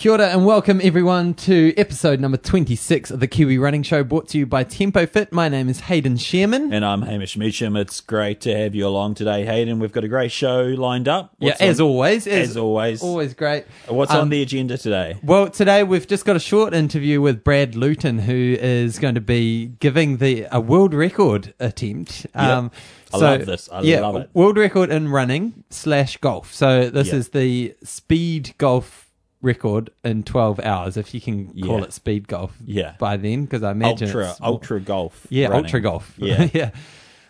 Kia 0.00 0.12
ora 0.12 0.28
and 0.28 0.46
welcome 0.46 0.80
everyone 0.82 1.34
to 1.34 1.74
episode 1.76 2.20
number 2.20 2.38
26 2.38 3.10
of 3.10 3.20
the 3.20 3.26
Kiwi 3.28 3.58
Running 3.58 3.82
Show 3.82 4.02
brought 4.02 4.28
to 4.28 4.38
you 4.38 4.46
by 4.46 4.64
Tempo 4.64 5.04
Fit. 5.04 5.30
My 5.30 5.50
name 5.50 5.68
is 5.68 5.80
Hayden 5.80 6.16
Shearman. 6.16 6.72
And 6.72 6.86
I'm 6.86 7.02
Hamish 7.02 7.36
Meacham. 7.36 7.76
It's 7.76 8.00
great 8.00 8.40
to 8.42 8.56
have 8.56 8.74
you 8.74 8.86
along 8.86 9.16
today, 9.16 9.44
Hayden. 9.44 9.78
We've 9.78 9.92
got 9.92 10.02
a 10.02 10.08
great 10.08 10.32
show 10.32 10.62
lined 10.62 11.06
up. 11.06 11.34
yeah, 11.38 11.54
as 11.60 11.80
on- 11.80 11.86
always. 11.86 12.26
As 12.26 12.56
always. 12.56 13.02
Always 13.02 13.34
great. 13.34 13.66
What's 13.88 14.10
Um, 14.10 14.22
on 14.22 14.28
the 14.30 14.40
agenda 14.40 14.78
today? 14.78 15.18
Well, 15.22 15.50
today 15.50 15.82
we've 15.82 16.06
just 16.08 16.24
got 16.24 16.34
a 16.34 16.40
short 16.40 16.72
interview 16.72 17.20
with 17.20 17.44
Brad 17.44 17.74
Luton, 17.74 18.20
who 18.20 18.56
is 18.58 18.98
going 18.98 19.16
to 19.16 19.20
be 19.20 19.66
giving 19.80 20.16
the 20.16 20.46
a 20.50 20.60
world 20.62 20.94
record 20.94 21.52
attempt. 21.60 22.26
Um, 22.34 22.70
I 23.12 23.18
love 23.18 23.44
this. 23.44 23.68
I 23.70 23.82
yeah, 23.82 24.00
love 24.00 24.16
it. 24.16 24.30
World 24.32 24.56
record 24.56 24.88
in 24.90 25.08
running 25.10 25.62
slash 25.68 26.16
golf. 26.16 26.54
So 26.54 26.88
this 26.88 27.08
Yeah. 27.08 27.16
is 27.16 27.28
the 27.28 27.74
speed 27.84 28.54
golf 28.56 29.08
record 29.42 29.90
in 30.04 30.22
12 30.22 30.60
hours, 30.60 30.96
if 30.96 31.14
you 31.14 31.20
can 31.20 31.46
call 31.62 31.78
Yeah. 31.78 31.84
it 31.84 31.92
speed 31.92 32.28
golf 32.28 32.56
Yeah. 32.64 32.94
by 32.98 33.16
then, 33.16 33.44
because 33.44 33.62
I 33.62 33.70
imagine 33.72 34.08
Ultra, 34.08 34.22
it's- 34.24 34.40
ultra 34.42 34.80
golf. 34.80 35.26
Yeah, 35.30 35.48
running. 35.48 35.64
ultra 35.64 35.80
golf. 35.80 36.14
Yeah. 36.18 36.48
yeah. 36.52 36.70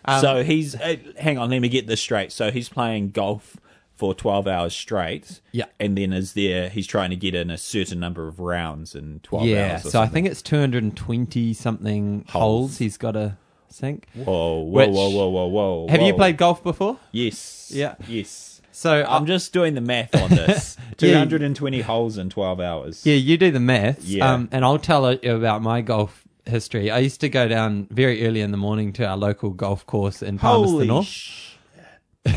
Um, 0.03 0.19
so 0.21 0.43
he's, 0.43 0.75
uh, 0.75 0.95
hang 1.19 1.37
on, 1.37 1.49
let 1.51 1.59
me 1.59 1.69
get 1.69 1.87
this 1.87 2.01
straight. 2.01 2.31
So 2.31 2.49
he's 2.51 2.67
playing 2.69 3.11
golf 3.11 3.55
for 3.95 4.15
12 4.15 4.47
hours 4.47 4.73
straight. 4.73 5.41
Yeah. 5.51 5.65
And 5.79 5.95
then 5.97 6.11
is 6.11 6.33
there, 6.33 6.69
he's 6.69 6.87
trying 6.87 7.11
to 7.11 7.15
get 7.15 7.35
in 7.35 7.51
a 7.51 7.57
certain 7.57 7.99
number 7.99 8.27
of 8.27 8.39
rounds 8.39 8.95
in 8.95 9.19
12 9.21 9.45
yeah, 9.45 9.73
hours. 9.73 9.85
or 9.85 9.89
so 9.91 9.99
I 9.99 10.05
something. 10.05 10.23
think 10.23 10.31
it's 10.31 10.41
220 10.41 11.53
something 11.53 12.25
holes, 12.29 12.41
Holes. 12.71 12.77
he's 12.79 12.97
got 12.97 13.11
to 13.11 13.37
sink. 13.69 14.07
Whoa, 14.15 14.25
whoa, 14.25 14.63
Which- 14.63 14.89
whoa, 14.89 15.09
whoa, 15.09 15.29
whoa, 15.29 15.45
whoa. 15.47 15.87
Have 15.89 16.01
you 16.01 16.13
whoa. 16.13 16.17
played 16.17 16.37
golf 16.37 16.63
before? 16.63 16.97
Yes. 17.11 17.71
Yeah. 17.73 17.93
Yes. 18.07 18.50
So 18.71 19.03
I'm 19.07 19.25
just 19.25 19.51
doing 19.53 19.73
the 19.75 19.81
math 19.81 20.15
on 20.15 20.29
this. 20.29 20.77
Yeah. 21.01 21.25
220 21.25 21.81
holes 21.81 22.19
in 22.19 22.29
12 22.29 22.59
hours. 22.59 23.03
Yeah, 23.07 23.15
you 23.15 23.35
do 23.35 23.49
the 23.49 23.59
math. 23.59 24.03
Yeah. 24.03 24.33
Um, 24.33 24.49
and 24.51 24.63
I'll 24.63 24.77
tell 24.77 25.11
you 25.11 25.35
about 25.35 25.63
my 25.63 25.81
golf 25.81 26.27
history. 26.45 26.91
I 26.91 26.99
used 26.99 27.21
to 27.21 27.29
go 27.29 27.47
down 27.47 27.87
very 27.89 28.27
early 28.27 28.41
in 28.41 28.51
the 28.51 28.57
morning 28.57 28.93
to 28.93 29.05
our 29.07 29.17
local 29.17 29.49
golf 29.49 29.83
course 29.87 30.21
in 30.21 30.37
Palmerston 30.37 30.73
Holy 30.73 30.87
North. 30.87 31.07
sh- 31.07 31.53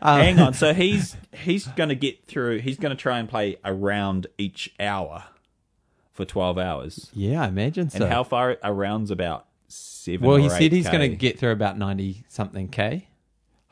Um, 0.00 0.20
Hang 0.20 0.38
on. 0.40 0.54
So 0.54 0.72
he's 0.74 1.16
he's 1.32 1.66
going 1.68 1.88
to 1.88 1.96
get 1.96 2.26
through. 2.26 2.60
He's 2.60 2.76
going 2.76 2.90
to 2.96 3.00
try 3.00 3.18
and 3.18 3.28
play 3.28 3.56
around 3.64 4.28
each 4.38 4.72
hour 4.78 5.24
for 6.12 6.24
12 6.24 6.56
hours. 6.58 7.10
yeah, 7.14 7.42
I 7.42 7.48
imagine 7.48 7.90
so. 7.90 8.04
And 8.04 8.12
how 8.12 8.22
far 8.24 8.58
a 8.62 8.72
round's 8.72 9.10
about 9.10 9.46
seven. 9.66 10.26
well, 10.26 10.36
he 10.36 10.48
said 10.50 10.70
he's 10.72 10.88
going 10.88 11.10
to 11.10 11.16
get 11.16 11.38
through 11.38 11.50
about 11.52 11.78
90 11.78 12.24
something 12.28 12.68
K. 12.68 13.07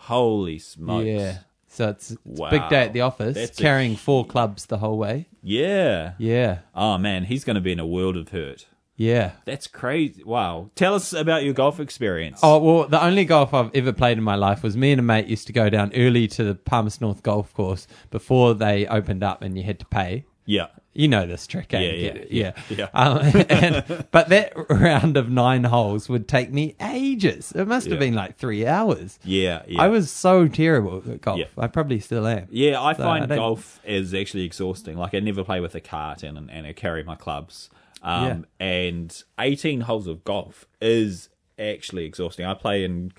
Holy 0.06 0.58
smokes! 0.58 1.06
Yeah. 1.06 1.38
So 1.68 1.90
it's, 1.90 2.12
it's 2.12 2.40
a 2.40 2.50
big 2.50 2.68
day 2.70 2.84
at 2.84 2.92
the 2.94 3.02
office, 3.02 3.34
That's 3.34 3.58
a 3.58 3.62
carrying 3.62 3.96
four 3.96 4.24
clubs 4.24 4.66
the 4.66 4.78
whole 4.78 4.96
way. 4.96 5.28
Yeah. 5.42 6.14
Yeah. 6.18 6.60
Oh 6.74 6.96
man, 6.96 7.24
he's 7.24 7.44
going 7.44 7.56
to 7.56 7.60
be 7.60 7.72
in 7.72 7.78
a 7.78 7.86
world 7.86 8.16
of 8.16 8.30
hurt. 8.30 8.66
Yeah. 8.96 9.32
That's 9.44 9.66
crazy. 9.66 10.24
Wow. 10.24 10.70
Tell 10.74 10.94
us 10.94 11.12
about 11.12 11.44
your 11.44 11.52
golf 11.52 11.78
experience. 11.80 12.40
Oh 12.42 12.58
well, 12.58 12.88
the 12.88 13.02
only 13.04 13.26
golf 13.26 13.52
I've 13.52 13.70
ever 13.74 13.92
played 13.92 14.16
in 14.16 14.24
my 14.24 14.36
life 14.36 14.62
was 14.62 14.74
me 14.74 14.92
and 14.92 15.00
a 15.00 15.02
mate 15.02 15.26
used 15.26 15.46
to 15.48 15.52
go 15.52 15.68
down 15.68 15.92
early 15.94 16.26
to 16.28 16.44
the 16.44 16.54
Palmerston 16.54 17.06
North 17.06 17.22
golf 17.22 17.52
course 17.52 17.86
before 18.10 18.54
they 18.54 18.86
opened 18.86 19.22
up 19.22 19.42
and 19.42 19.56
you 19.58 19.64
had 19.64 19.78
to 19.80 19.86
pay. 19.86 20.24
yeah. 20.46 20.68
You 20.96 21.08
know 21.08 21.26
this 21.26 21.46
trick, 21.46 21.74
eh? 21.74 21.80
Yeah, 21.80 21.92
yeah, 21.92 22.24
yeah, 22.30 22.52
yeah. 22.68 22.76
yeah. 22.78 22.88
Um, 22.94 23.18
and, 23.50 24.06
but 24.10 24.28
that 24.30 24.52
round 24.70 25.16
of 25.16 25.28
nine 25.28 25.64
holes 25.64 26.08
would 26.08 26.26
take 26.26 26.52
me 26.52 26.74
ages. 26.80 27.52
It 27.52 27.68
must 27.68 27.88
have 27.88 27.98
been 27.98 28.14
like 28.14 28.36
three 28.36 28.66
hours. 28.66 29.18
Yeah. 29.24 29.62
Yeah. 29.68 29.82
I 29.82 29.88
was 29.88 30.10
so 30.10 30.48
terrible 30.48 31.02
at 31.08 31.20
golf. 31.20 31.40
I 31.58 31.66
probably 31.66 32.00
still 32.00 32.26
am. 32.26 32.48
Yeah, 32.50 32.80
I 32.80 32.94
So 32.94 33.02
find 33.02 33.32
I 33.32 33.36
golf 33.36 33.80
is 33.84 34.14
actually 34.14 34.44
exhausting. 34.44 34.96
Like 34.96 35.14
I 35.14 35.20
never 35.20 35.44
play 35.44 35.60
with 35.60 35.74
a 35.74 35.80
cart 35.80 36.22
and 36.22 36.36
and 36.50 36.66
I 36.66 36.72
carry 36.72 37.02
my 37.02 37.14
clubs. 37.16 37.70
Um, 38.02 38.46
and 38.60 39.22
18 39.40 39.82
holes 39.82 40.06
of 40.06 40.22
golf 40.24 40.66
is 40.80 41.28
actually 41.58 42.04
exhausting. 42.04 42.46
I 42.46 42.54
play 42.54 42.84
in 42.84 43.12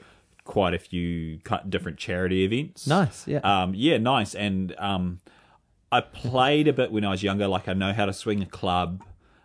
quite 0.45 0.73
a 0.73 0.79
few 0.79 1.39
different 1.67 1.97
charity 1.97 2.43
events. 2.43 2.87
Nice, 2.87 3.27
yeah. 3.27 3.39
Um, 3.39 3.73
yeah, 3.75 3.97
nice. 3.97 4.33
And 4.33 4.73
um, 4.77 5.19
I 5.91 6.01
played 6.01 6.67
a 6.67 6.73
bit 6.73 6.91
when 6.91 7.05
I 7.05 7.11
was 7.11 7.23
younger. 7.23 7.47
Like 7.47 7.67
I 7.67 7.73
know 7.73 7.93
how 7.93 8.05
to 8.05 8.13
swing 8.13 8.41
a 8.41 8.45
club, 8.45 9.03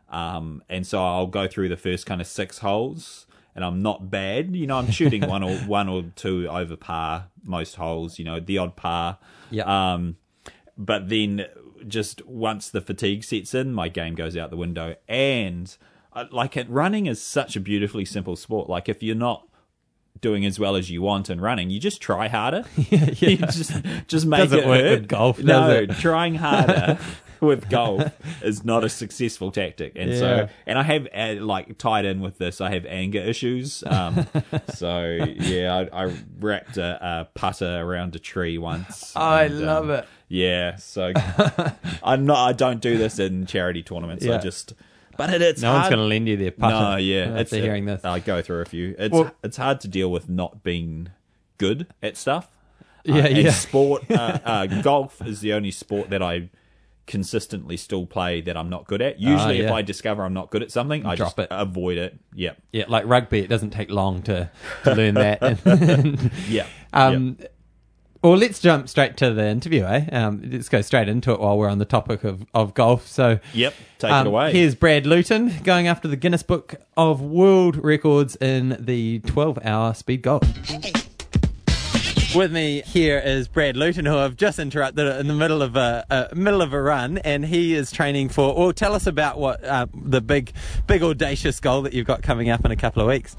um, 0.08 0.62
and 0.68 0.86
so 0.86 1.02
I'll 1.04 1.26
go 1.26 1.46
through 1.46 1.68
the 1.68 1.76
first 1.76 2.06
kind 2.06 2.20
of 2.20 2.26
six 2.26 2.58
holes, 2.58 3.26
and 3.54 3.64
I'm 3.64 3.82
not 3.82 4.10
bad. 4.10 4.56
You 4.56 4.66
know, 4.66 4.78
I'm 4.78 4.90
shooting 4.90 5.26
one 5.28 5.42
or 5.42 5.56
one 5.58 5.88
or 5.88 6.04
two 6.16 6.48
over 6.48 6.76
par 6.76 7.28
most 7.44 7.76
holes. 7.76 8.18
You 8.18 8.24
know, 8.24 8.40
the 8.40 8.58
odd 8.58 8.76
par. 8.76 9.18
Yeah. 9.50 9.92
Um, 9.94 10.16
but 10.76 11.08
then 11.08 11.46
just 11.86 12.24
once 12.26 12.70
the 12.70 12.80
fatigue 12.80 13.24
sets 13.24 13.54
in, 13.54 13.72
my 13.72 13.88
game 13.88 14.14
goes 14.14 14.36
out 14.36 14.50
the 14.50 14.56
window. 14.56 14.96
And 15.08 15.74
uh, 16.12 16.26
like 16.30 16.56
it, 16.56 16.68
running 16.68 17.06
is 17.06 17.22
such 17.22 17.56
a 17.56 17.60
beautifully 17.60 18.04
simple 18.04 18.36
sport. 18.36 18.68
Like 18.68 18.88
if 18.88 19.02
you're 19.02 19.14
not 19.14 19.46
doing 20.22 20.46
as 20.46 20.58
well 20.58 20.74
as 20.76 20.90
you 20.90 21.02
want 21.02 21.28
and 21.28 21.42
running, 21.42 21.68
you 21.68 21.78
just 21.78 22.00
try 22.00 22.28
harder. 22.28 22.64
yeah 22.76 23.04
you 23.18 23.36
just 23.36 23.72
just 24.08 24.24
make 24.24 24.40
Doesn't 24.40 24.60
it 24.60 24.66
work 24.66 24.80
hurt. 24.80 25.00
with 25.00 25.08
golf, 25.08 25.38
No, 25.40 25.84
trying 26.00 26.36
harder 26.36 26.98
with 27.40 27.68
golf 27.68 28.04
is 28.42 28.64
not 28.64 28.84
a 28.84 28.88
successful 28.88 29.50
tactic. 29.50 29.92
And 29.96 30.10
Yeah. 30.12 30.18
so, 30.18 30.48
and 30.66 30.78
I 30.78 30.82
have 30.84 31.08
uh, 31.14 31.44
like 31.44 31.76
tied 31.76 32.04
in 32.06 32.20
with 32.20 32.38
this, 32.38 32.60
I 32.62 32.70
have 32.72 32.86
anger 32.86 33.18
issues. 33.20 33.82
Um, 33.86 34.26
so 34.72 35.26
yeah, 35.28 35.86
I, 35.92 36.04
I 36.06 36.16
wrapped 36.38 36.78
a, 36.78 36.98
a 37.04 37.24
putter 37.34 37.80
around 37.80 38.14
a 38.16 38.18
tree 38.18 38.56
once. 38.58 39.14
I 39.16 39.44
and, 39.44 39.60
love 39.60 39.84
um, 39.84 39.90
it. 39.90 40.08
Yeah, 40.28 40.76
so 40.76 41.12
I'm 42.02 42.24
not. 42.24 42.48
I 42.48 42.52
don't 42.54 42.80
do 42.80 42.96
this 42.96 43.18
in 43.18 43.44
charity 43.44 43.82
tournaments. 43.82 44.24
Yeah. 44.24 44.36
I 44.36 44.38
just, 44.38 44.72
but 45.26 45.34
it, 45.34 45.42
it's 45.42 45.62
No 45.62 45.72
one's 45.74 45.88
going 45.88 45.98
to 45.98 46.04
lend 46.04 46.28
you 46.28 46.36
their 46.36 46.50
putter. 46.50 46.74
No, 46.74 46.96
yeah, 46.96 47.24
After 47.24 47.36
it's 47.38 47.50
hearing 47.52 47.84
this. 47.84 48.04
I 48.04 48.18
go 48.20 48.42
through 48.42 48.60
a 48.60 48.64
few. 48.64 48.94
It's 48.98 49.12
Well- 49.12 49.30
it's 49.42 49.56
hard 49.56 49.80
to 49.80 49.88
deal 49.88 50.10
with 50.10 50.28
not 50.28 50.62
being 50.62 51.08
good 51.58 51.86
at 52.02 52.16
stuff. 52.16 52.48
Yeah, 53.04 53.14
Uh, 53.14 53.26
and 53.26 53.36
yeah. 53.38 53.50
Sport, 53.50 54.10
uh, 54.10 54.38
uh, 54.44 54.66
golf 54.82 55.20
is 55.26 55.40
the 55.40 55.52
only 55.52 55.70
sport 55.72 56.10
that 56.10 56.22
I 56.22 56.50
consistently 57.06 57.76
still 57.76 58.06
play 58.06 58.40
that 58.40 58.56
I'm 58.56 58.68
not 58.70 58.86
good 58.86 59.02
at. 59.02 59.18
Usually, 59.20 59.58
if 59.58 59.66
Ah, 59.66 59.70
yeah. 59.70 59.74
I 59.74 59.82
discover 59.82 60.24
I'm 60.24 60.32
not 60.34 60.50
good 60.50 60.62
at 60.62 60.70
something, 60.70 61.04
I 61.04 61.16
Drop 61.16 61.30
just 61.30 61.38
it. 61.40 61.48
avoid 61.50 61.98
it. 61.98 62.16
Yep. 62.34 62.56
Yeah, 62.72 62.84
like 62.88 63.04
rugby, 63.06 63.40
it 63.40 63.48
doesn't 63.48 63.70
take 63.70 63.90
long 63.90 64.22
to, 64.22 64.48
to 64.84 64.94
learn 64.94 65.14
that. 65.14 66.30
Yeah. 66.48 66.66
Um, 66.92 67.38
Well, 68.22 68.36
let's 68.36 68.60
jump 68.60 68.88
straight 68.88 69.16
to 69.16 69.34
the 69.34 69.48
interview, 69.48 69.82
eh? 69.82 70.06
Um, 70.12 70.48
let's 70.48 70.68
go 70.68 70.80
straight 70.80 71.08
into 71.08 71.32
it 71.32 71.40
while 71.40 71.58
we're 71.58 71.68
on 71.68 71.78
the 71.78 71.84
topic 71.84 72.22
of, 72.22 72.46
of 72.54 72.72
golf. 72.72 73.08
So, 73.08 73.40
Yep. 73.52 73.74
Take 73.98 74.12
um, 74.12 74.26
it 74.26 74.30
away. 74.30 74.52
Here's 74.52 74.76
Brad 74.76 75.06
Luton 75.06 75.52
going 75.64 75.88
after 75.88 76.06
the 76.06 76.14
Guinness 76.14 76.44
Book 76.44 76.76
of 76.96 77.20
World 77.20 77.82
Records 77.82 78.36
in 78.36 78.76
the 78.78 79.18
12 79.26 79.58
hour 79.64 79.92
speed 79.94 80.22
golf. 80.22 80.44
With 82.32 82.52
me 82.52 82.82
here 82.82 83.18
is 83.18 83.48
Brad 83.48 83.76
Luton, 83.76 84.06
who 84.06 84.16
I've 84.16 84.36
just 84.36 84.60
interrupted 84.60 85.04
in 85.18 85.26
the 85.26 85.34
middle 85.34 85.60
of 85.60 85.74
a, 85.74 86.06
a 86.08 86.34
middle 86.34 86.62
of 86.62 86.72
a 86.72 86.80
run, 86.80 87.18
and 87.18 87.44
he 87.44 87.74
is 87.74 87.90
training 87.90 88.28
for. 88.28 88.54
Well, 88.54 88.72
tell 88.72 88.94
us 88.94 89.08
about 89.08 89.38
what 89.38 89.64
uh, 89.64 89.86
the 89.92 90.20
big, 90.20 90.52
big 90.86 91.02
audacious 91.02 91.58
goal 91.58 91.82
that 91.82 91.92
you've 91.92 92.06
got 92.06 92.22
coming 92.22 92.50
up 92.50 92.64
in 92.64 92.70
a 92.70 92.76
couple 92.76 93.02
of 93.02 93.08
weeks. 93.08 93.36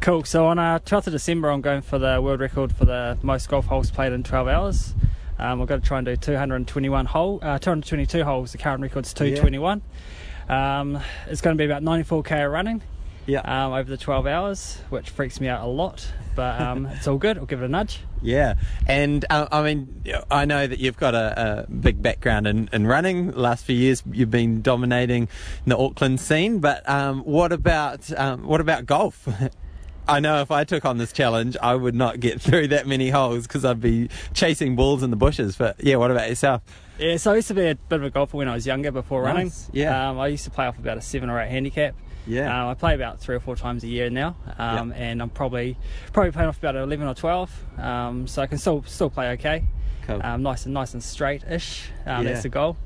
Cool. 0.00 0.24
So 0.24 0.46
on 0.46 0.58
uh, 0.58 0.78
12th 0.80 1.08
of 1.08 1.12
December, 1.14 1.50
I'm 1.50 1.60
going 1.60 1.82
for 1.82 1.98
the 1.98 2.20
world 2.22 2.40
record 2.40 2.72
for 2.74 2.84
the 2.84 3.18
most 3.22 3.48
golf 3.48 3.66
holes 3.66 3.90
played 3.90 4.12
in 4.12 4.22
12 4.22 4.46
hours. 4.48 4.94
Um, 5.38 5.60
I've 5.60 5.68
got 5.68 5.82
to 5.82 5.86
try 5.86 5.98
and 5.98 6.06
do 6.06 6.16
221 6.16 7.06
hole, 7.06 7.40
uh, 7.42 7.58
222 7.58 8.24
holes. 8.24 8.52
The 8.52 8.58
current 8.58 8.82
record's 8.82 9.12
221. 9.12 9.82
Um, 10.48 11.00
it's 11.26 11.40
going 11.40 11.56
to 11.56 11.60
be 11.60 11.64
about 11.70 11.82
94k 11.82 12.50
running 12.50 12.82
Yeah. 13.26 13.40
um, 13.40 13.72
over 13.72 13.90
the 13.90 13.96
12 13.96 14.26
hours, 14.28 14.78
which 14.90 15.10
freaks 15.10 15.40
me 15.40 15.48
out 15.48 15.62
a 15.64 15.66
lot, 15.66 16.10
but 16.36 16.60
um, 16.60 16.86
it's 16.94 17.08
all 17.08 17.18
good. 17.18 17.36
I'll 17.36 17.44
give 17.46 17.60
it 17.62 17.64
a 17.64 17.68
nudge. 17.68 17.98
Yeah, 18.22 18.54
and 18.86 19.24
uh, 19.28 19.48
I 19.50 19.62
mean, 19.62 20.04
I 20.30 20.44
know 20.44 20.66
that 20.66 20.78
you've 20.78 20.96
got 20.96 21.14
a, 21.14 21.64
a 21.68 21.70
big 21.70 22.00
background 22.00 22.46
in, 22.46 22.68
in 22.72 22.86
running. 22.86 23.32
The 23.32 23.40
last 23.40 23.64
few 23.64 23.76
years, 23.76 24.02
you've 24.10 24.30
been 24.30 24.62
dominating 24.62 25.28
the 25.66 25.76
Auckland 25.76 26.20
scene. 26.20 26.60
But 26.60 26.88
um, 26.88 27.20
what 27.24 27.50
about 27.52 28.10
um, 28.18 28.44
what 28.46 28.60
about 28.60 28.86
golf? 28.86 29.28
I 30.08 30.20
know 30.20 30.40
if 30.40 30.50
I 30.50 30.64
took 30.64 30.84
on 30.84 30.98
this 30.98 31.12
challenge, 31.12 31.56
I 31.62 31.74
would 31.74 31.94
not 31.94 32.20
get 32.20 32.40
through 32.46 32.68
that 32.68 32.86
many 32.86 33.10
holes 33.10 33.46
because 33.46 33.64
I'd 33.64 33.80
be 33.80 34.08
chasing 34.34 34.76
balls 34.76 35.02
in 35.02 35.10
the 35.10 35.16
bushes. 35.16 35.56
But 35.56 35.82
yeah, 35.82 35.96
what 35.96 36.10
about 36.10 36.28
yourself? 36.28 36.62
Yeah, 36.98 37.16
so 37.18 37.32
I 37.32 37.36
used 37.36 37.48
to 37.48 37.54
be 37.54 37.66
a 37.68 37.74
bit 37.74 37.96
of 37.96 38.04
a 38.04 38.10
golfer 38.10 38.36
when 38.38 38.48
I 38.48 38.54
was 38.54 38.66
younger 38.66 38.90
before 38.90 39.22
Nice, 39.24 39.34
running. 39.34 39.52
yeah. 39.72 40.10
Um, 40.10 40.18
I 40.18 40.28
used 40.28 40.44
to 40.44 40.50
play 40.50 40.66
off 40.66 40.78
about 40.78 40.96
a 40.96 41.02
seven 41.02 41.28
or 41.28 41.40
eight 41.40 41.50
handicap. 41.50 41.94
Yeah. 42.26 42.62
Um, 42.62 42.68
I 42.70 42.74
play 42.74 42.94
about 42.94 43.20
three 43.20 43.36
or 43.36 43.40
four 43.40 43.54
times 43.54 43.84
a 43.84 43.86
year 43.88 44.10
now, 44.10 44.34
um, 44.58 44.92
and 44.92 45.22
I'm 45.22 45.30
probably 45.30 45.76
probably 46.12 46.32
playing 46.32 46.48
off 46.48 46.58
about 46.58 46.74
eleven 46.74 47.06
or 47.06 47.14
twelve. 47.14 47.52
Um, 47.78 48.26
so 48.26 48.42
I 48.42 48.46
can 48.46 48.58
still 48.58 48.82
still 48.84 49.10
play 49.10 49.28
okay. 49.32 49.64
Cool. 50.02 50.20
Um, 50.24 50.42
nice 50.42 50.64
and 50.64 50.74
nice 50.74 50.92
and 50.94 51.02
straight 51.02 51.44
ish. 51.44 51.88
Um, 52.04 52.24
Yeah. 52.24 52.32
That's 52.32 52.42
the 52.42 52.48
goal. 52.48 52.76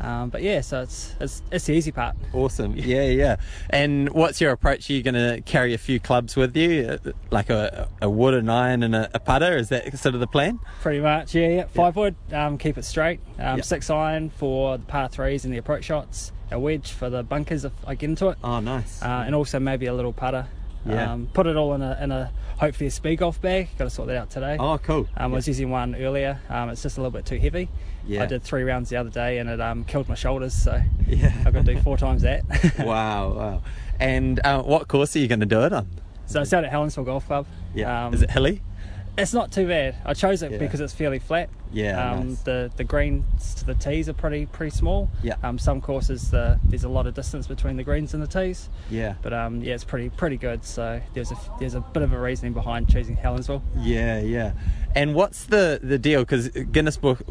Um, 0.00 0.28
but 0.30 0.42
yeah, 0.42 0.60
so 0.60 0.82
it's, 0.82 1.14
it's 1.20 1.42
it's 1.50 1.64
the 1.66 1.72
easy 1.74 1.90
part. 1.92 2.16
Awesome. 2.32 2.74
Yeah, 2.86 3.04
yeah. 3.04 3.36
And 3.70 4.10
what's 4.10 4.40
your 4.40 4.52
approach? 4.52 4.88
Are 4.90 4.92
you 4.92 5.02
going 5.02 5.14
to 5.14 5.40
carry 5.42 5.74
a 5.74 5.78
few 5.78 5.98
clubs 5.98 6.36
with 6.36 6.56
you, 6.56 6.98
like 7.30 7.50
a, 7.50 7.88
a 8.02 8.08
wood, 8.08 8.34
an 8.34 8.48
iron, 8.48 8.82
and 8.82 8.94
a, 8.94 9.10
a 9.14 9.18
putter? 9.18 9.56
Is 9.56 9.70
that 9.70 9.98
sort 9.98 10.14
of 10.14 10.20
the 10.20 10.26
plan? 10.26 10.60
Pretty 10.82 11.00
much, 11.00 11.34
yeah. 11.34 11.48
yeah. 11.48 11.64
Five 11.66 11.96
wood, 11.96 12.14
um, 12.32 12.58
keep 12.58 12.76
it 12.78 12.84
straight. 12.84 13.20
Um, 13.38 13.56
Yeah. 13.58 13.62
Six 13.62 13.90
iron 13.90 14.30
for 14.30 14.76
the 14.78 14.84
par 14.84 15.08
threes 15.08 15.44
and 15.44 15.52
the 15.52 15.58
approach 15.58 15.84
shots. 15.84 16.32
A 16.52 16.58
wedge 16.60 16.92
for 16.92 17.10
the 17.10 17.22
bunkers 17.24 17.64
if 17.64 17.72
I 17.86 17.94
get 17.96 18.10
into 18.10 18.28
it. 18.28 18.38
Oh, 18.44 18.60
nice. 18.60 19.02
uh, 19.02 19.24
and 19.26 19.34
also 19.34 19.58
maybe 19.58 19.86
a 19.86 19.94
little 19.94 20.12
putter. 20.12 20.46
Yeah. 20.86 21.12
Um, 21.12 21.28
put 21.32 21.46
it 21.46 21.56
all 21.56 21.74
in 21.74 21.82
a 21.82 21.98
in 22.00 22.12
a 22.12 22.30
hopefully 22.58 22.86
a 22.86 22.90
speed 22.90 23.16
golf 23.16 23.40
bag. 23.40 23.68
Got 23.78 23.84
to 23.84 23.90
sort 23.90 24.08
that 24.08 24.16
out 24.16 24.30
today. 24.30 24.56
oh, 24.58 24.78
cool. 24.78 25.08
Um, 25.16 25.32
I 25.32 25.36
was 25.36 25.46
using 25.48 25.70
one 25.70 25.94
earlier. 25.94 26.40
Um, 26.48 26.70
it's 26.70 26.82
just 26.82 26.96
a 26.96 27.00
little 27.00 27.10
bit 27.10 27.26
too 27.26 27.38
heavy. 27.38 27.68
Yeah. 28.06 28.22
I 28.22 28.26
did 28.26 28.42
three 28.42 28.62
rounds 28.62 28.88
the 28.88 28.96
other 28.96 29.10
day 29.10 29.38
and 29.38 29.48
it 29.50 29.60
um, 29.60 29.84
killed 29.84 30.08
my 30.08 30.14
shoulders. 30.14 30.54
So 30.54 30.80
Yeah. 31.06 31.32
I've 31.44 31.52
got 31.52 31.64
to 31.64 31.74
do 31.74 31.80
four 31.80 31.96
times 31.96 32.22
that. 32.22 32.44
wow, 32.78 33.32
wow. 33.32 33.62
And 33.98 34.40
uh, 34.44 34.62
what 34.62 34.86
course 34.88 35.16
are 35.16 35.18
you 35.18 35.28
going 35.28 35.40
to 35.40 35.46
do 35.46 35.62
it 35.64 35.72
on? 35.72 35.88
so 36.26 36.40
it's 36.42 36.52
out 36.52 36.64
at 36.64 36.72
Helensville 36.72 37.04
Golf 37.04 37.26
Club. 37.26 37.46
Yeah. 37.74 38.06
Um, 38.06 38.14
Is 38.14 38.22
it 38.22 38.30
hilly? 38.30 38.62
It's 39.18 39.32
not 39.32 39.50
too 39.50 39.66
bad. 39.66 39.96
I 40.04 40.12
chose 40.14 40.42
it 40.42 40.52
Yeah. 40.52 40.58
because 40.58 40.80
it's 40.80 40.92
fairly 40.92 41.18
flat. 41.18 41.48
Yeah, 41.72 42.12
Um, 42.12 42.28
nice. 42.30 42.38
The 42.40 42.70
the 42.76 42.84
greens 42.84 43.54
to 43.56 43.64
the 43.64 43.74
tees 43.74 44.08
are 44.08 44.12
pretty 44.12 44.46
pretty 44.46 44.70
small. 44.76 45.08
Yeah. 45.22 45.34
Um, 45.42 45.58
some 45.58 45.80
courses 45.80 46.30
the, 46.30 46.60
there's 46.64 46.84
a 46.84 46.88
lot 46.88 47.06
of 47.06 47.14
distance 47.14 47.46
between 47.46 47.76
the 47.76 47.82
greens 47.82 48.14
and 48.14 48.22
the 48.22 48.26
tees. 48.26 48.68
Yeah. 48.90 49.14
But 49.22 49.32
um, 49.32 49.62
yeah, 49.62 49.74
it's 49.74 49.84
pretty 49.84 50.10
pretty 50.10 50.36
good. 50.36 50.64
So 50.64 51.00
there's 51.14 51.32
a 51.32 51.36
there's 51.58 51.74
a 51.74 51.80
bit 51.80 52.02
of 52.02 52.12
a 52.12 52.18
reasoning 52.20 52.52
behind 52.52 52.88
choosing 52.88 53.16
Helensville. 53.16 53.62
Yeah, 53.78 54.20
yeah. 54.20 54.52
And 54.94 55.14
what's 55.14 55.44
the 55.46 55.80
the 55.82 55.98
deal? 55.98 56.20
Because 56.20 56.48
Guinness 56.48 56.96
Book. 56.98 57.22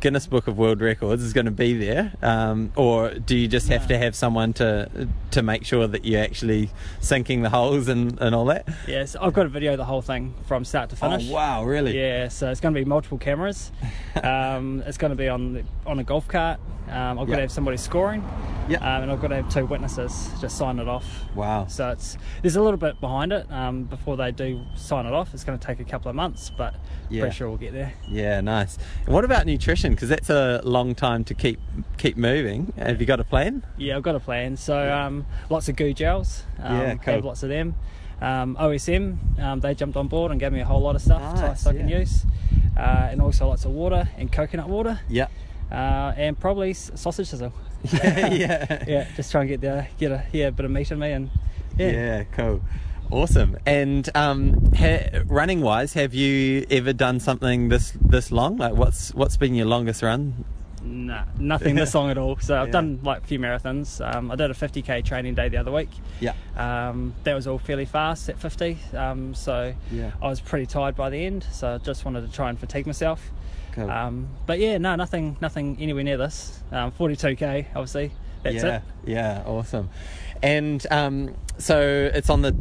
Guinness 0.00 0.26
Book 0.26 0.46
of 0.46 0.58
World 0.58 0.80
Records 0.82 1.22
is 1.22 1.32
going 1.32 1.46
to 1.46 1.50
be 1.50 1.72
there, 1.72 2.12
um, 2.22 2.72
or 2.76 3.10
do 3.14 3.34
you 3.36 3.48
just 3.48 3.68
have 3.68 3.86
to 3.88 3.96
have 3.96 4.14
someone 4.14 4.52
to 4.54 5.08
to 5.30 5.42
make 5.42 5.64
sure 5.64 5.86
that 5.86 6.04
you're 6.04 6.22
actually 6.22 6.70
sinking 7.00 7.40
the 7.42 7.48
holes 7.48 7.88
and, 7.88 8.20
and 8.20 8.34
all 8.34 8.44
that? 8.46 8.68
Yes, 8.86 9.16
I've 9.16 9.32
got 9.32 9.44
to 9.44 9.48
video 9.48 9.76
the 9.76 9.84
whole 9.86 10.02
thing 10.02 10.34
from 10.46 10.64
start 10.66 10.90
to 10.90 10.96
finish. 10.96 11.28
Oh 11.30 11.32
wow, 11.32 11.64
really? 11.64 11.98
Yeah, 11.98 12.28
so 12.28 12.50
it's 12.50 12.60
going 12.60 12.74
to 12.74 12.80
be 12.80 12.84
multiple 12.84 13.18
cameras. 13.18 13.72
Um, 14.22 14.82
it's 14.84 14.98
going 14.98 15.10
to 15.10 15.16
be 15.16 15.28
on 15.28 15.52
the, 15.52 15.64
on 15.86 16.00
a 16.00 16.04
golf 16.04 16.26
cart. 16.26 16.58
Um, 16.88 17.20
I've 17.20 17.26
got 17.26 17.28
Yeah. 17.28 17.34
to 17.36 17.40
have 17.42 17.52
somebody 17.52 17.76
scoring, 17.76 18.24
Yeah. 18.68 18.78
um, 18.78 19.02
and 19.04 19.12
I've 19.12 19.20
got 19.20 19.28
to 19.28 19.36
have 19.36 19.48
two 19.48 19.64
witnesses 19.64 20.30
just 20.40 20.58
sign 20.58 20.80
it 20.80 20.88
off. 20.88 21.04
Wow. 21.36 21.66
So 21.68 21.90
it's 21.90 22.16
there's 22.42 22.56
a 22.56 22.62
little 22.62 22.78
bit 22.78 23.00
behind 23.00 23.32
it 23.32 23.46
um, 23.52 23.84
before 23.84 24.16
they 24.16 24.32
do 24.32 24.60
sign 24.74 25.06
it 25.06 25.12
off. 25.12 25.34
It's 25.34 25.44
going 25.44 25.56
to 25.56 25.64
take 25.64 25.78
a 25.78 25.84
couple 25.84 26.08
of 26.08 26.16
months, 26.16 26.50
but 26.50 26.74
Yeah. 27.10 27.20
pretty 27.22 27.36
sure 27.36 27.48
we'll 27.48 27.58
get 27.58 27.72
there. 27.74 27.92
Yeah, 28.08 28.40
nice. 28.40 28.76
What 29.06 29.24
about 29.24 29.46
nutrition? 29.46 29.77
Because 29.82 30.08
that's 30.08 30.30
a 30.30 30.60
long 30.64 30.94
time 30.94 31.24
to 31.24 31.34
keep 31.34 31.60
keep 31.96 32.16
moving. 32.16 32.72
Have 32.76 33.00
you 33.00 33.06
got 33.06 33.20
a 33.20 33.24
plan? 33.24 33.64
Yeah, 33.76 33.96
I've 33.96 34.02
got 34.02 34.14
a 34.16 34.20
plan. 34.20 34.56
So 34.56 34.92
um, 34.92 35.26
lots 35.50 35.68
of 35.68 35.76
goo 35.76 35.92
gels. 35.92 36.42
Um, 36.62 36.76
Yeah, 36.78 36.94
cool. 36.96 37.14
Have 37.14 37.24
lots 37.24 37.42
of 37.42 37.48
them. 37.48 37.74
Um, 38.20 38.56
OSM, 38.56 39.38
um, 39.40 39.60
they 39.60 39.74
jumped 39.74 39.96
on 39.96 40.08
board 40.08 40.32
and 40.32 40.40
gave 40.40 40.52
me 40.52 40.58
a 40.60 40.64
whole 40.64 40.80
lot 40.80 40.96
of 40.96 41.02
stuff 41.02 41.36
to- 41.36 41.40
Nice, 41.40 41.62
so 41.62 41.70
I 41.70 41.74
can 41.74 41.88
yeah. 41.88 41.98
use, 42.00 42.26
uh, 42.76 42.80
and 43.12 43.22
also 43.22 43.46
lots 43.46 43.64
of 43.64 43.70
water 43.70 44.08
and 44.18 44.32
coconut 44.32 44.68
water, 44.68 44.98
Yeah. 45.08 45.28
uh, 45.70 46.14
and 46.16 46.36
probably 46.36 46.70
s- 46.70 46.90
sausage 46.96 47.28
sizzle. 47.28 47.52
yeah, 47.92 48.26
yeah. 48.34 48.84
yeah, 48.88 49.06
just 49.14 49.30
try 49.30 49.42
and 49.42 49.48
get 49.50 49.60
the 49.60 49.86
get 49.98 50.10
a 50.10 50.24
yeah 50.32 50.50
bit 50.50 50.64
of 50.64 50.72
meat 50.72 50.90
in 50.90 50.98
me 50.98 51.12
and 51.12 51.30
yeah. 51.76 51.90
Yeah, 51.92 52.24
cool. 52.32 52.60
Awesome. 53.10 53.56
And 53.64 54.08
um, 54.14 54.72
ha- 54.76 55.22
running 55.26 55.60
wise, 55.62 55.94
have 55.94 56.12
you 56.14 56.66
ever 56.70 56.92
done 56.92 57.20
something 57.20 57.68
this 57.68 57.92
this 58.00 58.30
long? 58.30 58.56
Like, 58.58 58.74
what's 58.74 59.14
what's 59.14 59.36
been 59.36 59.54
your 59.54 59.66
longest 59.66 60.02
run? 60.02 60.44
Nah, 60.82 61.24
nothing 61.38 61.74
this 61.74 61.94
long 61.94 62.10
at 62.10 62.18
all. 62.18 62.36
So 62.38 62.56
I've 62.60 62.68
Yeah. 62.68 62.72
done 62.72 63.00
like 63.02 63.22
a 63.24 63.26
few 63.26 63.38
marathons. 63.38 64.00
Um, 64.14 64.30
I 64.30 64.36
did 64.36 64.50
a 64.50 64.54
50k 64.54 65.04
training 65.04 65.34
day 65.34 65.48
the 65.48 65.56
other 65.56 65.72
week. 65.72 65.88
Yeah. 66.20 66.34
Um, 66.56 67.14
that 67.24 67.34
was 67.34 67.46
all 67.46 67.58
fairly 67.58 67.84
fast 67.84 68.28
at 68.28 68.38
50. 68.38 68.78
Um, 68.94 69.34
so 69.34 69.74
Yeah. 69.90 70.12
I 70.22 70.28
was 70.28 70.40
pretty 70.40 70.66
tired 70.66 70.94
by 70.94 71.10
the 71.10 71.24
end. 71.26 71.44
So 71.50 71.74
I 71.74 71.78
just 71.78 72.04
wanted 72.04 72.26
to 72.26 72.32
try 72.32 72.48
and 72.48 72.58
fatigue 72.58 72.86
myself. 72.86 73.30
Cool. 73.72 73.90
Um, 73.90 74.28
but 74.46 74.60
yeah, 74.60 74.78
no, 74.78 74.94
nothing, 74.96 75.36
nothing 75.40 75.76
anywhere 75.80 76.04
near 76.04 76.16
this. 76.16 76.62
Um, 76.70 76.92
42k, 76.92 77.66
obviously. 77.74 78.12
That's 78.44 78.56
yeah, 78.56 78.76
it. 78.76 78.82
yeah, 79.04 79.42
awesome. 79.46 79.90
And 80.42 80.86
um, 80.92 81.34
so 81.58 81.80
it's 82.14 82.30
on 82.30 82.42
the 82.42 82.54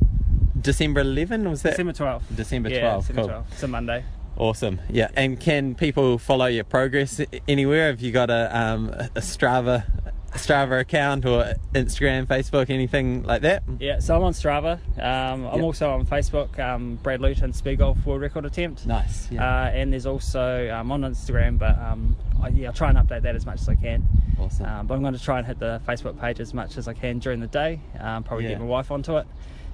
December 0.68 1.00
11. 1.00 1.50
Was 1.50 1.62
that 1.62 1.70
December 1.72 1.94
12th. 1.94 2.22
December 2.36 2.70
yeah, 2.70 2.82
12th, 2.96 3.00
December 3.08 3.22
cool. 3.22 3.30
12th. 3.32 3.52
It's 3.54 3.64
a 3.64 3.68
Monday. 3.70 4.04
Awesome. 4.36 4.82
Yeah. 4.90 5.08
And 5.16 5.40
can 5.40 5.76
people 5.76 6.18
follow 6.18 6.46
your 6.48 6.66
progress 6.66 7.22
anywhere? 7.48 7.88
Have 7.88 8.02
you 8.02 8.12
got 8.12 8.30
a 8.30 8.56
um, 8.56 8.90
a 8.90 9.22
Strava 9.22 9.86
Strava 10.34 10.82
account 10.82 11.26
or 11.26 11.54
Instagram, 11.74 12.26
Facebook, 12.28 12.70
anything 12.70 13.24
like 13.24 13.42
that? 13.44 13.64
Yeah, 13.80 14.00
so 14.00 14.18
I'm 14.18 14.24
on 14.24 14.34
Strava. 14.34 14.74
Um, 15.02 15.48
I'm 15.48 15.60
Yeah. 15.60 15.64
also 15.64 15.90
on 15.92 16.06
Facebook, 16.06 16.60
um, 16.60 17.00
Brad 17.02 17.22
Luton 17.22 17.54
Speed 17.54 17.80
Golf 17.80 18.06
World 18.06 18.20
Record 18.22 18.46
Attempt. 18.46 18.86
Nice. 18.86 19.32
Yeah. 19.32 19.44
Uh, 19.44 19.70
and 19.70 19.94
there's 19.94 20.06
also 20.06 20.70
um, 20.70 20.92
on 20.92 21.02
Instagram, 21.02 21.58
but 21.58 21.80
um, 21.80 22.18
I, 22.44 22.50
yeah, 22.50 22.68
I'll 22.68 22.74
try 22.74 22.90
and 22.90 22.98
update 22.98 23.22
that 23.24 23.36
as 23.38 23.46
much 23.46 23.62
as 23.62 23.70
I 23.70 23.76
can. 23.76 24.04
awesome. 24.38 24.66
Um, 24.66 24.86
but 24.86 24.96
I'm 24.96 25.02
going 25.02 25.14
to 25.16 25.24
try 25.24 25.38
and 25.40 25.48
hit 25.48 25.60
the 25.60 25.82
Facebook 25.88 26.20
page 26.20 26.42
as 26.42 26.54
much 26.54 26.78
as 26.78 26.88
I 26.90 26.94
can 26.94 27.18
during 27.20 27.40
the 27.40 27.48
day. 27.48 27.80
Um, 28.00 28.24
probably 28.24 28.44
Yeah. 28.46 28.52
get 28.52 28.60
my 28.60 28.66
wife 28.68 28.92
onto 28.92 29.18
it. 29.18 29.26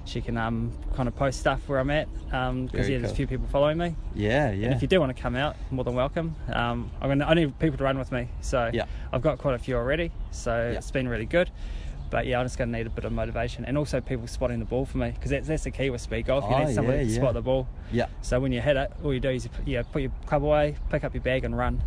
She 0.06 0.20
can 0.20 0.36
um, 0.36 0.72
kind 0.94 1.08
of 1.08 1.16
post 1.16 1.40
stuff 1.40 1.66
where 1.68 1.78
I'm 1.78 1.90
at 1.90 2.08
because 2.24 2.70
Very 2.72 2.92
yeah, 2.92 2.98
there's 2.98 3.12
a 3.12 3.14
few 3.14 3.26
people 3.26 3.46
following 3.48 3.78
me. 3.78 3.96
yeah. 4.14 4.50
Yeah. 4.52 4.66
And 4.66 4.74
if 4.74 4.82
you 4.82 4.88
do 4.88 5.00
want 5.00 5.14
to 5.16 5.20
come 5.22 5.34
out, 5.34 5.56
more 5.70 5.82
than 5.84 5.94
welcome. 5.94 6.36
Um, 6.52 6.90
I'm 7.00 7.08
gonna, 7.08 7.24
I 7.24 7.34
need 7.34 7.58
people 7.58 7.78
to 7.78 7.84
run 7.84 7.98
with 7.98 8.12
me, 8.12 8.28
so 8.40 8.70
Yeah. 8.72 8.84
I've 9.12 9.22
got 9.22 9.38
quite 9.38 9.54
a 9.54 9.58
few 9.58 9.76
already. 9.76 10.10
So 10.30 10.52
Yeah. 10.72 10.78
it's 10.78 10.90
been 10.90 11.08
really 11.08 11.26
good. 11.26 11.50
But 12.10 12.26
yeah, 12.26 12.38
I'm 12.38 12.44
just 12.44 12.58
going 12.58 12.70
to 12.70 12.78
need 12.78 12.86
a 12.86 12.90
bit 12.90 13.04
of 13.06 13.12
motivation 13.12 13.64
and 13.64 13.76
also 13.76 14.00
people 14.00 14.28
spotting 14.28 14.60
the 14.60 14.64
ball 14.66 14.84
for 14.84 14.98
me 14.98 15.10
because 15.10 15.30
that's, 15.32 15.48
that's 15.48 15.64
the 15.64 15.72
key 15.72 15.90
with 15.90 16.00
speed 16.00 16.26
golf. 16.26 16.44
You 16.48 16.54
Oh, 16.54 16.64
need 16.64 16.74
somebody 16.74 16.98
yeah, 16.98 17.04
to 17.04 17.10
spot 17.14 17.34
the 17.34 17.42
ball. 17.42 17.66
yeah. 17.90 18.06
So 18.22 18.38
when 18.38 18.52
you 18.52 18.60
hit 18.60 18.76
it, 18.76 18.92
all 19.02 19.12
you 19.12 19.18
do 19.18 19.30
is 19.30 19.44
you 19.44 19.50
put, 19.50 19.66
yeah, 19.66 19.82
put 19.82 20.02
your 20.02 20.12
club 20.26 20.44
away, 20.44 20.76
pick 20.90 21.02
up 21.02 21.12
your 21.14 21.22
bag, 21.22 21.44
and 21.44 21.56
run. 21.58 21.82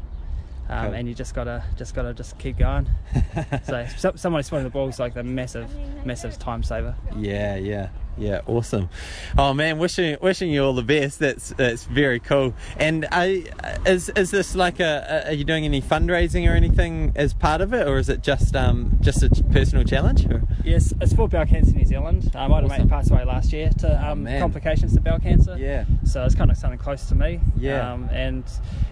Um, 0.70 0.88
Cool. 0.88 0.96
And 0.96 1.08
you 1.08 1.14
just 1.14 1.34
gotta 1.34 1.64
just 1.78 1.96
gotta 1.96 2.14
just 2.14 2.38
keep 2.40 2.58
going. 2.58 2.90
so, 3.64 3.86
so 3.96 4.12
somebody 4.16 4.44
spotting 4.44 4.66
the 4.66 4.70
ball 4.70 4.90
is 4.90 5.00
like 5.00 5.14
the 5.14 5.24
massive, 5.24 5.70
massive 6.06 6.38
time 6.40 6.62
saver. 6.62 6.94
Yeah, 7.16 7.56
yeah, 7.56 7.88
yeah, 8.18 8.42
awesome. 8.48 8.90
Oh 9.38 9.54
man, 9.54 9.78
wishing 9.78 10.18
wishing 10.22 10.50
you 10.50 10.64
all 10.64 10.74
the 10.74 10.84
best. 10.84 11.20
That's 11.20 11.50
that's 11.50 11.86
very 11.86 12.20
cool. 12.20 12.54
And 12.78 13.08
I, 13.12 13.44
is 13.86 14.10
is 14.10 14.32
this 14.32 14.56
like 14.56 14.80
a, 14.80 15.24
a? 15.26 15.30
Are 15.30 15.34
you 15.34 15.44
doing 15.44 15.66
any 15.66 15.82
fundraising 15.82 16.50
or 16.50 16.56
anything 16.56 17.14
as 17.16 17.34
part 17.34 17.62
of 17.62 17.74
it, 17.74 17.88
or 17.88 17.98
is 17.98 18.10
it 18.10 18.22
just 18.22 18.56
um 18.56 18.98
just 19.02 19.24
a 19.24 19.30
personal 19.52 19.84
challenge? 19.84 20.26
Or? 20.26 20.42
Yes, 20.64 20.94
it's 21.02 21.14
for 21.14 21.28
bowel 21.30 21.46
cancer 21.46 21.74
New 21.76 21.86
Zealand. 21.86 22.32
Um, 22.36 22.52
I 22.52 22.56
had 22.56 22.64
a 22.64 22.68
Awesome. 22.68 22.82
mate 22.84 22.90
passed 22.90 23.12
away 23.12 23.24
last 23.24 23.54
year 23.54 23.70
to 23.80 24.08
Oh, 24.08 24.12
um, 24.12 24.24
man. 24.24 24.40
complications 24.42 24.94
to 24.96 25.02
bowel 25.02 25.20
cancer. 25.20 25.56
Yeah. 25.58 25.86
So 26.06 26.24
it's 26.26 26.36
kind 26.36 26.52
of 26.52 26.58
something 26.58 26.80
close 26.80 27.06
to 27.10 27.16
me. 27.16 27.40
Yeah. 27.58 27.94
Um, 27.94 28.10
and 28.12 28.44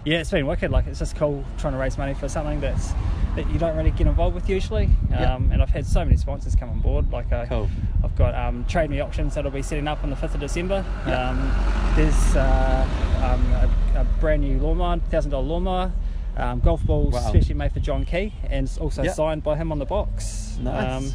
yeah, 0.04 0.18
it's 0.20 0.30
been 0.30 0.46
wicked. 0.46 0.70
Like 0.70 0.86
it's 0.86 0.98
just 0.98 1.16
cool 1.16 1.44
trying 1.58 1.72
to 1.74 1.78
raise 1.78 1.98
money 1.98 2.14
for 2.14 2.28
something 2.28 2.60
that's 2.60 2.92
that 3.36 3.48
you 3.50 3.58
don't 3.58 3.76
really 3.76 3.90
get 3.92 4.06
involved 4.06 4.34
with 4.34 4.48
usually. 4.48 4.88
Yeah. 5.10 5.34
Um, 5.34 5.52
and 5.52 5.62
I've 5.62 5.70
had 5.70 5.86
so 5.86 6.04
many 6.04 6.16
sponsors 6.16 6.56
come 6.56 6.70
on 6.70 6.80
board. 6.80 7.12
Like 7.12 7.30
I, 7.32 7.46
Cool. 7.46 7.68
I've 8.02 8.16
got 8.16 8.34
um, 8.34 8.64
Trade 8.64 8.90
Me 8.90 9.00
auctions 9.00 9.34
that'll 9.34 9.50
be 9.50 9.62
setting 9.62 9.86
up 9.86 10.02
on 10.02 10.10
the 10.10 10.16
5th 10.16 10.34
of 10.34 10.40
December. 10.40 10.84
Yeah. 11.06 11.30
Um, 11.30 11.94
there's 11.96 12.36
uh, 12.36 12.86
um, 13.22 13.52
a, 13.52 14.00
a 14.00 14.04
brand 14.20 14.42
new 14.42 14.58
lawnmower, 14.58 14.98
thousand 15.10 15.30
dollar 15.30 15.44
lawnmower. 15.46 15.92
Um, 16.38 16.60
golf 16.60 16.84
balls 16.84 17.14
Wow. 17.14 17.20
specially 17.28 17.54
made 17.54 17.72
for 17.72 17.80
John 17.80 18.04
Key 18.04 18.34
and 18.50 18.66
it's 18.66 18.76
also 18.76 19.02
Yeah. 19.02 19.12
signed 19.12 19.42
by 19.42 19.56
him 19.56 19.72
on 19.72 19.78
the 19.78 19.86
box. 19.86 20.58
Nice. 20.60 21.14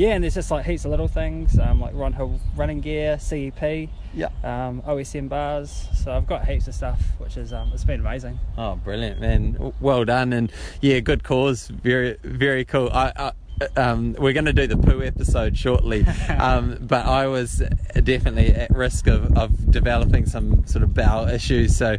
Yeah, 0.00 0.14
and 0.14 0.24
there's 0.24 0.32
just 0.32 0.50
like 0.50 0.64
heaps 0.64 0.86
of 0.86 0.92
little 0.92 1.08
things, 1.08 1.58
um, 1.58 1.78
like 1.78 1.92
Ron 1.94 2.14
Hill 2.14 2.40
running 2.56 2.80
gear, 2.80 3.18
CEP, 3.18 3.90
Yeah. 4.14 4.28
um, 4.42 4.80
OSM 4.86 5.28
bars. 5.28 5.88
So 5.94 6.10
I've 6.10 6.26
got 6.26 6.46
heaps 6.46 6.66
of 6.68 6.74
stuff, 6.74 7.02
which 7.18 7.36
is 7.36 7.52
um, 7.52 7.70
it's 7.74 7.84
been 7.84 8.00
amazing. 8.00 8.38
Oh, 8.56 8.76
brilliant, 8.76 9.20
man! 9.20 9.74
Well 9.78 10.06
done, 10.06 10.32
and 10.32 10.50
yeah, 10.80 11.00
good 11.00 11.22
cause. 11.22 11.66
Very, 11.68 12.16
very 12.24 12.64
cool. 12.64 12.88
I, 12.94 13.12
I 13.14 13.32
um, 13.76 14.16
we're 14.18 14.32
going 14.32 14.46
to 14.46 14.54
do 14.54 14.66
the 14.66 14.78
poo 14.78 15.02
episode 15.02 15.54
shortly, 15.54 16.06
um, 16.38 16.78
but 16.80 17.04
I 17.04 17.26
was 17.26 17.62
definitely 18.02 18.54
at 18.54 18.74
risk 18.74 19.06
of, 19.06 19.36
of 19.36 19.70
developing 19.70 20.24
some 20.24 20.66
sort 20.66 20.82
of 20.82 20.94
bowel 20.94 21.28
issues. 21.28 21.76
So, 21.76 21.98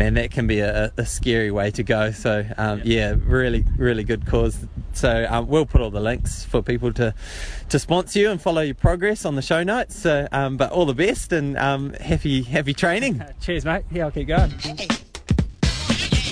man, 0.00 0.14
that 0.14 0.30
can 0.30 0.46
be 0.46 0.60
a, 0.60 0.90
a 0.96 1.04
scary 1.04 1.50
way 1.50 1.70
to 1.72 1.82
go. 1.82 2.10
So, 2.10 2.46
um, 2.56 2.80
yeah, 2.84 3.14
really, 3.18 3.66
really 3.76 4.02
good 4.02 4.26
cause. 4.26 4.56
So, 4.94 5.26
um, 5.28 5.46
we'll 5.46 5.66
put 5.66 5.82
all 5.82 5.90
the 5.90 6.00
links 6.00 6.42
for 6.42 6.62
people 6.62 6.90
to 6.94 7.14
to 7.68 7.78
sponsor 7.78 8.18
you 8.18 8.30
and 8.30 8.40
follow 8.40 8.62
your 8.62 8.74
progress 8.74 9.26
on 9.26 9.36
the 9.36 9.42
show 9.42 9.62
notes. 9.62 9.96
So, 9.96 10.26
um, 10.32 10.56
but 10.56 10.72
all 10.72 10.86
the 10.86 10.94
best 10.94 11.32
and 11.32 11.56
um, 11.58 11.92
happy 11.92 12.42
happy 12.42 12.72
training. 12.72 13.22
Cheers, 13.42 13.66
mate. 13.66 13.84
Yeah, 13.90 14.06
I'll 14.06 14.10
keep 14.10 14.28
going. 14.28 14.52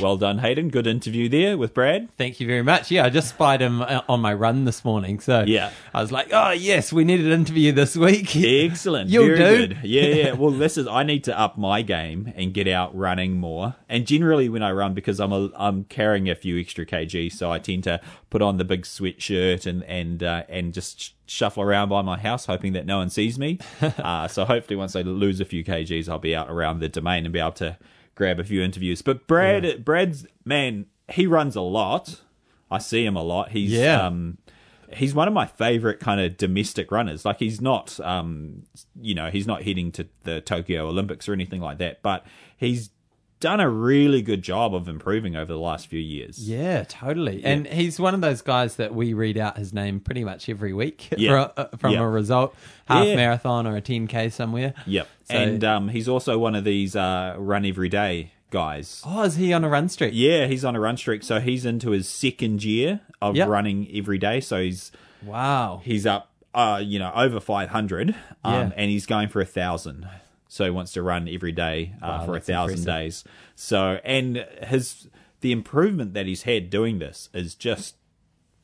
Well 0.00 0.16
done, 0.16 0.38
Hayden. 0.38 0.68
Good 0.68 0.86
interview 0.86 1.28
there 1.28 1.58
with 1.58 1.74
Brad. 1.74 2.08
Thank 2.16 2.38
you 2.38 2.46
very 2.46 2.62
much. 2.62 2.90
Yeah, 2.90 3.04
I 3.04 3.10
just 3.10 3.30
spied 3.30 3.60
him 3.60 3.82
uh, 3.82 4.02
on 4.08 4.20
my 4.20 4.32
run 4.32 4.64
this 4.64 4.84
morning. 4.84 5.18
So 5.18 5.42
Yeah. 5.44 5.70
I 5.92 6.00
was 6.00 6.12
like, 6.12 6.28
oh, 6.32 6.50
yes, 6.50 6.92
we 6.92 7.02
need 7.04 7.18
an 7.20 7.32
interview 7.32 7.72
this 7.72 7.96
week. 7.96 8.36
Excellent. 8.36 9.10
You'll 9.10 9.26
Very 9.26 9.38
do. 9.38 9.74
good. 9.74 9.78
Yeah, 9.82 10.02
yeah. 10.06 10.32
Well, 10.32 10.52
this 10.52 10.78
is 10.78 10.86
I 10.86 11.02
need 11.02 11.24
to 11.24 11.36
up 11.38 11.58
my 11.58 11.82
game 11.82 12.32
and 12.36 12.54
get 12.54 12.68
out 12.68 12.96
running 12.96 13.40
more. 13.40 13.74
And 13.88 14.06
generally, 14.06 14.48
when 14.48 14.62
I 14.62 14.70
run, 14.70 14.94
because 14.94 15.18
I'm 15.18 15.32
a, 15.32 15.50
I'm 15.56 15.82
carrying 15.84 16.30
a 16.30 16.36
few 16.36 16.58
extra 16.60 16.86
kg, 16.86 17.32
so 17.32 17.50
I 17.50 17.58
tend 17.58 17.84
to 17.84 18.00
put 18.30 18.40
on 18.40 18.56
the 18.58 18.64
big 18.64 18.82
sweatshirt 18.82 19.66
and 19.66 19.82
and 19.84 20.22
uh, 20.22 20.44
and 20.48 20.72
just 20.72 21.14
shuffle 21.28 21.62
around 21.64 21.88
by 21.88 22.02
my 22.02 22.18
house, 22.18 22.46
hoping 22.46 22.72
that 22.74 22.86
no 22.86 22.98
one 22.98 23.10
sees 23.10 23.36
me. 23.38 23.58
uh, 23.82 24.28
so 24.28 24.44
hopefully, 24.44 24.76
once 24.76 24.94
I 24.94 25.02
lose 25.02 25.40
a 25.40 25.44
few 25.44 25.64
kgs, 25.64 26.08
I'll 26.08 26.18
be 26.20 26.36
out 26.36 26.48
around 26.48 26.78
the 26.78 26.88
domain 26.88 27.24
and 27.24 27.32
be 27.32 27.40
able 27.40 27.52
to 27.52 27.76
grab 28.18 28.40
a 28.40 28.44
few 28.44 28.60
interviews. 28.60 29.00
But 29.00 29.26
Brad, 29.28 29.84
Brad's 29.84 30.26
man, 30.44 30.86
he 31.08 31.26
runs 31.26 31.54
a 31.56 31.60
lot. 31.60 32.20
I 32.70 32.78
see 32.78 33.06
him 33.06 33.16
a 33.16 33.22
lot. 33.22 33.50
He's 33.52 33.70
Yeah. 33.72 34.04
um, 34.06 34.38
he's 34.92 35.14
one 35.14 35.28
of 35.28 35.32
my 35.34 35.46
favorite 35.46 36.00
kind 36.00 36.20
of 36.20 36.36
domestic 36.36 36.90
runners. 36.90 37.24
Like 37.24 37.38
he's 37.38 37.60
not, 37.60 37.98
um, 38.00 38.64
you 39.00 39.14
know, 39.14 39.30
he's 39.30 39.46
not 39.46 39.62
heading 39.62 39.92
to 39.92 40.08
the 40.24 40.40
Tokyo 40.40 40.88
Olympics 40.88 41.28
or 41.28 41.32
anything 41.32 41.60
like 41.60 41.78
that, 41.78 42.02
but 42.02 42.26
he's 42.56 42.90
done 43.40 43.60
a 43.60 43.68
really 43.70 44.20
good 44.22 44.42
job 44.42 44.74
of 44.74 44.88
improving 44.88 45.36
over 45.36 45.52
the 45.52 45.58
last 45.58 45.86
few 45.86 46.00
years. 46.00 46.38
Yeah, 46.48 46.84
totally. 46.84 47.44
And 47.44 47.66
he's 47.66 48.00
one 48.00 48.14
of 48.14 48.20
those 48.20 48.42
guys 48.42 48.76
that 48.76 48.94
we 48.94 49.12
read 49.14 49.38
out 49.38 49.56
his 49.56 49.72
name 49.72 50.00
pretty 50.00 50.24
much 50.24 50.48
every 50.48 50.72
week 50.72 51.08
Yeah. 51.16 51.48
uh, 51.56 51.68
from 51.78 51.92
Yeah. 51.94 52.00
a 52.00 52.06
result, 52.08 52.54
half 52.86 53.06
Yeah. 53.06 53.16
marathon 53.16 53.66
or 53.66 53.76
a 53.76 53.80
10K 53.82 54.30
somewhere. 54.32 54.74
Yep. 54.86 55.08
So- 55.24 55.34
and 55.34 55.64
um, 55.64 55.88
he's 55.88 56.08
also 56.08 56.38
one 56.38 56.54
of 56.54 56.64
these 56.64 56.96
uh, 56.96 57.34
run 57.38 57.64
every 57.64 57.88
day 57.88 58.32
guys. 58.50 59.02
Oh, 59.06 59.22
is 59.22 59.36
he 59.36 59.52
on 59.52 59.62
a 59.62 59.68
run 59.68 59.88
streak? 59.88 60.12
Yeah, 60.14 60.46
he's 60.46 60.64
on 60.64 60.74
a 60.74 60.80
run 60.80 60.96
streak, 60.96 61.22
so 61.22 61.38
he's 61.38 61.64
into 61.66 61.90
his 61.90 62.08
second 62.08 62.64
year 62.64 63.00
of 63.20 63.36
Yep. 63.36 63.48
running 63.48 63.88
every 63.94 64.18
day. 64.18 64.40
So 64.40 64.60
he's 64.62 64.90
Wow. 65.24 65.80
he's 65.84 66.06
up, 66.06 66.30
uh, 66.54 66.80
you 66.82 66.98
know, 66.98 67.12
over 67.14 67.40
five 67.40 67.68
hundred, 67.70 68.14
um, 68.44 68.54
Yeah. 68.54 68.70
and 68.76 68.90
he's 68.90 69.04
going 69.06 69.28
for 69.28 69.40
a 69.40 69.44
thousand. 69.44 70.08
So 70.48 70.64
he 70.64 70.70
wants 70.70 70.92
to 70.92 71.02
run 71.02 71.28
every 71.28 71.52
day 71.52 71.92
uh, 72.02 72.06
Wow, 72.20 72.24
for 72.26 72.36
a 72.36 72.40
thousand 72.40 72.78
impressive. 72.80 72.86
days. 72.86 73.24
So 73.54 74.00
and 74.04 74.46
his 74.66 75.08
the 75.40 75.52
improvement 75.52 76.14
that 76.14 76.26
he's 76.26 76.42
had 76.42 76.70
doing 76.70 76.98
this 76.98 77.28
is 77.34 77.54
just 77.54 77.94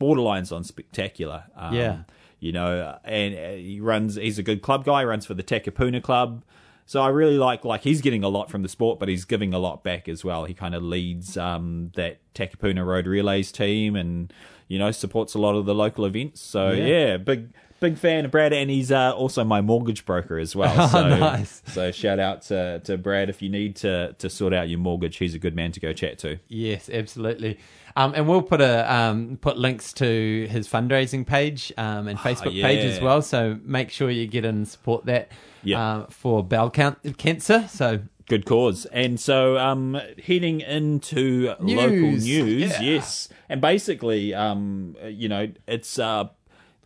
borderlines 0.01 0.55
on 0.55 0.65
spectacular. 0.65 1.45
Um, 1.57 1.75
Yeah. 1.75 1.99
you 2.41 2.53
know, 2.53 2.99
and 3.05 3.35
uh, 3.35 3.51
he 3.53 3.81
runs. 3.81 4.17
He's 4.17 4.39
a 4.39 4.43
good 4.43 4.61
club 4.63 4.85
guy. 4.85 5.05
Runs 5.05 5.27
for 5.27 5.35
the 5.35 5.43
Takapuna 5.43 6.03
Club. 6.03 6.43
So 6.87 7.01
I 7.01 7.09
really 7.09 7.39
like 7.39 7.65
like 7.65 7.81
he's 7.83 8.01
getting 8.03 8.23
a 8.25 8.29
lot 8.29 8.51
from 8.51 8.63
the 8.63 8.69
sport, 8.69 8.99
but 8.99 9.09
he's 9.09 9.25
giving 9.25 9.55
a 9.55 9.59
lot 9.59 9.83
back 9.83 10.09
as 10.09 10.23
well. 10.25 10.45
He 10.45 10.53
kind 10.53 10.75
of 10.75 10.83
leads 10.83 11.37
um, 11.39 11.93
that 11.95 12.19
Takapuna 12.35 12.85
Road 12.85 13.07
Relays 13.07 13.51
team, 13.53 13.97
and 13.97 14.31
you 14.69 14.79
know 14.79 14.91
supports 14.91 15.35
a 15.35 15.39
lot 15.39 15.55
of 15.55 15.65
the 15.65 15.75
local 15.75 16.05
events. 16.05 16.41
So 16.43 16.73
Yeah. 16.73 16.87
yeah, 16.87 17.17
big 17.17 17.49
big 17.89 17.99
fan 17.99 18.25
of 18.25 18.31
Brad, 18.31 18.53
and 18.53 18.71
he's 18.71 18.91
uh, 18.91 19.13
also 19.15 19.45
my 19.45 19.61
mortgage 19.61 20.05
broker 20.07 20.39
as 20.39 20.55
well. 20.57 20.75
Oh, 20.85 20.89
So, 20.89 21.09
nice. 21.17 21.63
So 21.67 21.91
shout 21.93 22.19
out 22.19 22.43
to 22.43 22.81
to 22.85 22.97
Brad 22.99 23.29
if 23.31 23.43
you 23.43 23.49
need 23.49 23.77
to 23.77 24.15
to 24.19 24.29
sort 24.31 24.53
out 24.55 24.69
your 24.69 24.79
mortgage. 24.79 25.17
He's 25.19 25.35
a 25.35 25.39
good 25.39 25.55
man 25.55 25.73
to 25.73 25.81
go 25.81 25.93
chat 25.93 26.19
to. 26.21 26.39
Yes, 26.49 26.89
absolutely. 26.89 27.59
Um, 27.97 28.13
and 28.17 28.27
we'll 28.29 28.43
put 28.43 28.61
a 28.61 28.93
um, 28.93 29.39
put 29.41 29.57
links 29.57 29.93
to 29.95 30.47
his 30.51 30.67
fundraising 30.69 31.25
page 31.27 31.73
um, 31.77 32.09
and 32.09 32.19
Facebook 32.19 32.61
page 32.61 32.85
as 32.85 33.01
well. 33.01 33.23
So 33.23 33.59
make 33.63 33.91
sure 33.91 34.11
you 34.11 34.27
get 34.27 34.45
in 34.45 34.57
and 34.57 34.69
support 34.69 35.05
that 35.07 35.29
Yeah. 35.63 35.81
uh, 35.81 36.07
for 36.11 36.43
bowel 36.43 36.71
can- 36.71 36.97
cancer. 37.19 37.67
So 37.69 38.01
Good 38.27 38.47
cause. 38.47 38.87
And 38.87 39.21
so, 39.21 39.59
um, 39.59 40.01
heading 40.27 40.63
into 40.63 41.55
local 41.61 41.87
News. 41.91 42.25
news, 42.25 42.71
Yeah. 42.73 42.81
yes, 42.81 43.29
and 43.51 43.61
basically, 43.61 44.33
um, 44.33 44.97
you 45.07 45.29
know, 45.29 45.49
it's 45.69 45.99
uh, 45.99 46.25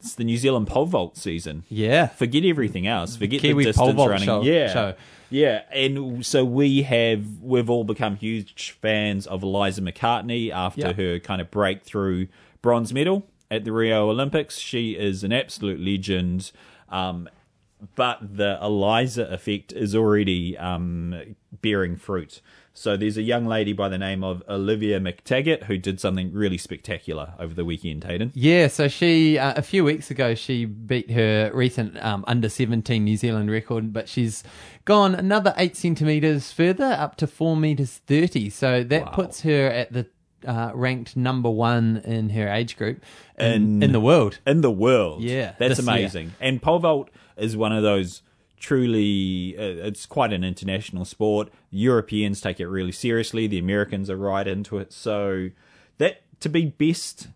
it's 0.00 0.14
the 0.14 0.24
New 0.24 0.36
Zealand 0.36 0.66
pole 0.66 0.86
vault 0.86 1.16
season. 1.16 1.64
yeah, 1.68 2.06
Forget 2.08 2.44
everything 2.44 2.86
else. 2.86 3.16
Forget 3.16 3.40
Kiwi 3.40 3.64
the 3.64 3.72
pole 3.72 3.86
distance 3.88 3.96
vault 3.96 4.10
running. 4.10 4.26
show- 4.26 4.42
yeah, 4.42 4.72
show. 4.72 4.94
yeah. 5.30 5.62
And 5.72 6.24
so 6.24 6.44
we 6.44 6.82
have 6.82 7.24
we've 7.42 7.68
all 7.70 7.84
become 7.84 8.16
huge 8.16 8.72
fans 8.80 9.26
of 9.26 9.42
Eliza 9.42 9.80
McCartney 9.82 10.50
after 10.50 10.80
Yeah. 10.88 10.92
her 10.92 11.18
kind 11.18 11.40
of 11.40 11.50
breakthrough 11.50 12.26
bronze 12.62 12.92
medal 12.92 13.26
at 13.50 13.64
the 13.64 13.72
Rio 13.72 14.08
Olympics. 14.10 14.58
She 14.58 14.92
is 14.92 15.24
an 15.24 15.32
absolute 15.32 15.80
legend. 15.80 16.52
Um, 16.90 17.28
but 17.94 18.18
the 18.36 18.58
Eliza 18.62 19.24
effect 19.32 19.72
is 19.72 19.94
already 19.94 20.56
um, 20.58 21.36
bearing 21.62 21.96
fruit. 21.96 22.40
So 22.74 22.96
there's 22.96 23.16
a 23.16 23.22
young 23.22 23.44
lady 23.44 23.72
by 23.72 23.88
the 23.88 23.98
name 23.98 24.22
of 24.22 24.40
Olivia 24.48 25.00
McTaggart 25.00 25.64
who 25.64 25.78
did 25.78 25.98
something 25.98 26.32
really 26.32 26.58
spectacular 26.58 27.34
over 27.36 27.52
the 27.52 27.64
weekend, 27.64 28.04
Hayden. 28.04 28.30
Yeah, 28.36 28.68
so 28.68 28.86
she 28.86 29.36
uh, 29.36 29.54
a 29.56 29.62
few 29.62 29.82
weeks 29.82 30.12
ago 30.12 30.36
she 30.36 30.64
beat 30.64 31.10
her 31.10 31.50
recent 31.52 32.00
um, 32.04 32.24
under 32.28 32.48
seventeen 32.48 33.02
New 33.04 33.16
Zealand 33.16 33.50
record, 33.50 33.92
but 33.92 34.08
she's 34.08 34.44
gone 34.84 35.16
another 35.16 35.54
eight 35.56 35.76
centimeters 35.76 36.52
further, 36.52 36.84
up 36.84 37.16
to 37.16 37.26
four 37.26 37.56
meters 37.56 38.00
thirty. 38.06 38.48
So 38.48 38.84
that 38.84 39.06
Wow. 39.06 39.10
puts 39.12 39.40
her 39.40 39.66
at 39.66 39.92
the 39.92 40.06
uh, 40.46 40.70
ranked 40.74 41.16
number 41.16 41.50
one 41.50 41.98
in 42.04 42.30
her 42.30 42.48
age 42.48 42.76
group 42.76 43.02
in, 43.38 43.52
In- 43.52 43.82
in 43.82 43.92
the 43.92 44.00
world. 44.00 44.38
In 44.46 44.60
the 44.60 44.70
world. 44.70 45.22
Yeah, 45.22 45.54
That's 45.58 45.76
this 45.78 45.86
year. 45.86 45.94
amazing. 45.96 46.32
And 46.40 46.62
pole 46.62 46.78
vault 46.78 47.10
is 47.36 47.56
one 47.56 47.72
of 47.72 47.82
those 47.82 48.22
truly, 48.60 49.56
uh, 49.58 49.86
it's 49.86 50.06
quite 50.06 50.32
an 50.32 50.44
international 50.44 51.04
sport. 51.04 51.48
Europeans 51.70 52.40
take 52.40 52.60
it 52.60 52.66
really 52.68 52.92
seriously. 52.92 53.46
The 53.46 53.58
Americans 53.58 54.10
are 54.10 54.16
right 54.16 54.46
into 54.46 54.78
it. 54.78 54.92
So 54.92 55.50
that 55.98 56.22
to 56.40 56.48
be 56.48 56.66
best 56.66 57.28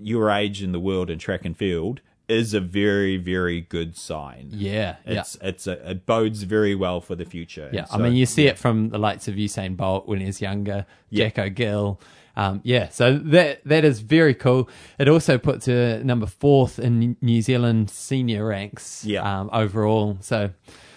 your 0.00 0.30
age 0.30 0.62
in 0.62 0.72
the 0.72 0.80
world 0.80 1.10
in 1.10 1.18
track 1.18 1.44
and 1.44 1.56
field 1.56 2.00
is 2.28 2.52
a 2.54 2.60
very, 2.60 3.16
very 3.16 3.60
good 3.62 3.96
sign. 3.96 4.48
Yeah, 4.52 4.96
yeah. 5.06 5.20
It's 5.20 5.38
it's 5.40 5.66
a, 5.66 5.90
it 5.90 6.06
bodes 6.06 6.42
very 6.42 6.74
well 6.74 7.00
for 7.00 7.14
the 7.14 7.24
future. 7.24 7.70
Yeah, 7.72 7.86
And 7.90 8.02
I 8.02 8.04
mean, 8.08 8.16
you 8.16 8.26
see 8.26 8.46
it 8.46 8.58
from 8.58 8.90
the 8.90 8.98
likes 8.98 9.28
of 9.28 9.34
Usain 9.36 9.76
Bolt 9.76 10.06
when 10.06 10.20
he's 10.20 10.40
younger, 10.40 10.84
Yeah. 11.10 11.26
Jacko 11.26 11.48
Gill. 11.48 12.00
Um, 12.38 12.60
yeah, 12.62 12.88
so 12.88 13.18
that 13.18 13.64
that 13.64 13.84
is 13.84 13.98
very 14.00 14.32
cool. 14.34 14.68
It 14.98 15.08
also 15.08 15.38
puts 15.38 15.66
her 15.66 16.00
number 16.04 16.26
fourth 16.26 16.78
in 16.78 17.16
New 17.20 17.42
Zealand 17.42 17.90
senior 17.90 18.46
ranks 18.46 19.04
Yeah. 19.04 19.40
um, 19.40 19.50
overall. 19.52 20.18
So, 20.20 20.50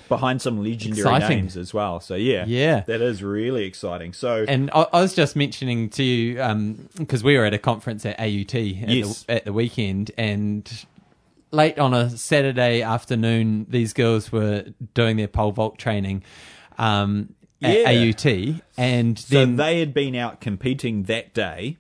behind 0.08 0.42
some 0.42 0.62
legendary 0.64 1.00
Exciting. 1.02 1.38
names 1.40 1.58
as 1.58 1.74
well. 1.74 2.00
So 2.00 2.14
yeah, 2.16 2.46
Yeah. 2.46 2.82
that 2.82 3.02
is 3.02 3.24
really 3.24 3.64
exciting. 3.66 4.14
So 4.14 4.46
and 4.48 4.70
I, 4.72 4.86
I 4.94 5.02
was 5.02 5.16
just 5.16 5.36
mentioning 5.36 5.90
to 5.92 6.04
you 6.04 6.36
because 7.00 7.24
we 7.24 7.38
were 7.38 7.46
at 7.46 7.54
a 7.54 7.58
conference 7.58 8.06
at 8.06 8.20
AUT 8.20 8.54
at, 8.54 8.90
Yes. 8.90 9.24
the, 9.24 9.32
at 9.34 9.46
the 9.46 9.54
weekend, 9.54 10.12
and 10.18 10.70
late 11.52 11.80
on 11.80 11.94
a 11.94 12.10
Saturday 12.10 12.82
afternoon, 12.84 13.66
these 13.70 13.94
girls 13.94 14.32
were 14.32 14.66
doing 14.94 15.18
their 15.18 15.28
pole 15.30 15.54
vault 15.54 15.78
training 15.80 16.24
um, 16.78 17.34
at 17.62 17.78
Yeah. 17.78 17.90
AUT, 18.12 18.62
and 18.78 19.18
so 19.20 19.36
then 19.36 19.56
they 19.56 19.80
had 19.80 19.94
been 19.94 20.16
out 20.16 20.42
competing 20.42 21.04
that 21.04 21.34
day. 21.34 21.78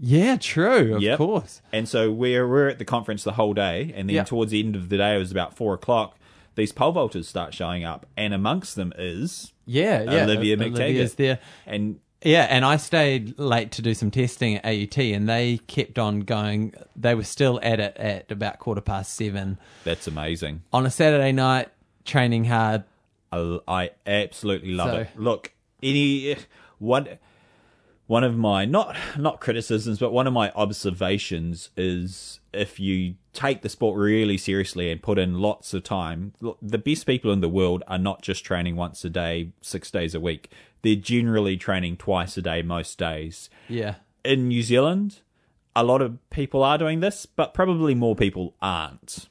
Yeah, 0.00 0.36
true. 0.36 0.96
Of 0.96 1.02
Yep. 1.02 1.18
course. 1.18 1.60
And 1.72 1.88
so 1.88 2.10
we're 2.12 2.46
we're 2.48 2.68
at 2.68 2.78
the 2.78 2.84
conference 2.84 3.24
the 3.24 3.32
whole 3.32 3.54
day, 3.54 3.92
and 3.96 4.08
then 4.08 4.16
Yeah. 4.16 4.24
towards 4.24 4.52
the 4.52 4.60
end 4.60 4.76
of 4.76 4.88
the 4.90 4.96
day, 4.96 5.16
it 5.16 5.18
was 5.18 5.32
about 5.32 5.54
four 5.56 5.74
o'clock. 5.74 6.16
These 6.54 6.72
pole 6.72 6.92
vaulters 6.92 7.24
start 7.24 7.54
showing 7.54 7.84
up, 7.84 8.06
and 8.16 8.32
amongst 8.34 8.76
them 8.76 8.92
is 8.98 9.52
Yeah, 9.66 10.02
yeah. 10.02 10.24
Olivia 10.24 10.54
O- 10.56 10.58
McTaggart. 10.60 10.74
Olivia's 10.80 11.14
there. 11.14 11.38
and 11.66 12.00
Yeah, 12.24 12.48
and 12.50 12.64
I 12.64 12.78
stayed 12.78 13.38
late 13.38 13.70
to 13.72 13.82
do 13.82 13.94
some 13.94 14.10
testing 14.10 14.56
at 14.56 14.64
AUT, 14.66 15.12
and 15.14 15.28
they 15.28 15.58
kept 15.68 16.00
on 16.00 16.20
going. 16.22 16.74
They 16.96 17.14
were 17.14 17.22
still 17.22 17.60
at 17.62 17.78
it 17.78 17.96
at 17.96 18.32
about 18.32 18.58
quarter 18.58 18.80
past 18.80 19.14
seven 19.14 19.56
that's 19.84 20.08
amazing. 20.08 20.62
on 20.72 20.84
a 20.84 20.90
Saturday 20.90 21.30
night, 21.30 21.68
training 22.04 22.46
hard. 22.46 22.82
I, 23.32 23.58
I 23.68 23.90
absolutely 24.06 24.72
love 24.72 24.90
So- 24.90 24.96
it. 25.00 25.08
Look, 25.16 25.52
any 25.82 26.36
one 26.78 27.08
one 28.06 28.24
of 28.24 28.36
my 28.38 28.64
not 28.64 28.96
not 29.18 29.40
criticisms, 29.40 29.98
but 29.98 30.12
one 30.12 30.26
of 30.26 30.32
my 30.32 30.50
observations 30.52 31.70
is 31.76 32.40
if 32.52 32.80
you 32.80 33.14
take 33.32 33.62
the 33.62 33.68
sport 33.68 33.96
really 33.98 34.38
seriously 34.38 34.90
and 34.90 35.02
put 35.02 35.18
in 35.18 35.34
lots 35.40 35.74
of 35.74 35.84
time, 35.84 36.32
look, 36.40 36.58
the 36.62 36.78
best 36.78 37.06
people 37.06 37.30
in 37.32 37.40
the 37.40 37.48
world 37.48 37.82
are 37.86 37.98
not 37.98 38.22
just 38.22 38.44
training 38.44 38.74
once 38.76 39.04
a 39.04 39.10
day, 39.10 39.50
six 39.60 39.90
days 39.90 40.14
a 40.14 40.20
week. 40.20 40.50
They're 40.82 40.94
generally 40.96 41.56
training 41.56 41.98
twice 41.98 42.36
a 42.36 42.42
day 42.42 42.62
most 42.62 42.98
days. 42.98 43.50
Yeah, 43.68 43.96
In 44.24 44.48
New 44.48 44.62
Zealand, 44.62 45.20
a 45.76 45.84
lot 45.84 46.00
of 46.00 46.18
people 46.30 46.62
are 46.64 46.78
doing 46.78 47.00
this, 47.00 47.26
but 47.26 47.52
probably 47.52 47.94
more 47.94 48.16
people 48.16 48.54
aren't. 48.62 49.28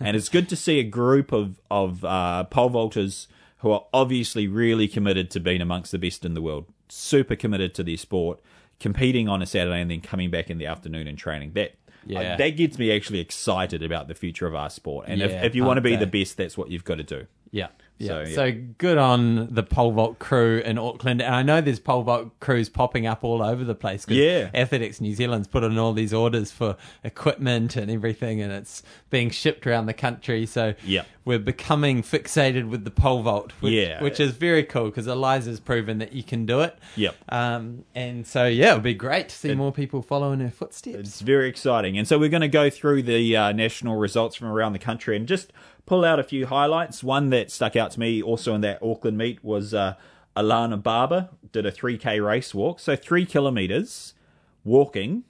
And 0.00 0.16
it's 0.16 0.28
good 0.28 0.48
to 0.50 0.56
see 0.56 0.78
a 0.78 0.84
group 0.84 1.32
of 1.32 1.60
of 1.70 2.04
uh, 2.04 2.44
pole 2.44 2.70
vaulters 2.70 3.26
who 3.58 3.70
are 3.70 3.84
obviously 3.92 4.46
really 4.48 4.88
committed 4.88 5.30
to 5.32 5.40
being 5.40 5.60
amongst 5.60 5.92
the 5.92 5.98
best 5.98 6.24
in 6.24 6.34
the 6.34 6.42
world, 6.42 6.66
super 6.88 7.36
committed 7.36 7.74
to 7.74 7.82
their 7.82 7.96
sport, 7.96 8.40
competing 8.80 9.28
on 9.28 9.42
a 9.42 9.46
Saturday 9.46 9.80
and 9.80 9.90
then 9.90 10.00
coming 10.00 10.30
back 10.30 10.48
in 10.50 10.58
the 10.58 10.66
afternoon 10.66 11.06
and 11.08 11.18
training. 11.18 11.52
That 11.54 11.74
Yeah. 12.06 12.20
uh, 12.20 12.36
that 12.36 12.50
gets 12.56 12.78
me 12.78 12.92
actually 12.92 13.18
excited 13.18 13.82
about 13.82 14.06
the 14.08 14.14
future 14.14 14.46
of 14.46 14.54
our 14.54 14.70
sport. 14.70 15.06
And 15.08 15.20
Yeah, 15.20 15.26
if, 15.26 15.44
if 15.46 15.54
you 15.56 15.64
want 15.64 15.78
to 15.78 15.80
be 15.82 15.96
the 15.96 16.06
best, 16.06 16.36
that's 16.36 16.56
what 16.56 16.70
you've 16.70 16.84
got 16.84 16.96
to 16.96 17.02
do. 17.04 17.26
yeah. 17.50 17.68
Yeah. 17.98 18.24
So, 18.24 18.32
So, 18.32 18.52
good 18.78 18.96
on 18.98 19.52
the 19.52 19.62
pole 19.62 19.90
vault 19.92 20.18
crew 20.20 20.58
in 20.64 20.78
Auckland, 20.78 21.20
and 21.20 21.34
I 21.34 21.42
know 21.42 21.60
there's 21.60 21.80
pole 21.80 22.02
vault 22.02 22.30
crews 22.40 22.68
popping 22.68 23.06
up 23.06 23.24
all 23.24 23.42
over 23.42 23.64
the 23.64 23.74
place. 23.74 24.06
Yeah. 24.08 24.50
Athletics 24.54 25.00
New 25.00 25.14
Zealand's 25.14 25.48
put 25.48 25.64
in 25.64 25.76
all 25.78 25.92
these 25.92 26.14
orders 26.14 26.52
for 26.52 26.76
equipment 27.02 27.76
and 27.76 27.90
everything, 27.90 28.40
and 28.40 28.52
it's 28.52 28.82
being 29.10 29.30
shipped 29.30 29.66
around 29.66 29.86
the 29.86 29.94
country. 29.94 30.46
So 30.46 30.74
Yeah. 30.84 31.02
we're 31.24 31.38
becoming 31.38 32.02
fixated 32.02 32.68
with 32.68 32.84
the 32.84 32.90
pole 32.90 33.22
vault, 33.22 33.52
which, 33.60 33.72
Yeah. 33.72 34.02
which 34.02 34.20
is 34.20 34.32
very 34.32 34.62
cool 34.62 34.86
because 34.86 35.06
Eliza's 35.06 35.58
proven 35.60 35.98
that 35.98 36.12
you 36.12 36.22
can 36.22 36.46
do 36.46 36.60
it. 36.60 36.78
Yep. 36.96 37.16
Um, 37.30 37.84
and 37.94 38.26
so 38.26 38.46
yeah, 38.46 38.68
it'll 38.70 38.80
be 38.80 38.94
great 38.94 39.28
to 39.30 39.34
see 39.34 39.54
more 39.54 39.72
people 39.72 40.02
following 40.02 40.40
her 40.40 40.50
footsteps. 40.50 40.96
It's 40.98 41.20
very 41.20 41.48
exciting. 41.48 41.98
And 41.98 42.06
so 42.06 42.18
we're 42.18 42.28
going 42.28 42.42
to 42.42 42.48
go 42.48 42.70
through 42.70 43.02
the 43.02 43.36
uh, 43.36 43.52
national 43.52 43.96
results 43.96 44.36
from 44.36 44.48
around 44.48 44.72
the 44.72 44.78
country 44.78 45.16
and 45.16 45.26
just 45.26 45.52
pull 45.88 46.04
out 46.04 46.20
a 46.20 46.22
few 46.22 46.46
highlights. 46.46 47.02
One 47.02 47.30
that 47.30 47.50
stuck 47.50 47.74
out 47.74 47.90
to 47.92 48.00
me 48.00 48.22
also 48.22 48.54
in 48.54 48.60
that 48.60 48.78
Auckland 48.82 49.16
meet 49.16 49.42
was 49.42 49.72
uh, 49.72 49.94
Alana 50.36 50.80
Barber 50.82 51.30
did 51.50 51.64
a 51.64 51.72
3K 51.72 52.24
race 52.24 52.54
walk. 52.54 52.78
So 52.78 52.94
three 52.94 53.24
kilometres 53.24 54.12
walking 54.64 55.24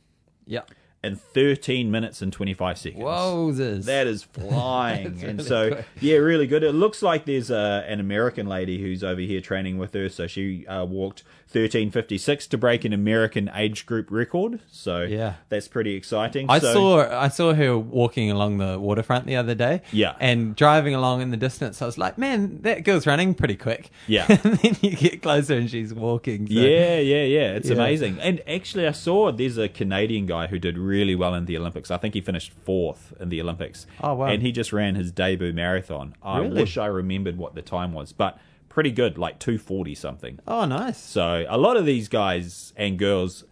Yeah. 0.46 0.62
in 1.04 1.14
13 1.14 1.90
minutes 1.92 2.20
and 2.22 2.32
25 2.32 2.76
seconds. 2.76 3.02
Wowzers. 3.04 3.84
That 3.84 4.06
is 4.08 4.22
flying. 4.32 5.12
That's 5.12 5.22
and 5.22 5.42
so, 5.42 5.70
quick. 5.74 5.86
yeah, 6.00 6.16
really 6.16 6.48
good. 6.48 6.64
It 6.64 6.72
looks 6.72 7.02
like 7.02 7.24
there's 7.24 7.50
a, 7.50 7.84
an 7.86 8.00
American 8.00 8.46
lady 8.48 8.80
who's 8.82 9.04
over 9.04 9.20
here 9.20 9.40
training 9.40 9.78
with 9.78 9.94
her. 9.94 10.08
So 10.08 10.26
she 10.26 10.66
uh, 10.66 10.84
walked 10.84 11.22
1356 11.50 12.46
to 12.48 12.58
break 12.58 12.84
an 12.84 12.92
American 12.92 13.50
age 13.54 13.86
group 13.86 14.10
record. 14.10 14.60
So 14.70 15.02
Yeah. 15.02 15.34
that's 15.48 15.66
pretty 15.66 15.94
exciting. 15.94 16.46
I 16.48 16.58
So- 16.58 16.72
saw 16.74 17.18
I 17.18 17.28
saw 17.28 17.54
her 17.54 17.78
walking 17.78 18.30
along 18.30 18.58
the 18.58 18.78
waterfront 18.78 19.26
the 19.26 19.36
other 19.36 19.54
day. 19.54 19.80
Yeah. 19.90 20.14
And 20.20 20.54
driving 20.54 20.94
along 20.94 21.22
in 21.22 21.30
the 21.30 21.36
distance, 21.36 21.80
I 21.80 21.86
was 21.86 21.96
like, 21.96 22.18
man, 22.18 22.60
that 22.62 22.84
girl's 22.84 23.06
running 23.06 23.34
pretty 23.34 23.56
quick. 23.56 23.90
Yeah. 24.06 24.26
and 24.28 24.40
then 24.58 24.76
you 24.82 24.90
get 24.94 25.22
closer 25.22 25.54
and 25.54 25.70
she's 25.70 25.94
walking. 25.94 26.46
so- 26.46 26.52
Yeah, 26.52 26.98
yeah, 26.98 27.24
yeah. 27.24 27.52
It's 27.54 27.68
Yeah. 27.68 27.76
amazing. 27.76 28.18
And 28.20 28.42
actually, 28.46 28.86
I 28.86 28.92
saw 28.92 29.32
there's 29.32 29.56
a 29.58 29.68
Canadian 29.68 30.26
guy 30.26 30.48
who 30.48 30.58
did 30.58 30.76
really 30.76 31.14
well 31.14 31.34
in 31.34 31.46
the 31.46 31.56
Olympics. 31.56 31.90
I 31.90 31.96
think 31.96 32.14
he 32.14 32.20
finished 32.20 32.52
fourth 32.64 33.14
in 33.18 33.30
the 33.30 33.40
Olympics. 33.40 33.86
Oh, 34.02 34.14
wow. 34.14 34.26
And 34.26 34.42
he 34.42 34.52
just 34.52 34.72
ran 34.72 34.94
his 34.96 35.10
debut 35.10 35.52
marathon. 35.52 36.14
I 36.22 36.40
Really? 36.40 36.60
wish 36.60 36.76
I 36.76 36.86
remembered 36.86 37.38
what 37.38 37.54
the 37.54 37.62
time 37.62 37.92
was, 37.94 38.12
but 38.12 38.38
pretty 38.78 38.92
good, 38.92 39.18
like 39.18 39.40
240 39.40 39.94
something. 39.96 40.38
Oh, 40.46 40.64
nice. 40.64 40.98
So 40.98 41.44
a 41.48 41.58
lot 41.58 41.76
of 41.76 41.84
these 41.84 42.06
guys 42.08 42.72
and 42.76 42.96
girls 42.96 43.42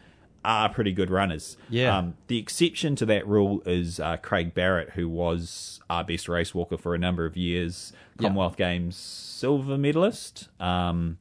are 0.45 0.69
pretty 0.69 0.93
good 0.93 1.11
runners. 1.11 1.57
Yeah. 1.69 1.99
Um, 1.99 2.15
the 2.29 2.39
exception 2.39 2.95
to 2.95 3.07
that 3.07 3.27
rule 3.27 3.61
is 3.67 3.99
uh, 3.99 4.19
Craig 4.19 4.55
Barrett, 4.55 4.91
who 4.91 5.09
was 5.09 5.81
our 5.91 6.05
best 6.05 6.29
race 6.29 6.55
walker 6.55 6.77
for 6.77 6.95
a 6.95 6.99
number 6.99 7.27
of 7.27 7.37
years. 7.37 7.93
Commonwealth 8.19 8.57
Games 8.57 8.95
silver 8.97 9.77
medalist. 9.77 10.49
Um, 10.61 11.19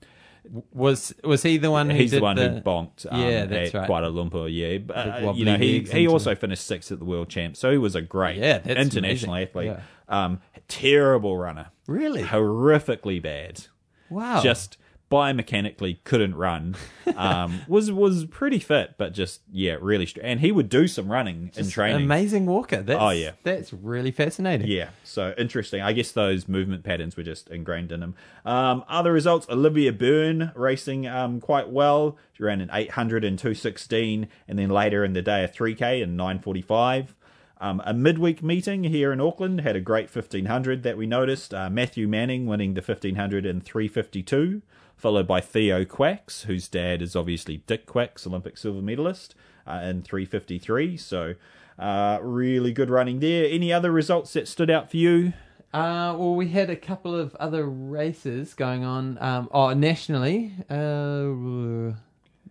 Was 0.74 1.16
was 1.24 1.42
he 1.42 1.58
the 1.58 1.72
one 1.72 1.90
who 1.90 1.98
he's 1.98 2.12
did 2.12 2.20
the 2.20 2.24
one 2.24 2.38
who 2.38 2.62
bonked 2.62 3.08
um, 3.12 3.20
Yeah, 3.20 3.46
that's 3.48 3.74
at 3.74 3.80
right. 3.80 3.90
Kuala 3.90 4.14
Lumpur. 4.14 4.48
Yeah, 4.54 4.78
but, 4.78 4.96
uh, 5.24 5.34
you 5.36 5.46
know 5.46 5.58
he 5.58 5.80
he 5.80 6.08
also 6.08 6.36
finished 6.36 6.68
sixth 6.68 6.92
at 6.92 7.00
the 7.00 7.06
world 7.06 7.30
champ, 7.30 7.58
so 7.58 7.72
he 7.72 7.80
was 7.80 7.96
a 7.96 8.02
great 8.04 8.38
Yeah, 8.38 8.60
international 8.64 9.34
amazing. 9.34 9.34
athlete. 9.36 9.66
Yeah. 9.72 9.80
Um, 10.08 10.40
terrible 10.68 11.36
runner, 11.36 11.70
Really? 11.88 12.22
horrifically 12.22 13.20
bad. 13.20 13.66
Wow. 14.10 14.42
Just 14.42 14.78
biomechanically 15.12 15.98
couldn't 16.04 16.36
run. 16.36 16.76
Um, 17.16 17.62
was 17.70 17.92
was 17.92 18.26
pretty 18.26 18.58
fit, 18.60 18.96
but 18.98 19.14
just 19.14 19.42
yeah, 19.50 19.78
really. 19.80 20.06
Str- 20.06 20.20
and 20.24 20.40
he 20.42 20.52
would 20.52 20.68
do 20.68 20.86
some 20.88 21.10
running 21.10 21.52
in 21.56 21.70
training. 21.70 22.04
Amazing 22.04 22.46
walker. 22.48 22.82
That's, 22.82 23.00
Oh, 23.00 23.12
yeah. 23.12 23.32
That's 23.44 23.72
really 23.72 24.12
fascinating. 24.12 24.68
Yeah, 24.68 24.90
so 25.04 25.34
interesting. 25.38 25.82
I 25.82 25.94
guess 25.94 26.12
those 26.12 26.50
movement 26.50 26.84
patterns 26.84 27.16
were 27.16 27.24
just 27.24 27.50
ingrained 27.50 27.92
in 27.94 28.02
him. 28.04 28.16
Um, 28.44 28.84
other 28.90 29.14
results: 29.14 29.48
Olivia 29.50 29.94
Byrne 29.94 30.52
racing 30.56 31.08
um, 31.08 31.40
quite 31.40 31.70
well. 31.70 32.18
She 32.34 32.44
ran 32.44 32.60
an 32.60 32.70
800 32.74 33.24
and 33.24 33.38
216, 33.40 34.28
and 34.50 34.60
then 34.60 34.70
later 34.70 35.06
in 35.06 35.14
the 35.14 35.22
day 35.22 35.44
a 35.44 35.48
3K 35.48 36.04
and 36.04 36.18
945. 36.18 37.16
Um, 37.60 37.82
a 37.86 37.94
midweek 37.94 38.44
meeting 38.44 38.84
here 38.84 39.14
in 39.14 39.22
Auckland 39.22 39.62
had 39.62 39.76
a 39.76 39.82
great 39.82 40.14
1500 40.14 40.84
that 40.84 40.98
we 40.98 41.08
noticed. 41.08 41.54
Uh, 41.54 41.70
Matthew 41.70 42.08
Manning 42.08 42.46
winning 42.46 42.74
the 42.74 42.82
1500 42.82 43.46
in 43.46 43.62
352, 43.62 44.62
followed 44.98 45.28
by 45.28 45.40
Theo 45.40 45.86
Quax, 45.86 46.44
whose 46.44 46.68
dad 46.68 47.02
is 47.02 47.16
obviously 47.16 47.64
Dick 47.66 47.86
Quax, 47.86 48.28
Olympic 48.28 48.58
silver 48.58 48.82
medalist, 48.82 49.36
uh, 49.66 49.82
in 49.84 50.02
353. 50.02 50.98
So 50.98 51.36
uh, 51.80 52.20
really 52.22 52.74
good 52.74 52.90
running 52.90 53.20
there. 53.20 53.48
Any 53.50 53.72
other 53.72 53.92
results 53.92 54.34
that 54.34 54.48
stood 54.48 54.70
out 54.70 54.92
for 54.92 54.98
you? 54.98 55.34
Uh, 55.74 56.16
well, 56.18 56.36
we 56.36 56.50
had 56.50 56.70
a 56.70 56.76
couple 56.76 57.14
of 57.14 57.36
other 57.36 57.66
races 57.66 58.54
going 58.54 58.86
on. 58.86 59.18
Um, 59.22 59.50
oh, 59.52 59.74
nationally, 59.74 60.54
uh, 60.70 61.96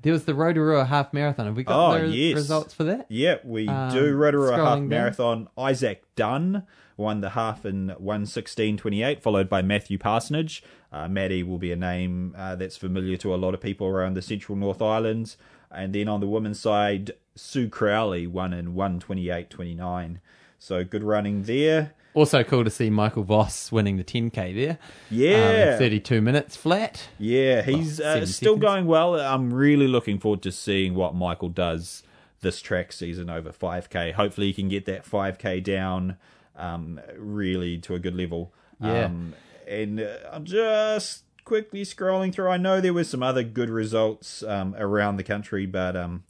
there 0.04 0.12
was 0.12 0.24
the 0.24 0.34
Rotorua 0.34 0.84
half 0.84 1.12
marathon. 1.12 1.46
Have 1.46 1.56
we 1.56 1.64
got 1.64 1.96
Oh, 1.96 2.06
the 2.06 2.14
yes. 2.16 2.36
results 2.36 2.72
for 2.72 2.84
that? 2.84 3.06
Yeah, 3.08 3.38
we 3.44 3.66
Um, 3.66 3.92
do 3.92 4.14
Rotorua 4.14 4.56
half 4.56 4.78
down. 4.78 4.88
marathon. 4.88 5.48
Isaac 5.58 6.04
Dunn 6.14 6.62
won 6.96 7.20
the 7.20 7.30
half 7.30 7.66
in 7.66 7.92
116.28, 8.00 9.20
followed 9.20 9.48
by 9.48 9.60
Matthew 9.62 9.98
Parsonage. 9.98 10.62
Uh, 10.92 11.08
Maddie 11.08 11.42
will 11.42 11.58
be 11.58 11.72
a 11.72 11.76
name 11.76 12.34
uh, 12.38 12.54
that's 12.54 12.76
familiar 12.76 13.16
to 13.16 13.34
a 13.34 13.36
lot 13.36 13.52
of 13.54 13.60
people 13.60 13.88
around 13.88 14.14
the 14.14 14.22
central 14.22 14.56
North 14.56 14.80
Islands. 14.80 15.36
And 15.72 15.92
then 15.92 16.06
on 16.06 16.20
the 16.20 16.28
women's 16.28 16.60
side, 16.60 17.12
Sue 17.34 17.68
Crowley 17.68 18.28
won 18.28 18.52
in 18.52 18.74
128.29. 18.74 20.18
So 20.60 20.84
good 20.84 21.02
running 21.02 21.42
there. 21.42 21.94
Also 22.14 22.44
cool 22.44 22.62
to 22.64 22.70
see 22.70 22.90
Michael 22.90 23.24
Voss 23.24 23.72
winning 23.72 23.96
the 23.96 24.04
10k 24.04 24.54
there. 24.54 24.78
Yeah. 25.10 25.72
um, 25.72 25.78
32 25.78 26.20
minutes 26.22 26.54
flat. 26.56 27.08
Yeah, 27.18 27.62
he's 27.62 27.98
Well, 27.98 28.22
uh, 28.22 28.26
still 28.26 28.54
seconds. 28.54 28.62
going 28.62 28.86
well. 28.86 29.18
I'm 29.18 29.52
really 29.52 29.88
looking 29.88 30.18
forward 30.20 30.40
to 30.42 30.52
seeing 30.52 30.94
what 30.94 31.14
Michael 31.14 31.48
does 31.48 32.04
this 32.40 32.60
track 32.62 32.92
season 32.92 33.28
over 33.30 33.50
5k. 33.50 34.12
Hopefully, 34.12 34.46
he 34.48 34.52
can 34.52 34.68
get 34.68 34.84
that 34.86 35.04
5k 35.04 35.62
down 35.64 36.16
um, 36.56 37.00
really 37.18 37.78
to 37.78 37.94
a 37.94 37.98
good 37.98 38.14
level. 38.14 38.52
Yeah. 38.80 39.06
Um, 39.06 39.34
and 39.66 40.00
uh, 40.00 40.16
I'm 40.30 40.44
just 40.44 41.24
quickly 41.44 41.82
scrolling 41.82 42.32
through. 42.32 42.48
I 42.48 42.58
know 42.58 42.80
there 42.80 42.94
were 42.94 43.02
some 43.04 43.22
other 43.22 43.42
good 43.42 43.70
results 43.70 44.42
um, 44.44 44.74
around 44.78 45.16
the 45.16 45.24
country, 45.24 45.66
but 45.66 45.96
um, 45.96 46.22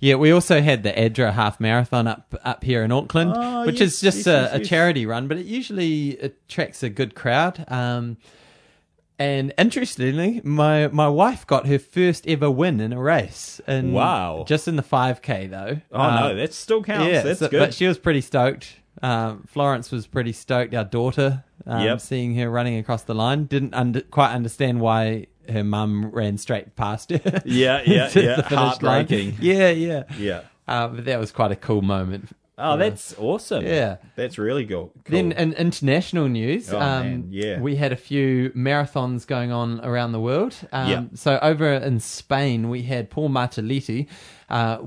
Yeah, 0.00 0.16
we 0.16 0.30
also 0.32 0.60
had 0.60 0.82
the 0.82 0.92
Adra 0.92 1.32
half 1.32 1.60
marathon 1.60 2.06
up 2.06 2.34
up 2.44 2.62
here 2.64 2.82
in 2.84 2.92
Auckland, 2.92 3.32
Oh, 3.34 3.64
which 3.66 3.80
yes, 3.80 3.94
is 3.94 4.00
just 4.00 4.16
yes, 4.18 4.26
a, 4.26 4.30
yes, 4.30 4.54
a 4.54 4.64
charity 4.64 5.06
run, 5.06 5.28
but 5.28 5.38
it 5.38 5.46
usually 5.46 6.18
attracts 6.18 6.82
a 6.82 6.88
good 6.90 7.14
crowd. 7.14 7.64
Um, 7.68 8.18
and 9.18 9.54
interestingly, 9.56 10.40
my 10.44 10.88
my 10.88 11.08
wife 11.08 11.46
got 11.46 11.66
her 11.66 11.78
first 11.78 12.26
ever 12.26 12.50
win 12.50 12.80
in 12.80 12.92
a 12.92 13.00
race. 13.00 13.60
In, 13.68 13.92
Wow. 13.92 14.44
Just 14.46 14.66
in 14.66 14.76
the 14.76 14.82
five 14.82 15.22
k 15.22 15.46
though. 15.46 15.80
oh 15.92 16.00
Um, 16.00 16.14
no, 16.16 16.34
that 16.34 16.52
still 16.52 16.82
counts. 16.82 17.06
yeah, 17.06 17.22
That's 17.22 17.38
so- 17.38 17.48
good. 17.48 17.60
But 17.60 17.74
she 17.74 17.86
was 17.86 17.96
pretty 17.98 18.20
stoked. 18.20 18.76
Um, 19.02 19.44
Florence 19.46 19.90
was 19.92 20.06
pretty 20.06 20.32
stoked. 20.32 20.74
Our 20.74 20.84
daughter, 20.84 21.44
um, 21.66 21.82
Yep. 21.84 22.00
seeing 22.00 22.34
her 22.36 22.48
running 22.50 22.76
across 22.78 23.02
the 23.02 23.14
line, 23.14 23.44
didn't 23.44 23.74
under, 23.74 24.00
quite 24.00 24.32
understand 24.32 24.80
why 24.80 25.26
her 25.50 25.64
mum 25.64 26.10
ran 26.10 26.38
straight 26.38 26.76
past 26.76 27.10
her. 27.10 27.42
Yeah, 27.44 27.82
yeah, 27.86 28.10
yeah. 28.14 28.42
Heartbreaking. 28.42 29.36
Yeah, 29.40 29.70
yeah, 29.70 30.04
yeah. 30.18 30.40
Uh, 30.66 30.88
but 30.88 31.04
that 31.04 31.18
was 31.18 31.30
quite 31.32 31.52
a 31.52 31.56
cool 31.56 31.82
moment. 31.82 32.30
Oh, 32.56 32.76
that's 32.76 33.14
awesome. 33.18 33.66
Yeah. 33.66 33.96
That's 34.14 34.38
really 34.38 34.64
cool. 34.64 34.92
cool. 34.94 35.02
Then 35.08 35.32
in 35.32 35.54
international 35.54 36.28
news, 36.28 36.72
Oh, 36.72 36.78
um, 36.80 37.26
yeah. 37.30 37.58
we 37.60 37.74
had 37.74 37.90
a 37.90 37.96
few 37.96 38.50
marathons 38.50 39.26
going 39.26 39.50
on 39.50 39.80
around 39.84 40.12
the 40.12 40.20
world. 40.20 40.56
Um, 40.72 40.88
Yeah. 40.88 41.02
So 41.14 41.38
over 41.42 41.72
in 41.72 41.98
Spain, 41.98 42.68
we 42.68 42.82
had 42.82 43.10
Paul 43.10 43.28
Martelletti 43.28 44.06
uh, 44.48 44.78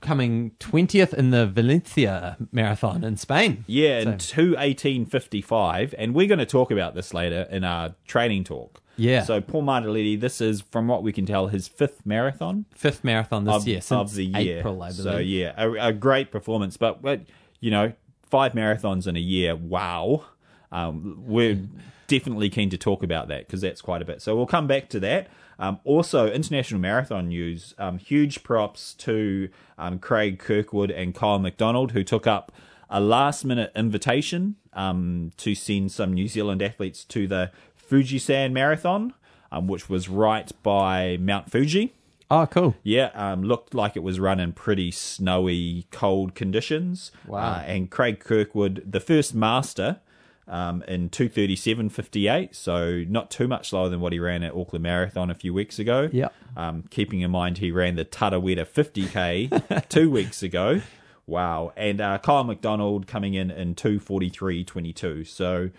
coming 0.00 0.50
20th 0.58 1.14
in 1.14 1.30
the 1.30 1.46
Valencia 1.46 2.36
Marathon 2.50 3.04
in 3.04 3.16
Spain. 3.16 3.64
Yeah, 3.68 4.00
in 4.00 4.18
So- 4.18 4.34
two 4.34 4.56
eighteen 4.58 5.06
fifty 5.06 5.40
five, 5.40 5.94
and 5.96 6.14
we're 6.16 6.26
going 6.26 6.40
to 6.40 6.44
talk 6.46 6.72
about 6.72 6.96
this 6.96 7.14
later 7.14 7.46
in 7.50 7.62
our 7.62 7.94
training 8.06 8.42
talk. 8.42 8.81
Yeah. 9.02 9.24
So 9.24 9.40
Paul 9.40 9.62
Martelletti, 9.64 10.20
this 10.20 10.40
is 10.40 10.60
from 10.60 10.86
what 10.86 11.02
we 11.02 11.12
can 11.12 11.26
tell 11.26 11.48
his 11.48 11.66
fifth 11.66 12.06
marathon 12.06 12.66
Fifth 12.74 13.02
marathon 13.02 13.44
this 13.44 13.54
of, 13.54 13.66
year, 13.66 13.80
since 13.80 14.12
of 14.12 14.14
the 14.14 14.24
year. 14.24 14.60
April, 14.60 14.80
I 14.82 14.90
believe. 14.90 15.02
So 15.02 15.18
yeah, 15.18 15.52
a, 15.56 15.88
a 15.88 15.92
great 15.92 16.30
performance. 16.30 16.76
But 16.76 17.02
but 17.02 17.22
you 17.60 17.70
know, 17.70 17.92
five 18.22 18.52
marathons 18.52 19.06
in 19.06 19.16
a 19.16 19.20
year, 19.20 19.56
wow. 19.56 20.24
Um, 20.70 21.22
we're 21.26 21.60
definitely 22.06 22.48
keen 22.48 22.70
to 22.70 22.78
talk 22.78 23.02
about 23.02 23.28
that 23.28 23.46
because 23.46 23.60
that's 23.60 23.82
quite 23.82 24.02
a 24.02 24.04
bit. 24.04 24.22
So 24.22 24.36
we'll 24.36 24.46
come 24.46 24.66
back 24.66 24.88
to 24.90 25.00
that. 25.00 25.28
Um, 25.58 25.80
also, 25.84 26.30
international 26.30 26.80
marathon 26.80 27.28
news. 27.28 27.74
Um, 27.78 27.98
huge 27.98 28.42
props 28.42 28.94
to 28.94 29.48
um, 29.78 29.98
Craig 29.98 30.38
Kirkwood 30.38 30.90
and 30.90 31.14
Kyle 31.14 31.38
McDonald 31.38 31.92
who 31.92 32.02
took 32.02 32.26
up 32.26 32.52
a 32.88 33.00
last 33.00 33.44
minute 33.44 33.72
invitation 33.74 34.56
um, 34.74 35.32
to 35.38 35.54
send 35.54 35.90
some 35.90 36.12
New 36.12 36.28
Zealand 36.28 36.62
athletes 36.62 37.04
to 37.04 37.26
the 37.26 37.50
Fujisan 37.88 38.52
Marathon, 38.52 39.14
um, 39.50 39.66
which 39.66 39.88
was 39.88 40.08
right 40.08 40.50
by 40.62 41.18
Mount 41.20 41.50
Fuji. 41.50 41.92
Oh, 42.30 42.46
cool. 42.46 42.74
Yeah, 42.82 43.10
um, 43.14 43.42
looked 43.42 43.74
like 43.74 43.94
it 43.94 44.02
was 44.02 44.18
run 44.18 44.40
in 44.40 44.52
pretty 44.52 44.90
snowy, 44.90 45.86
cold 45.90 46.34
conditions. 46.34 47.12
Wow. 47.26 47.38
Uh, 47.38 47.58
and 47.66 47.90
Craig 47.90 48.20
Kirkwood, 48.20 48.82
the 48.90 49.00
first 49.00 49.34
master 49.34 50.00
um, 50.48 50.82
in 50.88 51.10
237.58, 51.10 52.54
so 52.54 53.04
not 53.06 53.30
too 53.30 53.46
much 53.46 53.68
slower 53.68 53.90
than 53.90 54.00
what 54.00 54.14
he 54.14 54.18
ran 54.18 54.42
at 54.42 54.54
Auckland 54.54 54.82
Marathon 54.82 55.30
a 55.30 55.34
few 55.34 55.52
weeks 55.52 55.78
ago. 55.78 56.08
Yep. 56.10 56.34
Um, 56.56 56.84
keeping 56.88 57.20
in 57.20 57.30
mind 57.30 57.58
he 57.58 57.70
ran 57.70 57.96
the 57.96 58.04
Tarawera 58.06 58.66
50k 58.66 59.88
two 59.90 60.10
weeks 60.10 60.42
ago. 60.42 60.80
Wow. 61.26 61.72
And 61.76 62.00
uh, 62.00 62.18
Kyle 62.18 62.44
McDonald 62.44 63.06
coming 63.06 63.34
in 63.34 63.50
in 63.50 63.74
243.22. 63.74 65.26
So 65.26 65.70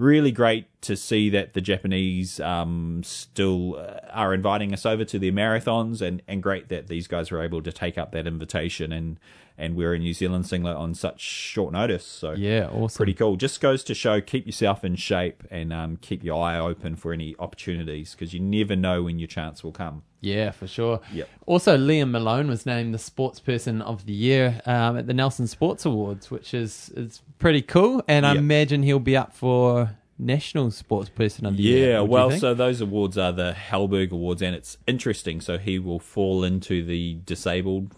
really 0.00 0.32
great 0.32 0.66
to 0.80 0.96
see 0.96 1.28
that 1.28 1.52
the 1.52 1.60
Japanese 1.60 2.40
um, 2.40 3.02
still 3.04 3.76
uh, 3.76 4.00
are 4.10 4.32
inviting 4.32 4.72
us 4.72 4.86
over 4.86 5.04
to 5.04 5.18
their 5.18 5.30
marathons, 5.30 6.00
and, 6.00 6.22
and 6.26 6.42
great 6.42 6.68
that 6.70 6.88
these 6.88 7.06
guys 7.06 7.30
were 7.30 7.42
able 7.42 7.62
to 7.62 7.70
take 7.70 7.98
up 7.98 8.10
that 8.12 8.26
invitation 8.26 8.92
and 8.92 9.20
and 9.60 9.76
wear 9.76 9.92
a 9.92 9.98
New 9.98 10.14
Zealand 10.14 10.46
singlet 10.46 10.76
on 10.76 10.94
such 10.94 11.20
short 11.20 11.72
notice. 11.72 12.04
So 12.04 12.32
Yeah, 12.32 12.68
awesome. 12.72 12.96
pretty 12.96 13.14
cool. 13.14 13.36
Just 13.36 13.60
goes 13.60 13.84
to 13.84 13.94
show 13.94 14.20
keep 14.20 14.46
yourself 14.46 14.84
in 14.84 14.96
shape 14.96 15.44
and 15.50 15.72
um, 15.72 15.96
keep 16.00 16.24
your 16.24 16.42
eye 16.42 16.58
open 16.58 16.96
for 16.96 17.12
any 17.12 17.36
opportunities 17.38 18.12
because 18.12 18.32
you 18.34 18.40
never 18.40 18.74
know 18.74 19.02
when 19.02 19.18
your 19.18 19.28
chance 19.28 19.62
will 19.62 19.72
come. 19.72 20.02
Yeah, 20.22 20.50
for 20.50 20.66
sure. 20.66 21.00
Yep. 21.12 21.28
Also, 21.46 21.76
Liam 21.78 22.10
Malone 22.10 22.48
was 22.48 22.66
named 22.66 22.92
the 22.92 22.98
Sports 22.98 23.40
Person 23.40 23.80
of 23.80 24.04
the 24.06 24.12
Year 24.12 24.60
um, 24.66 24.98
at 24.98 25.06
the 25.06 25.14
Nelson 25.14 25.46
Sports 25.46 25.84
Awards, 25.86 26.30
which 26.30 26.52
is 26.52 26.90
is 26.96 27.22
pretty 27.38 27.62
cool. 27.62 28.02
And 28.06 28.26
I 28.26 28.34
imagine 28.34 28.82
he'll 28.82 28.98
be 28.98 29.16
up 29.16 29.34
for 29.34 29.96
National 30.18 30.70
Sports 30.70 31.08
Person 31.08 31.46
of 31.46 31.56
the 31.56 31.62
Year. 31.62 31.92
Yeah, 31.92 32.00
well, 32.00 32.30
so 32.30 32.52
those 32.52 32.82
awards 32.82 33.16
are 33.16 33.32
the 33.32 33.54
Halberg 33.54 34.12
Awards, 34.12 34.42
and 34.42 34.54
it's 34.54 34.76
interesting. 34.86 35.40
So 35.40 35.56
he 35.56 35.78
will 35.78 35.98
fall 35.98 36.44
into 36.44 36.84
the 36.84 37.14
disabled 37.24 37.96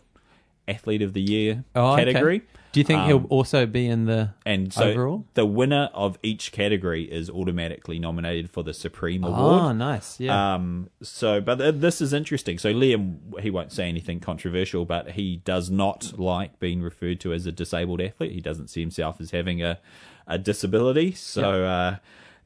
athlete 0.74 1.02
of 1.02 1.12
the 1.12 1.20
year 1.22 1.64
Oh, 1.74 1.92
okay. 1.94 2.04
category. 2.04 2.42
Do 2.72 2.80
you 2.80 2.84
think 2.84 3.00
Um, 3.00 3.06
he'll 3.06 3.26
also 3.28 3.66
be 3.66 3.86
in 3.86 4.06
the 4.06 4.30
And 4.46 4.72
so 4.72 4.84
overall? 4.84 5.26
the 5.34 5.44
winner 5.44 5.90
of 5.92 6.18
each 6.22 6.52
category 6.52 7.02
is 7.04 7.28
automatically 7.28 7.98
nominated 7.98 8.48
for 8.48 8.62
the 8.62 8.72
Supreme 8.72 9.24
Award. 9.24 9.60
Oh, 9.62 9.72
nice. 9.72 10.18
Yeah. 10.18 10.54
Um, 10.54 10.88
so, 11.02 11.42
but 11.42 11.56
th- 11.56 11.74
this 11.76 12.00
is 12.00 12.14
interesting. 12.14 12.56
So, 12.56 12.72
Liam, 12.72 13.38
he 13.40 13.50
won't 13.50 13.72
say 13.72 13.90
anything 13.90 14.20
controversial, 14.20 14.86
but 14.86 15.10
he 15.10 15.36
does 15.44 15.70
not 15.70 16.18
like 16.18 16.58
being 16.60 16.80
referred 16.80 17.20
to 17.20 17.34
as 17.34 17.44
a 17.44 17.52
disabled 17.52 18.00
athlete. 18.00 18.32
He 18.32 18.40
doesn't 18.40 18.68
see 18.68 18.80
himself 18.80 19.20
as 19.20 19.32
having 19.32 19.62
a, 19.62 19.78
a 20.26 20.38
disability. 20.38 21.12
So, 21.12 21.64
uh, 21.64 21.96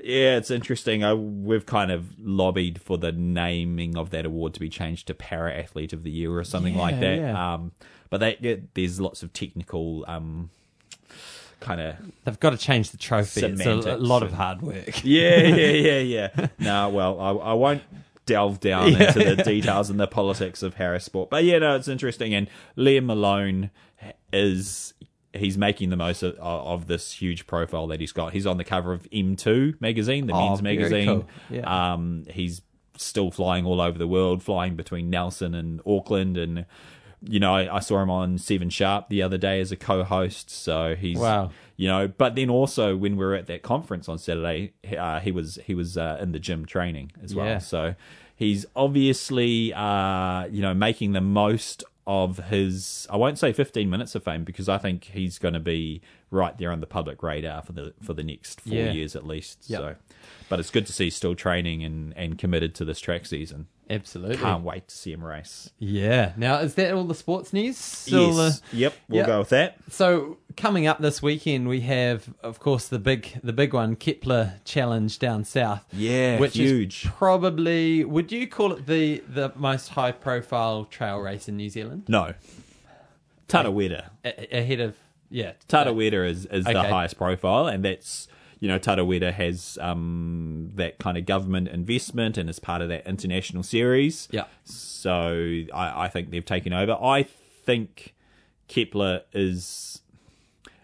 yeah, 0.02 0.38
it's 0.38 0.50
interesting. 0.50 1.04
I, 1.04 1.14
we've 1.14 1.66
kind 1.66 1.92
of 1.92 2.18
lobbied 2.18 2.80
for 2.80 2.98
the 2.98 3.12
naming 3.12 3.96
of 3.96 4.10
that 4.10 4.26
award 4.26 4.54
to 4.54 4.60
be 4.60 4.68
changed 4.68 5.06
to 5.06 5.14
Para 5.14 5.54
Athlete 5.54 5.92
of 5.92 6.02
the 6.02 6.10
Year 6.10 6.36
or 6.36 6.42
something 6.42 6.74
Yeah, 6.74 6.80
like 6.80 6.98
that. 6.98 7.16
yeah. 7.18 7.54
Um, 7.54 7.70
but 8.10 8.42
yeah, 8.42 8.56
there's 8.74 9.00
lots 9.00 9.22
of 9.22 9.32
technical 9.32 10.04
um, 10.08 10.50
kind 11.60 11.80
of 11.80 11.96
They've 12.24 12.38
got 12.40 12.50
to 12.50 12.56
change 12.58 12.90
the 12.90 12.96
trophy. 12.96 13.42
It's 13.44 13.64
a, 13.66 13.94
a 13.94 13.96
lot 13.96 14.22
of 14.22 14.32
hard 14.32 14.62
work. 14.62 15.04
yeah, 15.04 15.38
yeah, 15.46 15.66
yeah, 15.70 15.98
yeah. 16.38 16.46
no, 16.58 16.88
well, 16.90 17.20
I, 17.20 17.30
I 17.30 17.52
won't 17.54 17.82
delve 18.26 18.60
down 18.60 18.92
Yeah. 18.92 19.08
into 19.08 19.36
the 19.36 19.42
details 19.42 19.88
and 19.90 19.98
the 20.00 20.06
politics 20.06 20.62
of 20.62 20.74
Para 20.74 21.00
Sport, 21.00 21.30
but 21.30 21.44
yeah, 21.44 21.58
no, 21.58 21.76
it's 21.76 21.88
interesting. 21.88 22.34
And 22.34 22.48
Liam 22.76 23.04
Malone 23.06 23.70
is 24.32 24.92
he's 25.32 25.58
making 25.58 25.90
the 25.90 25.96
most 25.96 26.22
of, 26.22 26.34
of 26.38 26.86
this 26.86 27.12
huge 27.12 27.46
profile 27.46 27.86
that 27.88 28.00
he's 28.00 28.12
got. 28.12 28.32
He's 28.32 28.46
on 28.46 28.56
the 28.56 28.64
cover 28.64 28.92
of 28.92 29.02
M2 29.10 29.80
magazine, 29.80 30.26
the 30.26 30.32
Oh, 30.32 30.48
men's 30.48 30.62
magazine. 30.62 31.06
cool. 31.06 31.26
Yeah. 31.50 31.92
Um, 31.92 32.24
he's 32.30 32.62
still 32.96 33.30
flying 33.30 33.66
all 33.66 33.80
over 33.80 33.98
the 33.98 34.06
world, 34.08 34.42
flying 34.42 34.76
between 34.76 35.10
Nelson 35.10 35.54
and 35.54 35.80
Auckland 35.86 36.36
and. 36.36 36.66
You 37.22 37.40
know, 37.40 37.54
I, 37.54 37.80
saw 37.80 38.02
him 38.02 38.10
on 38.10 38.38
Seven 38.38 38.68
Sharp 38.70 39.08
the 39.08 39.22
other 39.22 39.38
day 39.38 39.60
as 39.60 39.72
a 39.72 39.76
co-host. 39.76 40.50
So 40.50 40.94
he's 40.94 41.18
Wow. 41.18 41.50
you 41.76 41.88
know 41.88 42.08
but 42.08 42.34
then 42.36 42.48
also 42.50 42.96
when 42.96 43.16
we 43.16 43.24
were 43.24 43.34
at 43.34 43.46
that 43.48 43.60
conference 43.62 44.08
on 44.08 44.16
saturday 44.18 44.72
uh, 44.96 45.20
he 45.20 45.30
was 45.30 45.58
he 45.66 45.74
was 45.74 45.98
uh, 45.98 46.16
in 46.22 46.32
the 46.32 46.38
gym 46.38 46.64
training 46.64 47.12
as 47.22 47.34
well 47.34 47.44
Yeah. 47.46 47.58
so 47.58 47.94
he's 48.34 48.64
obviously 48.74 49.74
uh, 49.74 50.46
you 50.46 50.62
know 50.62 50.72
making 50.74 51.12
the 51.12 51.20
most 51.20 51.84
of 52.06 52.38
his 52.50 53.06
i 53.10 53.16
won't 53.16 53.38
say 53.38 53.52
15 53.52 53.90
minutes 53.90 54.14
of 54.14 54.22
fame 54.24 54.42
because 54.44 54.68
i 54.70 54.78
think 54.78 55.04
he's 55.12 55.38
going 55.38 55.54
to 55.54 55.60
be 55.60 56.00
right 56.30 56.56
there 56.56 56.70
on 56.72 56.80
the 56.80 56.86
public 56.86 57.22
radar 57.22 57.60
for 57.62 57.72
the 57.72 57.92
for 58.02 58.14
the 58.14 58.22
next 58.22 58.60
four 58.62 58.74
Yeah. 58.74 58.92
years 58.92 59.14
at 59.16 59.26
least 59.26 59.64
Yep. 59.68 59.80
so 59.80 59.94
but 60.48 60.60
it's 60.60 60.70
good 60.70 60.86
to 60.86 60.92
see 60.94 61.04
he's 61.04 61.16
still 61.16 61.34
training 61.34 61.82
and 61.84 62.14
and 62.16 62.38
committed 62.38 62.74
to 62.76 62.84
this 62.86 63.00
track 63.00 63.26
season 63.26 63.66
Absolutely. 63.88 64.36
can't 64.36 64.64
wait 64.64 64.88
to 64.88 64.94
see 64.94 65.12
him 65.12 65.24
race 65.24 65.70
Yeah. 65.78 66.32
Now, 66.36 66.58
is 66.58 66.74
that 66.74 66.92
all 66.92 67.04
the 67.04 67.14
sports 67.14 67.52
news? 67.52 67.76
Still, 67.76 68.34
yes 68.36 68.58
uh, 68.58 68.66
yep 68.72 68.94
we'll 69.08 69.20
yeah. 69.20 69.26
go 69.26 69.38
with 69.40 69.50
that 69.50 69.76
So 69.90 70.38
coming 70.56 70.86
up 70.86 70.98
this 71.00 71.22
weekend, 71.22 71.68
we 71.68 71.82
have, 71.82 72.28
of 72.42 72.58
course, 72.58 72.88
the 72.88 72.98
big 72.98 73.38
the 73.44 73.52
big 73.52 73.72
one, 73.74 73.96
Kepler 73.96 74.54
Challenge 74.64 75.18
down 75.18 75.44
south. 75.44 75.84
Yeah, 75.92 76.38
which 76.38 76.54
huge. 76.56 77.04
is 77.04 77.10
probably 77.12 78.04
would 78.04 78.32
you 78.32 78.46
call 78.48 78.72
it 78.72 78.86
the 78.86 79.22
the 79.28 79.52
most 79.56 79.90
high 79.90 80.12
profile 80.12 80.84
trail 80.84 81.18
race 81.18 81.48
in 81.48 81.56
New 81.56 81.70
Zealand? 81.70 82.04
no 82.08 82.34
Tarawera. 83.48 84.10
A- 84.24 84.58
ahead 84.58 84.80
of 84.80 84.96
yeah, 85.30 85.52
Tarawera 85.68 86.28
is, 86.28 86.46
is 86.46 86.64
the 86.64 86.82
highest 86.82 87.18
profile, 87.18 87.66
and 87.66 87.84
that's 87.84 88.28
you 88.58 88.68
know 88.68 88.78
Tarawera 88.78 89.32
has 89.32 89.78
um, 89.80 90.70
that 90.74 90.98
kind 90.98 91.18
of 91.18 91.26
government 91.26 91.68
investment 91.68 92.38
and 92.38 92.48
is 92.48 92.58
part 92.58 92.82
of 92.82 92.88
that 92.88 93.06
international 93.06 93.62
series. 93.62 94.28
Yeah. 94.30 94.44
So 94.64 95.62
I, 95.74 96.04
I 96.04 96.08
think 96.08 96.30
they've 96.30 96.44
taken 96.44 96.72
over. 96.72 96.92
I 96.92 97.22
think 97.22 98.14
Kepler 98.68 99.22
is 99.32 100.00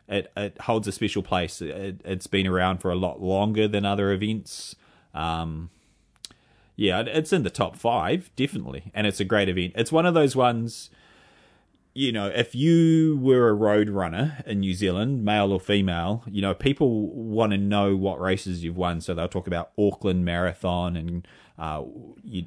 it 0.09 0.31
it 0.37 0.61
holds 0.63 0.87
a 0.87 0.93
special 0.93 1.23
place. 1.23 1.63
It, 1.63 2.01
it's 2.05 2.27
been 2.27 2.47
around 2.47 2.79
for 2.79 2.91
a 2.91 2.97
lot 2.97 3.23
longer 3.23 3.67
than 3.67 3.85
other 3.85 4.13
events. 4.13 4.77
Um, 5.15 5.71
yeah, 6.77 7.01
it's 7.01 7.33
in 7.33 7.43
the 7.43 7.51
top 7.51 7.77
five 7.77 8.31
definitely, 8.37 8.91
and 8.95 9.07
it's 9.07 9.21
a 9.21 9.25
great 9.25 9.49
event. 9.49 9.73
It's 9.77 9.93
one 9.93 10.07
of 10.07 10.15
those 10.15 10.37
ones 10.37 10.91
you 11.95 12.11
know, 12.13 12.27
if 12.29 12.55
you 12.55 13.19
were 13.21 13.49
a 13.49 13.55
road 13.55 13.89
runner 13.91 14.39
in 14.47 14.61
New 14.61 14.75
Zealand, 14.75 15.25
male 15.25 15.53
or 15.53 15.61
female, 15.61 16.25
you 16.27 16.41
know, 16.41 16.55
people 16.55 17.09
want 17.09 17.53
to 17.53 17.59
know 17.59 17.97
what 17.97 18.21
races 18.21 18.65
you've 18.65 18.77
won. 18.77 19.01
So 19.01 19.15
they'll 19.15 19.29
talk 19.29 19.47
about 19.47 19.73
Auckland 19.79 20.25
Marathon 20.25 20.97
and 20.97 21.29
uh, 21.59 21.83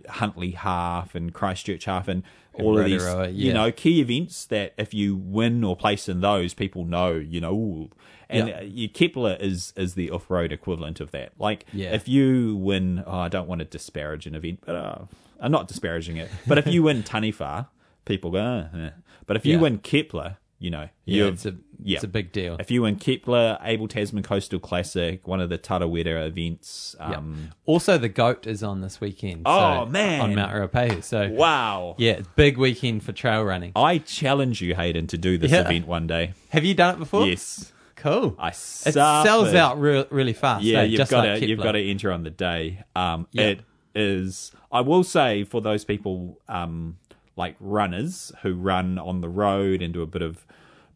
Huntly 0.10 0.52
Half 0.52 1.16
and 1.16 1.34
Christchurch 1.34 1.86
Half 1.86 2.08
and 2.08 2.24
all 2.54 2.78
of 2.80 2.86
these, 2.86 3.04
Rotorua, 3.04 3.30
you 3.30 3.54
know, 3.54 3.72
key 3.72 4.00
events 4.02 4.46
that 4.46 4.74
if 4.78 4.94
you 4.94 5.16
win 5.16 5.64
or 5.64 5.76
place 5.76 6.08
in 6.10 6.22
those, 6.22 6.54
people 6.54 6.86
know, 6.86 7.14
you 7.14 7.40
know, 7.42 7.54
ooh. 7.54 7.90
and 8.30 8.48
Yeah. 8.48 8.86
uh, 8.86 8.88
Kepler 8.94 9.38
is 9.40 9.74
is 9.76 9.94
the 9.96 10.10
off 10.10 10.30
road 10.32 10.52
equivalent 10.52 11.00
of 11.00 11.12
that. 11.12 11.34
Like, 11.38 11.66
Yeah. 11.74 11.94
if 11.94 12.08
you 12.08 12.56
win, 12.56 13.04
oh, 13.06 13.20
I 13.20 13.28
don't 13.30 13.48
want 13.48 13.60
to 13.60 13.66
disparage 13.66 14.26
an 14.26 14.36
event, 14.36 14.62
but 14.66 14.76
uh, 14.76 15.00
I'm 15.40 15.52
not 15.52 15.68
disparaging 15.68 16.18
it. 16.18 16.30
But 16.48 16.58
if 16.58 16.66
you 16.68 16.82
win 16.84 17.04
Taniwha, 17.04 17.68
people 18.06 18.32
go, 18.32 18.40
"Ah, 18.74 18.78
eh." 18.78 18.90
but 19.26 19.36
if 19.36 19.46
you 19.46 19.56
Yeah. 19.56 19.62
win 19.62 19.78
Kepler, 19.80 20.38
you 20.60 20.70
know, 20.70 20.88
yeah, 21.06 21.26
it's 21.26 21.46
a 21.46 21.56
yeah. 21.84 21.96
it's 21.96 22.04
a 22.04 22.08
big 22.08 22.32
deal. 22.32 22.56
if 22.60 22.72
you 22.72 22.82
win 22.84 22.96
Kepler, 22.96 23.58
Abel 23.62 23.88
Tasman 23.88 24.24
Coastal 24.24 24.60
Classic, 24.60 25.28
one 25.28 25.42
of 25.42 25.50
the 25.50 25.58
Tarawera 25.58 26.26
events, 26.28 26.96
Yeah. 27.00 27.18
um, 27.18 27.50
Also, 27.66 27.98
the 27.98 28.08
goat 28.10 28.48
is 28.48 28.64
on 28.64 28.80
this 28.82 29.02
weekend. 29.02 29.42
Oh, 29.46 29.86
so- 29.86 29.92
man. 29.92 30.22
on 30.22 30.36
Mount 30.36 30.54
Ruapehu. 30.54 31.04
So 31.04 31.30
wow. 31.30 31.96
yeah, 31.98 32.22
big 32.36 32.58
weekend 32.58 33.04
for 33.04 33.12
trail 33.12 33.44
running. 33.44 33.74
I 33.76 33.98
challenge 33.98 34.62
you, 34.62 34.76
Hayden, 34.76 35.08
to 35.08 35.18
do 35.18 35.38
this 35.38 35.52
Yeah. 35.52 35.62
event 35.62 35.88
one 35.88 36.08
day. 36.08 36.34
Have 36.50 36.64
you 36.64 36.74
done 36.74 36.96
it 36.96 37.00
before? 37.00 37.26
Yes. 37.28 37.74
Cool. 37.98 38.36
I 38.38 38.50
it 38.50 38.56
sells 38.56 38.94
suffered. 39.26 39.56
out 39.56 39.80
re- 39.82 40.06
really 40.12 40.34
fast. 40.34 40.64
Yeah, 40.64 40.80
eh? 40.82 40.84
you've 40.84 40.98
just 41.00 41.10
got 41.12 41.26
like 41.28 41.40
to 41.40 41.48
you've 41.48 41.58
Kepler. 41.58 41.70
got 41.74 41.78
to 41.80 41.90
enter 41.90 42.12
on 42.12 42.24
the 42.24 42.30
day. 42.30 42.84
Um, 42.96 43.28
Yeah. 43.32 43.44
It 43.46 43.60
is. 43.96 44.52
I 44.72 44.82
will 44.82 45.04
say 45.04 45.44
for 45.44 45.60
those 45.62 45.84
people 45.86 46.40
um, 46.48 46.98
like 47.36 47.56
runners 47.60 48.32
who 48.42 48.54
run 48.56 48.98
on 48.98 49.22
the 49.22 49.30
road 49.30 49.82
and 49.82 49.94
do 49.94 50.02
a 50.02 50.08
bit 50.08 50.22
of 50.22 50.46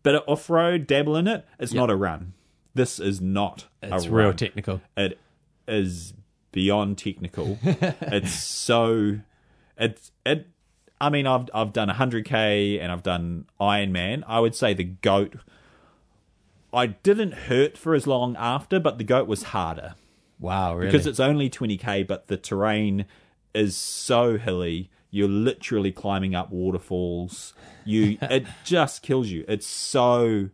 bit 0.03 0.15
of 0.15 0.23
off 0.27 0.49
road, 0.49 0.87
dabble 0.87 1.15
in 1.17 1.27
it. 1.27 1.45
It's 1.59 1.73
Yeah. 1.73 1.81
not 1.81 1.89
a 1.89 1.95
run. 1.95 2.33
This 2.73 2.99
is 2.99 3.19
not. 3.19 3.67
It's 3.83 4.05
a 4.05 4.09
real 4.11 4.27
run. 4.27 4.37
technical. 4.37 4.81
It 4.95 5.19
is 5.67 6.13
beyond 6.51 6.97
technical. 6.97 7.57
it's 7.63 8.31
so. 8.31 9.19
It's 9.77 10.11
it. 10.25 10.47
I 11.01 11.09
mean, 11.09 11.27
I've 11.27 11.49
I've 11.53 11.73
done 11.73 11.89
100k 11.89 12.79
and 12.81 12.91
I've 12.91 13.03
done 13.03 13.45
Ironman. 13.59 14.23
I 14.27 14.39
would 14.39 14.55
say 14.55 14.73
the 14.73 14.83
goat. 14.85 15.35
I 16.73 16.87
didn't 16.87 17.33
hurt 17.33 17.77
for 17.77 17.95
as 17.95 18.05
long 18.05 18.35
after, 18.37 18.79
but 18.79 18.97
the 18.99 19.03
goat 19.03 19.27
was 19.27 19.41
harder 19.43 19.95
Wow, 20.39 20.75
really? 20.75 20.85
because 20.91 21.07
it's 21.07 21.19
only 21.19 21.49
20k, 21.49 22.05
but 22.05 22.27
the 22.27 22.37
terrain 22.37 23.05
is 23.55 23.75
so 23.75 24.37
hilly. 24.37 24.91
You're 25.11 25.27
literally 25.29 25.91
climbing 25.91 26.35
up 26.35 26.51
waterfalls. 26.51 27.53
You 27.85 28.17
it 28.21 28.45
just 28.63 29.01
kills 29.01 29.27
you. 29.29 29.45
It's 29.47 29.67
so 29.67 30.49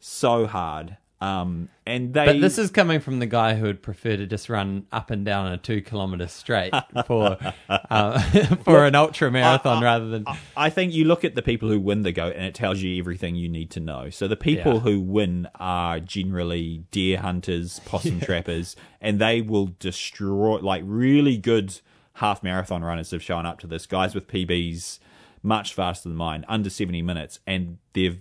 so 0.00 0.46
hard. 0.46 0.96
Um, 1.20 1.68
and 1.84 2.14
they. 2.14 2.26
But 2.26 2.40
this 2.40 2.58
is 2.58 2.70
coming 2.70 3.00
from 3.00 3.18
the 3.18 3.26
guy 3.26 3.56
who 3.56 3.64
would 3.66 3.82
prefer 3.82 4.16
to 4.16 4.24
just 4.24 4.48
run 4.48 4.86
up 4.92 5.10
and 5.10 5.24
down 5.24 5.50
a 5.50 5.56
two 5.58 5.80
kilometre 5.80 6.28
straight 6.28 6.72
for 7.06 7.36
uh, 7.68 8.20
for 8.64 8.84
an 8.84 8.94
ultra 8.94 9.28
marathon 9.28 9.82
rather 9.82 10.08
than. 10.08 10.26
I 10.56 10.70
think 10.70 10.92
you 10.92 11.06
look 11.06 11.24
at 11.24 11.34
the 11.34 11.42
people 11.42 11.68
who 11.68 11.80
win 11.80 12.02
the 12.02 12.12
goat, 12.12 12.34
and 12.36 12.44
it 12.44 12.54
tells 12.54 12.80
you 12.80 12.96
everything 13.00 13.34
you 13.34 13.48
need 13.48 13.72
to 13.72 13.80
know. 13.80 14.10
So 14.10 14.28
the 14.28 14.36
people 14.36 14.74
Yeah. 14.74 14.78
who 14.80 15.00
win 15.00 15.48
are 15.58 15.98
generally 15.98 16.84
deer 16.92 17.18
hunters, 17.18 17.80
possum 17.80 18.20
trappers, 18.20 18.76
and 19.00 19.18
they 19.18 19.40
will 19.40 19.74
destroy. 19.80 20.58
Like 20.58 20.84
really 20.86 21.36
good 21.36 21.80
half 22.18 22.42
marathon 22.42 22.82
runners 22.84 23.10
have 23.10 23.22
shown 23.22 23.44
up 23.46 23.58
to 23.60 23.66
this. 23.66 23.86
Guys 23.86 24.14
with 24.14 24.28
PBs 24.28 24.98
much 25.42 25.72
faster 25.74 26.08
than 26.08 26.16
mine, 26.16 26.44
under 26.48 26.70
seventy 26.70 27.02
minutes, 27.02 27.40
and 27.46 27.78
they've 27.92 28.20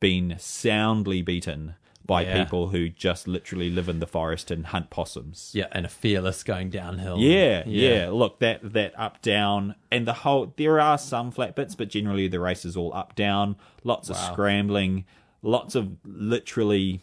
been 0.00 0.36
soundly 0.38 1.22
beaten 1.22 1.74
by 2.04 2.22
Yeah. 2.22 2.44
people 2.44 2.68
who 2.68 2.88
just 2.88 3.26
literally 3.26 3.68
live 3.68 3.88
in 3.88 3.98
the 3.98 4.06
forest 4.06 4.50
and 4.52 4.66
hunt 4.66 4.90
possums. 4.90 5.50
Yeah, 5.54 5.66
and 5.72 5.84
a 5.84 5.88
fearless 5.88 6.44
going 6.44 6.70
downhill. 6.70 7.18
Yeah, 7.18 7.64
yeah, 7.66 8.10
Look, 8.10 8.38
that 8.38 8.72
that 8.74 8.92
up 8.98 9.20
down 9.22 9.74
and 9.90 10.06
the 10.06 10.12
whole. 10.12 10.52
There 10.56 10.78
are 10.80 10.98
some 10.98 11.30
flat 11.32 11.56
bits, 11.56 11.74
but 11.74 11.88
generally 11.88 12.28
the 12.28 12.38
race 12.40 12.64
is 12.64 12.76
all 12.76 12.94
up 12.94 13.14
down. 13.16 13.56
Lots 13.82 14.08
of 14.10 14.16
scrambling, 14.16 15.04
lots 15.42 15.74
of 15.74 15.96
literally, 16.04 17.00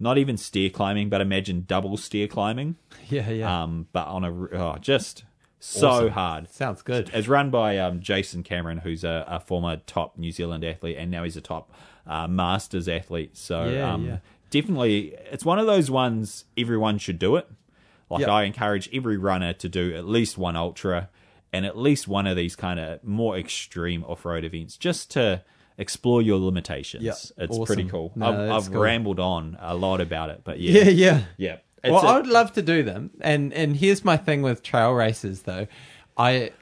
not 0.00 0.18
even 0.18 0.36
stair 0.36 0.68
climbing, 0.70 1.08
but 1.10 1.20
imagine 1.20 1.64
double 1.66 1.96
stair 1.96 2.26
climbing. 2.26 2.74
yeah, 3.08 3.30
yeah. 3.30 3.62
Um, 3.62 3.86
but 3.92 4.06
on 4.08 4.24
a 4.24 4.32
oh, 4.32 4.78
just 4.80 5.24
so 5.64 5.88
Awesome. 5.88 6.08
hard. 6.10 6.50
Sounds 6.50 6.82
good. 6.82 7.10
It's 7.14 7.28
run 7.28 7.50
by 7.50 7.78
um, 7.78 8.00
Jason 8.00 8.42
Cameron, 8.42 8.78
who's 8.78 9.02
a, 9.04 9.24
a 9.26 9.40
former 9.40 9.76
top 9.86 10.18
New 10.18 10.30
Zealand 10.32 10.64
athlete, 10.64 10.96
and 10.98 11.10
now 11.10 11.24
he's 11.24 11.36
a 11.36 11.40
top 11.40 11.72
uh, 12.06 12.28
Masters 12.28 12.88
athlete. 12.88 13.36
So 13.36 13.64
Yeah, 13.68 13.92
um, 13.94 14.04
yeah. 14.06 14.18
definitely, 14.50 15.14
it's 15.30 15.44
one 15.44 15.58
of 15.58 15.66
those 15.66 15.90
ones 15.90 16.44
everyone 16.56 16.98
should 16.98 17.18
do 17.18 17.36
it. 17.36 17.48
Like 18.10 18.20
Yep. 18.20 18.28
I 18.28 18.42
encourage 18.44 18.90
every 18.94 19.16
runner 19.16 19.52
to 19.54 19.68
do 19.68 19.94
at 19.94 20.04
least 20.06 20.36
one 20.36 20.54
ultra 20.56 21.08
and 21.52 21.64
at 21.64 21.78
least 21.78 22.06
one 22.08 22.26
of 22.26 22.36
these 22.36 22.54
kind 22.56 22.78
of 22.78 23.02
more 23.02 23.38
extreme 23.38 24.04
off-road 24.04 24.44
events, 24.44 24.76
just 24.76 25.10
to 25.12 25.42
explore 25.78 26.20
your 26.20 26.38
limitations. 26.38 27.02
Yep. 27.04 27.14
It's 27.38 27.56
Awesome. 27.58 27.64
pretty 27.64 27.88
cool. 27.88 28.12
No, 28.14 28.26
I've, 28.26 28.50
I've 28.64 28.72
cool. 28.72 28.82
rambled 28.82 29.18
on 29.20 29.56
a 29.60 29.74
lot 29.74 30.00
about 30.00 30.30
it, 30.30 30.42
but 30.44 30.60
yeah, 30.60 30.82
yeah, 30.84 30.88
yeah. 30.90 31.22
yeah. 31.36 31.56
Well, 31.92 32.04
a- 32.04 32.08
I 32.08 32.16
would 32.16 32.26
love 32.26 32.52
to 32.54 32.62
do 32.62 32.82
them, 32.82 33.10
and 33.20 33.52
and 33.52 33.76
here's 33.76 34.04
my 34.04 34.16
thing 34.16 34.42
with 34.42 34.62
trail 34.62 34.92
races, 34.92 35.42
though. 35.42 35.66
I 36.16 36.52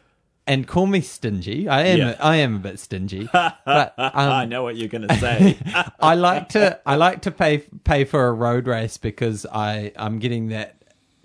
and 0.46 0.66
call 0.66 0.86
me 0.86 1.00
stingy. 1.00 1.68
I 1.68 1.82
am. 1.82 1.98
Yeah. 1.98 2.16
I 2.20 2.36
am 2.36 2.56
a 2.56 2.58
bit 2.58 2.78
stingy, 2.78 3.28
but 3.32 3.94
I 3.96 4.42
um, 4.42 4.48
know 4.48 4.62
what 4.62 4.76
you're 4.76 4.88
going 4.88 5.06
to 5.06 5.14
say. 5.16 5.56
I 6.00 6.14
like 6.14 6.48
to. 6.50 6.80
I 6.84 6.96
like 6.96 7.22
to 7.22 7.30
pay 7.30 7.58
pay 7.84 8.04
for 8.04 8.26
a 8.26 8.32
road 8.32 8.66
race 8.66 8.96
because 8.96 9.46
I 9.52 9.92
I'm 9.96 10.18
getting 10.18 10.48
that 10.48 10.76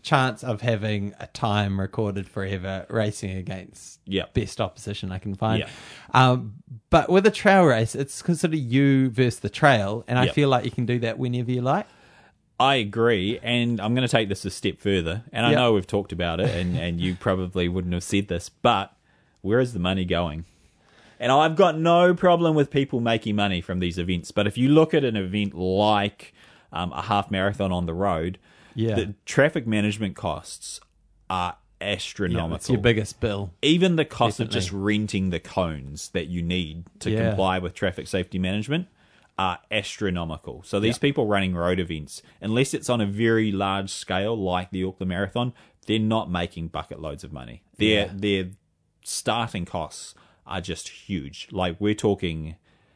chance 0.04 0.42
of 0.44 0.62
having 0.62 1.14
a 1.20 1.28
time 1.28 1.78
recorded 1.80 2.30
forever 2.30 2.86
racing 2.90 3.32
against 3.38 4.00
Yep. 4.06 4.34
best 4.36 4.62
opposition 4.62 5.12
I 5.12 5.20
can 5.20 5.36
find. 5.36 5.60
Yep. 5.60 5.70
Um, 6.14 6.54
but 6.90 7.10
with 7.10 7.26
a 7.28 7.32
trail 7.32 7.66
race, 7.66 7.94
it's 7.94 8.14
sort 8.14 8.46
of 8.46 8.54
you 8.56 9.10
versus 9.10 9.42
the 9.42 9.50
trail, 9.50 10.06
and 10.08 10.18
I 10.18 10.26
Yep. 10.26 10.36
feel 10.36 10.48
like 10.50 10.64
you 10.64 10.72
can 10.72 10.86
do 10.86 11.00
that 11.00 11.20
whenever 11.20 11.52
you 11.52 11.62
like. 11.62 11.88
I 12.60 12.76
agree, 12.76 13.40
and 13.44 13.80
I'm 13.80 13.94
going 13.94 14.08
to 14.08 14.12
take 14.12 14.30
this 14.30 14.44
a 14.46 14.50
step 14.50 14.80
further. 14.80 15.24
And 15.32 15.46
I 15.46 15.52
Yep. 15.52 15.58
know 15.60 15.74
we've 15.74 15.86
talked 15.88 16.12
about 16.12 16.40
it, 16.40 16.50
and, 16.56 16.76
and 16.76 17.00
you 17.00 17.16
probably 17.16 17.68
wouldn't 17.68 17.94
have 17.94 18.04
said 18.04 18.28
this, 18.30 18.50
but 18.50 18.94
where 19.42 19.60
is 19.60 19.74
the 19.74 19.80
money 19.80 20.06
going? 20.06 20.46
And 21.20 21.32
I've 21.32 21.56
got 21.56 21.78
no 21.78 22.14
problem 22.16 22.56
with 22.56 22.70
people 22.72 23.00
making 23.00 23.36
money 23.36 23.62
from 23.62 23.80
these 23.80 23.98
events, 23.98 24.32
but 24.32 24.48
if 24.48 24.58
you 24.58 24.70
look 24.70 24.94
at 24.94 25.04
an 25.04 25.16
event 25.16 25.54
like 25.56 26.34
um, 26.72 26.92
a 26.94 27.04
half 27.04 27.30
marathon 27.32 27.72
on 27.72 27.86
the 27.86 27.94
road, 27.94 28.38
Yeah. 28.76 28.96
the 28.96 29.14
traffic 29.26 29.66
management 29.68 30.16
costs 30.16 30.80
are 31.30 31.58
astronomical. 31.80 32.56
It's 32.56 32.70
your 32.70 32.80
biggest 32.80 33.20
bill. 33.20 33.52
Even 33.62 33.96
the 33.98 34.06
cost 34.06 34.40
Definitely. 34.40 34.58
of 34.58 34.64
just 34.64 34.72
renting 34.74 35.30
the 35.30 35.40
cones 35.40 36.10
that 36.10 36.28
you 36.28 36.42
need 36.42 36.86
to 37.00 37.12
Yeah. 37.12 37.30
comply 37.30 37.60
with 37.60 37.74
traffic 37.76 38.08
safety 38.08 38.40
management 38.40 38.88
are 39.40 39.60
astronomical. 39.70 40.64
So 40.64 40.80
these 40.80 40.96
Yeah. 40.98 41.02
people 41.02 41.28
running 41.28 41.54
road 41.56 41.80
events, 41.80 42.22
unless 42.42 42.74
it's 42.74 42.90
on 42.90 43.02
a 43.02 43.06
very 43.06 43.52
large 43.52 43.90
scale 43.92 44.36
like 44.36 44.72
the 44.72 44.84
Auckland 44.84 45.10
Marathon, 45.10 45.54
they're 45.86 46.00
not 46.00 46.30
making 46.32 46.70
bucket 46.70 47.00
loads 47.00 47.24
of 47.24 47.32
money. 47.32 47.64
Their 47.78 48.08
Yeah. 48.08 48.14
their 48.16 48.50
starting 49.04 49.66
costs 49.66 50.16
are 50.46 50.62
just 50.62 50.90
huge. 50.90 51.48
Like 51.52 51.80
we're 51.80 51.94
talking 51.94 52.56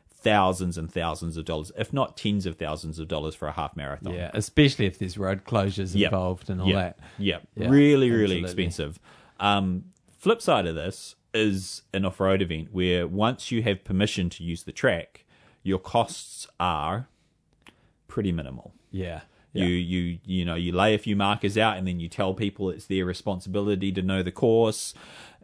thousands 0.10 0.78
and 0.78 0.92
thousands 0.92 1.36
of 1.38 1.46
dollars, 1.46 1.72
if 1.78 1.92
not 1.94 2.16
tens 2.18 2.46
of 2.46 2.56
thousands 2.58 3.00
of 3.00 3.08
dollars 3.08 3.34
for 3.34 3.48
a 3.48 3.52
half 3.54 3.76
marathon. 3.76 4.14
Yeah, 4.14 4.30
especially 4.34 4.86
if 4.86 5.00
there's 5.00 5.18
road 5.18 5.46
closures 5.46 5.96
Yep. 5.96 6.12
involved 6.12 6.50
and 6.50 6.62
all 6.62 6.68
Yep. 6.68 6.76
that. 6.76 7.00
Yep. 7.18 7.48
Yeah, 7.56 7.70
really, 7.70 8.10
really 8.12 8.22
absolutely. 8.44 8.44
expensive. 8.66 9.00
Um, 9.40 9.86
flip 10.12 10.42
side 10.42 10.68
of 10.68 10.76
this 10.76 11.16
is 11.34 11.82
an 11.94 12.06
off 12.06 12.20
road 12.20 12.42
event 12.42 12.72
where 12.72 13.08
once 13.08 13.52
you 13.52 13.64
have 13.64 13.84
permission 13.84 14.30
to 14.30 14.44
use 14.44 14.64
the 14.64 14.72
track, 14.72 15.26
your 15.64 15.80
costs 15.80 16.48
are 16.60 17.08
pretty 18.08 18.32
minimal. 18.32 18.74
Yeah. 18.92 19.22
You 19.54 19.66
you 19.66 20.20
you 20.26 20.46
know 20.46 20.56
you 20.56 20.72
lay 20.72 20.94
a 20.94 20.98
few 20.98 21.16
markers 21.18 21.58
out 21.58 21.76
and 21.78 21.86
then 21.86 22.00
you 22.00 22.08
tell 22.08 22.34
people 22.34 22.70
it's 22.70 22.86
their 22.86 23.04
responsibility 23.06 23.92
to 23.92 24.02
know 24.02 24.24
the 24.24 24.32
course. 24.32 24.94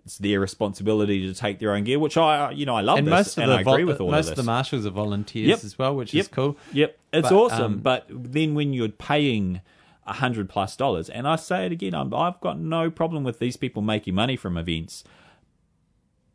It's 0.05 0.17
their 0.17 0.39
responsibility 0.39 1.27
to 1.27 1.33
take 1.33 1.59
their 1.59 1.73
own 1.73 1.83
gear, 1.83 1.99
which 1.99 2.15
I 2.15 2.51
you 2.51 2.65
know 2.65 2.75
I 2.75 2.79
love 2.81 2.99
and 2.99 3.07
this 3.07 3.11
most 3.11 3.37
of 3.37 3.43
and 3.43 3.51
the 3.51 3.55
I 3.57 3.61
agree 3.61 3.83
vol- 3.83 3.91
with 3.91 3.99
all 4.01 4.11
most 4.11 4.27
of 4.27 4.31
of 4.31 4.37
the 4.37 4.43
marshals 4.43 4.85
are 4.85 4.91
volunteers 4.91 5.49
Yep. 5.49 5.63
as 5.65 5.77
well, 5.77 5.93
which 5.93 6.13
Yep. 6.13 6.21
is 6.21 6.27
cool. 6.29 6.55
Yep, 6.71 6.97
it's 7.11 7.29
But, 7.29 7.35
awesome. 7.35 7.61
um, 7.63 7.79
but 7.79 8.05
then 8.09 8.55
when 8.55 8.71
you're 8.71 8.87
paying 8.87 9.59
a 10.05 10.13
hundred 10.13 10.47
plus 10.47 10.77
dollars, 10.77 11.09
and 11.09 11.27
I 11.27 11.35
say 11.35 11.65
it 11.65 11.73
again, 11.73 11.93
I'm, 11.93 12.13
I've 12.13 12.39
got 12.39 12.57
no 12.57 12.89
problem 12.89 13.25
with 13.25 13.39
these 13.39 13.57
people 13.57 13.81
making 13.81 14.15
money 14.15 14.37
from 14.37 14.57
events, 14.57 15.03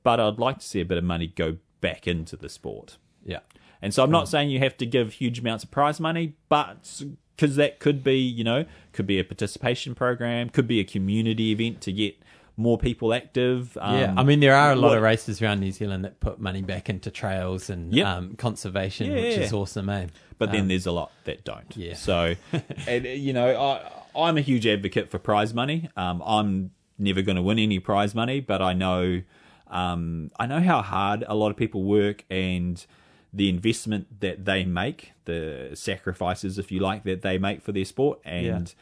but 0.03 0.21
I'd 0.21 0.39
like 0.39 0.59
to 0.59 0.67
see 0.67 0.81
a 0.83 0.85
bit 0.85 0.99
of 0.99 1.05
money 1.05 1.27
go 1.29 1.57
back 1.81 2.07
into 2.07 2.37
the 2.37 2.51
sport. 2.51 2.99
Yeah. 3.25 3.39
And 3.83 3.93
so 3.93 4.03
I'm 4.05 4.11
not 4.11 4.29
saying 4.29 4.51
you 4.51 4.61
have 4.61 4.77
to 4.79 4.87
give 4.87 5.15
huge 5.15 5.41
amounts 5.41 5.65
of 5.65 5.71
prize 5.73 5.99
money, 6.01 6.35
but 6.49 7.03
because 7.37 7.57
that 7.57 7.81
could 7.81 8.05
be, 8.05 8.17
you 8.19 8.45
know, 8.45 8.65
could 8.93 9.07
be 9.07 9.19
a 9.19 9.25
participation 9.25 9.95
program, 9.95 10.49
could 10.49 10.69
be 10.69 10.79
a 10.81 10.85
community 10.85 11.51
event 11.51 11.81
to 11.83 11.93
get 11.93 12.17
more 12.57 12.79
people 12.79 13.13
active. 13.13 13.77
Um, 13.81 13.99
yeah, 13.99 14.15
I 14.17 14.23
mean 14.23 14.39
there 14.41 14.55
are 14.55 14.73
a 14.73 14.77
lot 14.77 14.89
what- 14.91 14.99
of 14.99 15.03
races 15.03 15.43
around 15.43 15.61
New 15.61 15.73
Zealand 15.73 16.05
that 16.05 16.21
put 16.21 16.39
money 16.39 16.63
back 16.63 16.89
into 16.89 17.11
trails 17.11 17.69
and 17.71 17.93
Yep. 17.93 18.07
um, 18.07 18.35
conservation, 18.37 19.07
Yeah, 19.11 19.15
which 19.17 19.39
is 19.39 19.53
awesome, 19.53 19.89
eh? 19.89 20.07
but 20.39 20.53
then 20.53 20.63
Um, 20.63 20.69
there's 20.69 20.87
a 20.87 20.93
lot 20.93 21.11
that 21.25 21.45
don't. 21.45 21.75
yeah. 21.77 21.95
So, 21.95 22.35
and 22.87 23.05
you 23.05 23.33
know, 23.33 23.61
I, 23.61 23.91
I'm 24.29 24.37
a 24.37 24.43
huge 24.43 24.67
advocate 24.67 25.11
for 25.11 25.19
prize 25.19 25.53
money. 25.55 25.89
Um, 25.97 26.23
I'm 26.25 26.71
never 26.99 27.23
going 27.23 27.37
to 27.37 27.43
win 27.43 27.59
any 27.59 27.79
prize 27.81 28.15
money, 28.15 28.39
but 28.41 28.61
I 28.63 28.75
know, 28.75 29.23
um, 29.69 30.31
I 30.39 30.47
know 30.47 30.61
how 30.61 30.83
hard 30.83 31.25
a 31.27 31.35
lot 31.35 31.51
of 31.51 31.57
people 31.57 31.83
work 31.83 32.25
and 32.31 32.85
the 33.33 33.49
investment 33.49 34.21
that 34.21 34.45
they 34.45 34.65
make, 34.65 35.13
the 35.25 35.71
sacrifices, 35.75 36.59
if 36.59 36.71
you 36.73 36.81
like, 36.81 37.05
that 37.05 37.23
they 37.23 37.39
make 37.39 37.63
for 37.63 37.73
their 37.73 37.85
sport, 37.85 38.21
and. 38.25 38.69
Yeah. 38.69 38.75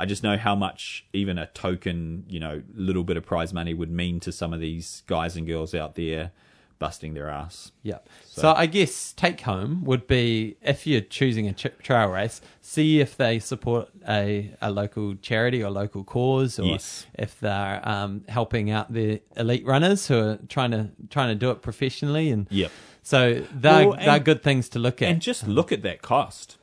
I 0.00 0.04
just 0.06 0.22
know 0.22 0.36
how 0.36 0.54
much 0.54 1.04
even 1.12 1.38
a 1.38 1.46
token, 1.46 2.24
you 2.28 2.38
know, 2.38 2.62
little 2.72 3.02
bit 3.02 3.16
of 3.16 3.26
prize 3.26 3.52
money 3.52 3.74
would 3.74 3.90
mean 3.90 4.20
to 4.20 4.30
some 4.30 4.52
of 4.52 4.60
these 4.60 5.02
guys 5.08 5.36
and 5.36 5.44
girls 5.44 5.74
out 5.74 5.96
there 5.96 6.30
busting 6.78 7.14
their 7.14 7.28
ass. 7.28 7.72
Yeah. 7.82 7.98
So. 8.24 8.52
I 8.56 8.66
guess 8.66 9.12
take 9.12 9.40
home 9.40 9.82
would 9.82 10.06
be 10.06 10.56
if 10.62 10.86
you're 10.86 11.00
choosing 11.00 11.48
a 11.48 11.52
ch- 11.52 11.76
trail 11.82 12.10
race, 12.10 12.40
see 12.60 13.00
if 13.00 13.16
they 13.16 13.40
support 13.40 13.88
a, 14.08 14.54
a 14.62 14.70
local 14.70 15.16
charity 15.16 15.64
or 15.64 15.70
local 15.70 16.04
cause, 16.04 16.60
or 16.60 16.66
Yes. 16.66 17.06
if 17.14 17.40
they're 17.40 17.80
um, 17.82 18.22
helping 18.28 18.70
out 18.70 18.92
the 18.92 19.20
elite 19.36 19.66
runners 19.66 20.06
who 20.06 20.16
are 20.16 20.38
trying 20.48 20.70
to 20.70 20.90
trying 21.10 21.30
to 21.30 21.34
do 21.34 21.50
it 21.50 21.60
professionally. 21.60 22.30
And 22.30 22.46
Yep. 22.50 22.70
So 23.08 23.42
they're, 23.54 23.88
Well, 23.88 23.92
and- 23.98 24.06
they're 24.08 24.18
good 24.30 24.42
things 24.42 24.68
to 24.70 24.78
look 24.78 25.00
at. 25.02 25.08
and 25.10 25.20
just 25.22 25.46
look 25.48 25.72
at 25.72 25.82
that 25.82 26.02
cost 26.02 26.56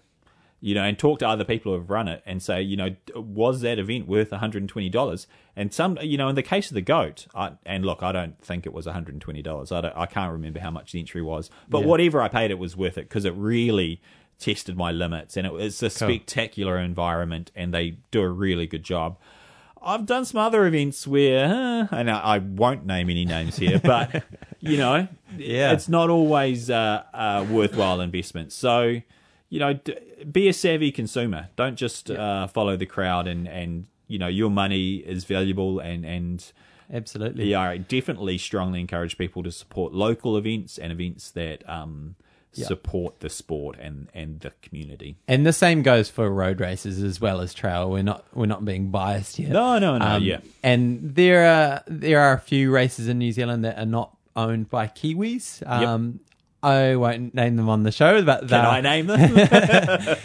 you 0.62 0.74
know 0.74 0.84
and 0.84 0.98
talk 0.98 1.20
to 1.20 1.28
other 1.28 1.44
people 1.44 1.74
who 1.74 1.78
have 1.80 1.90
run 1.90 2.08
it 2.08 2.24
and 2.26 2.42
say 2.42 2.62
you 2.62 2.78
know 2.78 2.96
was 3.16 3.62
that 3.62 3.78
event 3.78 4.08
worth 4.08 4.32
$120 4.32 5.28
and 5.56 5.74
some 5.74 5.98
you 6.02 6.18
know 6.18 6.30
in 6.30 6.36
the 6.36 6.44
case 6.44 6.70
of 6.72 6.76
the 6.76 6.82
goat 6.82 7.28
I, 7.36 7.52
and 7.66 7.86
look 7.86 8.02
i 8.02 8.12
don't 8.12 8.40
think 8.42 8.66
it 8.66 8.74
was 8.74 8.86
$120 8.88 9.72
i 9.72 9.82
don't 9.82 9.98
i 9.98 10.06
can't 10.06 10.32
remember 10.32 10.60
how 10.60 10.72
much 10.72 10.92
the 10.94 11.00
entry 11.00 11.22
was 11.22 11.50
but 11.70 11.80
Yeah. 11.82 11.88
whatever 11.88 12.22
i 12.22 12.28
paid 12.30 12.52
it 12.52 12.60
was 12.60 12.76
worth 12.78 12.98
it 12.98 13.10
because 13.10 13.26
it 13.26 13.34
really 13.36 14.02
tested 14.40 14.76
my 14.78 14.92
limits 14.92 15.38
and 15.38 15.46
it 15.46 15.54
was 15.54 15.82
a 15.84 15.90
spectacular 15.90 16.78
environment 16.80 17.52
and 17.56 17.74
they 17.74 17.98
do 18.12 18.22
a 18.22 18.30
really 18.30 18.66
good 18.68 18.84
job 18.84 19.18
I've 19.86 20.06
done 20.06 20.26
some 20.26 20.40
other 20.40 20.66
events 20.66 21.06
where, 21.08 21.46
uh, 21.46 21.96
and 21.96 22.10
I, 22.10 22.20
I 22.20 22.38
won't 22.40 22.86
name 22.86 23.10
any 23.10 23.24
names 23.26 23.56
here, 23.58 23.80
but 23.80 24.24
you 24.60 24.78
know, 24.78 25.08
Yeah. 25.38 25.72
it's 25.74 25.88
not 25.88 26.10
always 26.10 26.70
uh, 26.70 27.04
a 27.14 27.44
worthwhile 27.50 28.02
investment. 28.02 28.52
So, 28.52 29.02
you 29.50 29.60
know, 29.60 29.74
d- 29.74 29.96
be 30.32 30.48
a 30.48 30.54
savvy 30.54 30.92
consumer. 30.92 31.50
Don't 31.56 31.76
just 31.76 32.10
uh, 32.10 32.48
follow 32.48 32.76
the 32.76 32.88
crowd, 32.88 33.28
and 33.28 33.48
and 33.48 33.86
you 34.08 34.18
know, 34.20 34.28
your 34.28 34.50
money 34.50 34.96
is 34.98 35.24
valuable, 35.26 35.80
and 35.80 36.04
and 36.06 36.52
Absolutely. 36.92 37.46
yeah, 37.52 37.62
I 37.62 37.78
definitely 37.78 38.38
strongly 38.38 38.80
encourage 38.80 39.18
people 39.18 39.44
to 39.44 39.52
support 39.52 39.94
local 39.94 40.36
events 40.38 40.78
and 40.78 40.92
events 40.92 41.32
that 41.32 41.68
um, 41.70 42.16
support 42.56 43.20
the 43.20 43.30
sport 43.30 43.78
and 43.80 44.08
and 44.14 44.40
the 44.40 44.52
community. 44.62 45.18
And 45.28 45.46
the 45.46 45.54
same 45.54 45.82
goes 45.84 46.10
for 46.10 46.30
road 46.30 46.60
races 46.60 47.02
as 47.04 47.20
well 47.22 47.42
as 47.42 47.54
trail. 47.54 47.90
We're 47.92 48.04
not 48.04 48.26
we're 48.34 48.46
not 48.46 48.64
being 48.66 48.90
biased 48.92 49.38
here. 49.38 49.50
No, 49.50 49.78
no, 49.80 49.98
no, 49.98 50.18
yeah. 50.18 50.40
And 50.64 51.16
there 51.16 51.46
are 51.46 51.84
there 51.88 52.20
are 52.22 52.34
a 52.34 52.40
few 52.40 52.72
races 52.72 53.08
in 53.08 53.18
New 53.20 53.32
Zealand 53.32 53.66
that 53.66 53.78
are 53.78 53.86
not 53.86 54.16
owned 54.36 54.70
by 54.70 54.88
Kiwis. 54.88 55.66
Um, 55.66 56.20
I 56.64 56.96
won't 56.96 57.36
name 57.36 57.58
them 57.58 57.70
on 57.70 57.84
the 57.84 57.92
show, 57.92 58.24
but 58.24 58.48
Can 58.50 58.66
I 58.66 58.82
name 58.82 59.06
them? 59.06 59.22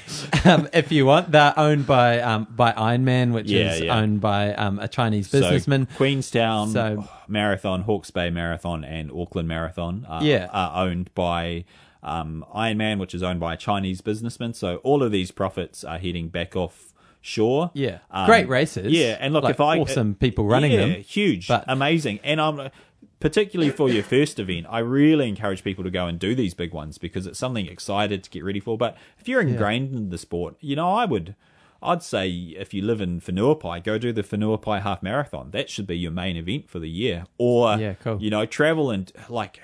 um, 0.47 0.69
if 0.73 0.91
you 0.91 1.05
want, 1.05 1.31
they're 1.31 1.53
owned 1.59 1.87
by 1.87 2.21
um, 2.21 2.47
by 2.51 2.73
Ironman, 2.73 3.33
which 3.33 3.47
Yeah, 3.51 3.75
is 3.75 3.81
yeah. 3.83 3.99
owned 3.99 4.23
by 4.23 4.55
um, 4.55 4.79
a 4.79 4.89
Chinese 4.89 5.29
So, 5.29 5.41
businessman. 5.41 5.87
Queenstown 5.97 6.71
So- 6.71 7.07
Marathon, 7.29 7.83
Hawke's 7.83 8.11
Bay 8.11 8.31
Marathon, 8.31 8.85
and 8.85 9.11
Auckland 9.13 9.49
Marathon 9.49 10.07
are, 10.09 10.25
Yeah. 10.25 10.49
are 10.51 10.87
owned 10.87 11.15
by 11.15 11.65
um, 12.03 12.45
Ironman, 12.55 12.99
which 12.99 13.15
is 13.15 13.23
owned 13.23 13.41
by 13.41 13.55
a 13.55 13.57
Chinese 13.57 14.01
businessman. 14.01 14.55
So 14.55 14.77
all 14.79 15.03
of 15.03 15.13
these 15.13 15.31
profits 15.31 15.85
are 15.85 15.99
heading 15.99 16.29
back 16.29 16.57
off 16.57 16.93
shore. 17.21 17.71
yeah, 17.75 17.99
Um, 18.11 18.27
great 18.27 18.49
races. 18.49 18.91
Yeah, 18.93 19.17
and 19.21 19.35
look, 19.35 19.45
Like, 19.45 19.53
if 19.55 19.61
I 19.61 19.79
awesome 19.79 20.15
people 20.15 20.47
running 20.47 20.73
yeah, 20.73 20.79
them. 20.87 21.01
huge, 21.03 21.49
But- 21.49 21.65
amazing, 21.69 22.19
and 22.25 22.41
I'm 22.41 22.71
particularly 23.19 23.71
for 23.71 23.91
your 23.91 24.03
first 24.03 24.39
event. 24.39 24.67
I 24.71 24.79
really 24.79 25.29
encourage 25.29 25.63
people 25.63 25.85
to 25.85 25.91
go 25.91 26.07
and 26.07 26.19
do 26.19 26.35
these 26.35 26.55
big 26.55 26.73
ones 26.73 26.97
because 26.97 27.27
it's 27.27 27.39
something 27.39 27.67
excited 27.67 28.25
to 28.25 28.31
get 28.31 28.43
ready 28.45 28.61
for. 28.61 28.79
But 28.79 28.97
if 29.19 29.29
you're 29.29 29.43
ingrained 29.43 29.95
in 29.95 30.09
the 30.09 30.17
sport, 30.17 30.57
you 30.61 30.75
know, 30.77 30.89
I 30.91 31.05
would. 31.05 31.35
I'd 31.83 32.03
say 32.03 32.31
if 32.31 32.73
you 32.75 32.83
live 32.83 33.01
in 33.01 33.21
Whenuapai, 33.21 33.83
go 33.85 33.97
do 33.99 34.13
the 34.13 34.23
Whenuapai 34.23 34.83
Half 34.83 35.03
Marathon. 35.03 35.51
That 35.51 35.69
should 35.71 35.87
be 35.87 35.97
your 35.99 36.11
main 36.11 36.37
event 36.37 36.69
for 36.71 36.79
the 36.79 36.89
year. 36.91 37.25
Or, 37.39 37.77
Yeah, 37.77 37.95
cool. 37.95 38.21
you 38.23 38.29
know, 38.31 38.45
travel 38.47 38.91
and 38.91 39.11
like, 39.31 39.61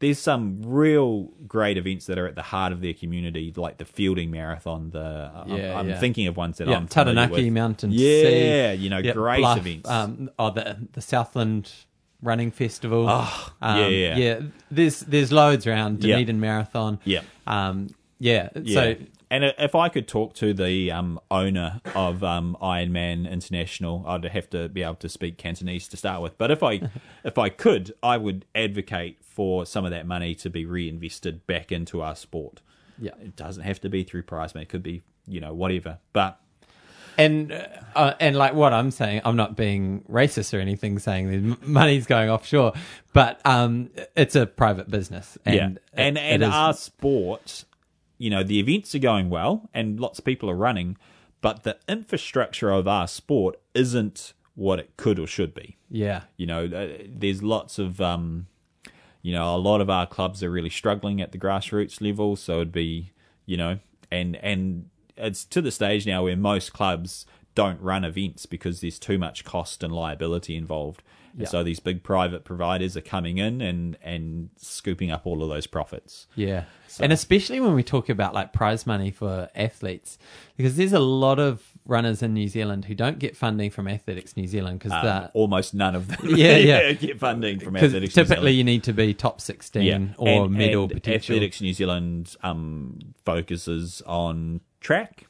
there's 0.00 0.18
some 0.18 0.62
real 0.64 1.24
great 1.46 1.76
events 1.78 2.06
that 2.06 2.18
are 2.18 2.26
at 2.26 2.34
the 2.34 2.42
heart 2.42 2.72
of 2.72 2.80
their 2.80 2.94
community, 2.94 3.52
like 3.56 3.76
the 3.78 3.84
Feilding 3.84 4.30
Marathon. 4.30 4.90
The 4.90 5.30
I'm- 5.34 5.48
Yeah, 5.56 5.78
I'm, 5.78 5.88
yeah. 5.90 6.00
thinking 6.00 6.26
of 6.26 6.36
ones 6.36 6.58
that 6.58 6.68
yeah, 6.68 6.76
I'm 6.76 6.88
Taranaki 6.88 7.44
with. 7.44 7.52
Mountain 7.52 7.90
Yeah, 7.92 8.72
Sea. 8.72 8.74
you 8.74 8.90
know, 8.90 8.98
Yeah, 8.98 9.12
great 9.12 9.40
Bluff, 9.40 9.58
events. 9.58 9.88
Um, 9.88 10.30
oh, 10.38 10.50
the 10.50 10.76
the 10.92 11.00
Southland 11.02 11.70
Running 12.22 12.50
Festival. 12.50 13.06
Oh, 13.08 13.52
Um, 13.62 13.78
yeah, 13.80 13.86
yeah. 13.88 14.16
yeah. 14.16 14.40
There's 14.70 15.00
there's 15.00 15.32
loads 15.32 15.66
around. 15.66 16.00
Dunedin 16.00 16.40
Marathon. 16.40 16.98
Yeah. 17.04 17.20
Um, 17.46 17.88
yeah. 18.18 18.48
Yeah. 18.62 18.74
So 18.74 18.96
and 19.30 19.44
if 19.58 19.74
I 19.74 19.88
could 19.88 20.08
talk 20.08 20.34
to 20.34 20.52
the 20.52 20.90
um, 20.90 21.20
owner 21.30 21.80
of 21.94 22.24
um, 22.24 22.56
Ironman 22.60 23.30
International, 23.30 24.04
I'd 24.06 24.24
have 24.24 24.50
to 24.50 24.68
be 24.68 24.82
able 24.82 24.96
to 24.96 25.08
speak 25.08 25.38
Cantonese 25.38 25.86
to 25.88 25.96
start 25.96 26.20
with. 26.22 26.36
But 26.36 26.50
if 26.50 26.62
I 26.62 26.80
if 27.24 27.38
I 27.38 27.48
could, 27.48 27.94
I 28.02 28.16
would 28.16 28.44
advocate 28.54 29.18
for 29.24 29.64
some 29.64 29.84
of 29.84 29.90
that 29.92 30.06
money 30.06 30.34
to 30.36 30.50
be 30.50 30.64
reinvested 30.64 31.46
back 31.46 31.70
into 31.72 32.02
our 32.02 32.16
sport. 32.16 32.60
yeah. 32.98 33.12
It 33.22 33.36
doesn't 33.36 33.62
have 33.62 33.80
to 33.82 33.88
be 33.88 34.02
through 34.04 34.24
prize 34.24 34.54
money; 34.54 34.64
it 34.64 34.68
could 34.68 34.82
be 34.82 35.02
you 35.26 35.40
know 35.40 35.54
whatever. 35.54 35.98
But 36.12 36.40
And 37.16 37.52
uh, 37.52 37.66
uh, 37.94 38.14
and 38.18 38.34
like 38.36 38.54
what 38.54 38.72
I'm 38.72 38.90
saying, 38.90 39.20
I'm 39.24 39.36
not 39.36 39.56
being 39.56 40.02
racist 40.10 40.52
or 40.56 40.60
anything, 40.60 40.98
saying 40.98 41.30
the 41.30 41.58
money's 41.66 42.06
going 42.06 42.30
offshore, 42.30 42.72
but 43.12 43.40
um, 43.44 43.90
it's 44.16 44.34
a 44.34 44.46
private 44.46 44.90
business, 44.90 45.38
and 45.44 45.54
yeah, 45.54 45.68
and 45.92 46.16
it 46.18 46.20
and 46.20 46.42
is- 46.42 46.48
our 46.48 46.72
sport, 46.74 47.64
you 48.20 48.28
know, 48.28 48.42
the 48.42 48.60
events 48.60 48.94
are 48.94 48.98
going 48.98 49.30
well, 49.30 49.70
and 49.72 49.98
lots 49.98 50.18
of 50.18 50.26
people 50.26 50.50
are 50.50 50.54
running, 50.54 50.98
but 51.40 51.62
the 51.62 51.78
infrastructure 51.88 52.70
of 52.70 52.86
our 52.86 53.08
sport 53.08 53.58
isn't 53.74 54.34
what 54.54 54.78
it 54.78 54.94
could 54.98 55.18
or 55.18 55.26
should 55.26 55.54
be. 55.54 55.78
yeah, 55.88 56.24
You 56.36 56.46
know, 56.46 56.66
uh, 56.66 57.02
there's 57.08 57.42
lots 57.42 57.78
of, 57.78 57.98
um, 57.98 58.46
you 59.22 59.32
know, 59.32 59.56
a 59.56 59.56
lot 59.56 59.80
of 59.80 59.88
our 59.88 60.06
clubs 60.06 60.42
are 60.42 60.50
really 60.50 60.68
struggling 60.68 61.22
at 61.22 61.32
the 61.32 61.38
grassroots 61.38 62.02
level. 62.02 62.36
So 62.36 62.56
it'd 62.56 62.72
be, 62.72 63.10
you 63.46 63.56
know, 63.56 63.78
and 64.10 64.36
and 64.36 64.90
it's 65.16 65.46
to 65.46 65.62
the 65.62 65.70
stage 65.70 66.06
now 66.06 66.24
where 66.24 66.36
most 66.36 66.74
clubs 66.74 67.24
don't 67.54 67.80
run 67.80 68.04
events 68.04 68.46
because 68.46 68.80
there's 68.80 68.98
too 68.98 69.18
much 69.18 69.44
cost 69.44 69.82
and 69.82 69.92
liability 69.92 70.56
involved. 70.56 71.02
And 71.32 71.42
Yeah. 71.42 71.48
so 71.48 71.62
these 71.62 71.78
big 71.78 72.02
private 72.02 72.42
providers 72.44 72.96
are 72.96 73.00
coming 73.02 73.38
in 73.38 73.60
and 73.60 73.96
and 74.02 74.50
scooping 74.56 75.10
up 75.12 75.26
all 75.26 75.42
of 75.44 75.48
those 75.48 75.66
profits. 75.68 76.26
Yeah. 76.34 76.64
And 76.98 77.12
especially 77.12 77.60
when 77.60 77.74
we 77.74 77.84
talk 77.84 78.08
about 78.08 78.34
like 78.34 78.52
prize 78.52 78.84
money 78.84 79.12
for 79.12 79.48
athletes, 79.54 80.18
because 80.56 80.76
there's 80.76 80.92
a 80.92 80.98
lot 80.98 81.38
of 81.38 81.62
runners 81.86 82.20
in 82.22 82.34
New 82.34 82.48
Zealand 82.48 82.84
who 82.86 82.94
don't 82.96 83.20
get 83.20 83.36
funding 83.36 83.70
from 83.70 83.86
Athletics 83.86 84.36
New 84.36 84.48
Zealand 84.48 84.80
because 84.80 84.92
Um, 85.04 85.28
almost 85.34 85.72
none 85.72 85.94
of 85.94 86.08
them 86.08 86.18
Yeah, 86.36 86.56
yeah. 86.56 86.92
get 87.06 87.20
funding 87.20 87.60
from 87.60 87.76
Athletics. 87.76 88.16
New 88.16 88.24
typically 88.24 88.52
you 88.52 88.64
need 88.64 88.82
to 88.84 88.92
be 88.92 89.14
top 89.14 89.40
16 89.40 90.14
or 90.18 90.46
and, 90.46 90.52
medal 90.52 90.84
and 90.84 90.92
potential. 90.92 91.34
Athletics 91.36 91.60
New 91.60 91.72
Zealand 91.74 92.34
um, 92.42 92.98
focuses 93.24 94.02
on 94.06 94.60
track. 94.80 95.26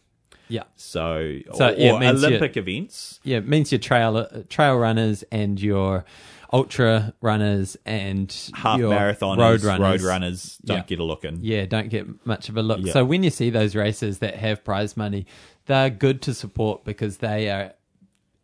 Yeah. 0.51 0.65
So, 0.77 1.39
So, 1.55 1.69
or, 1.69 1.73
yeah, 1.73 1.93
or 1.93 2.03
Olympic 2.05 2.57
events. 2.57 3.21
Yeah, 3.23 3.39
it 3.39 3.49
means 3.49 3.73
your 3.73 3.79
trail 3.79 4.17
uh, 4.19 4.27
trail 4.49 4.77
runners 4.77 5.25
and 5.33 5.61
your 5.61 6.05
ultra 6.53 7.15
runners 7.21 7.77
and 7.87 8.35
Half 8.55 8.79
your 8.81 8.93
marathoners, 8.93 9.39
road 9.39 9.63
runners. 9.63 9.81
road 9.81 10.01
runners 10.03 10.59
don't 10.65 10.79
Yeah. 10.79 10.83
get 10.85 10.99
a 10.99 11.05
look 11.05 11.25
in. 11.25 11.39
Yeah, 11.43 11.65
don't 11.67 11.89
get 11.89 12.27
much 12.27 12.49
of 12.49 12.57
a 12.57 12.63
look. 12.63 12.81
Yeah. 12.83 12.93
So 12.93 13.05
when 13.05 13.23
you 13.23 13.31
see 13.31 13.51
those 13.51 13.77
races 13.77 14.19
that 14.19 14.35
have 14.37 14.65
prize 14.65 14.97
money, 14.97 15.27
they're 15.67 15.91
good 15.91 16.21
to 16.23 16.35
support 16.35 16.85
because 16.85 17.19
they 17.19 17.49
are 17.49 17.75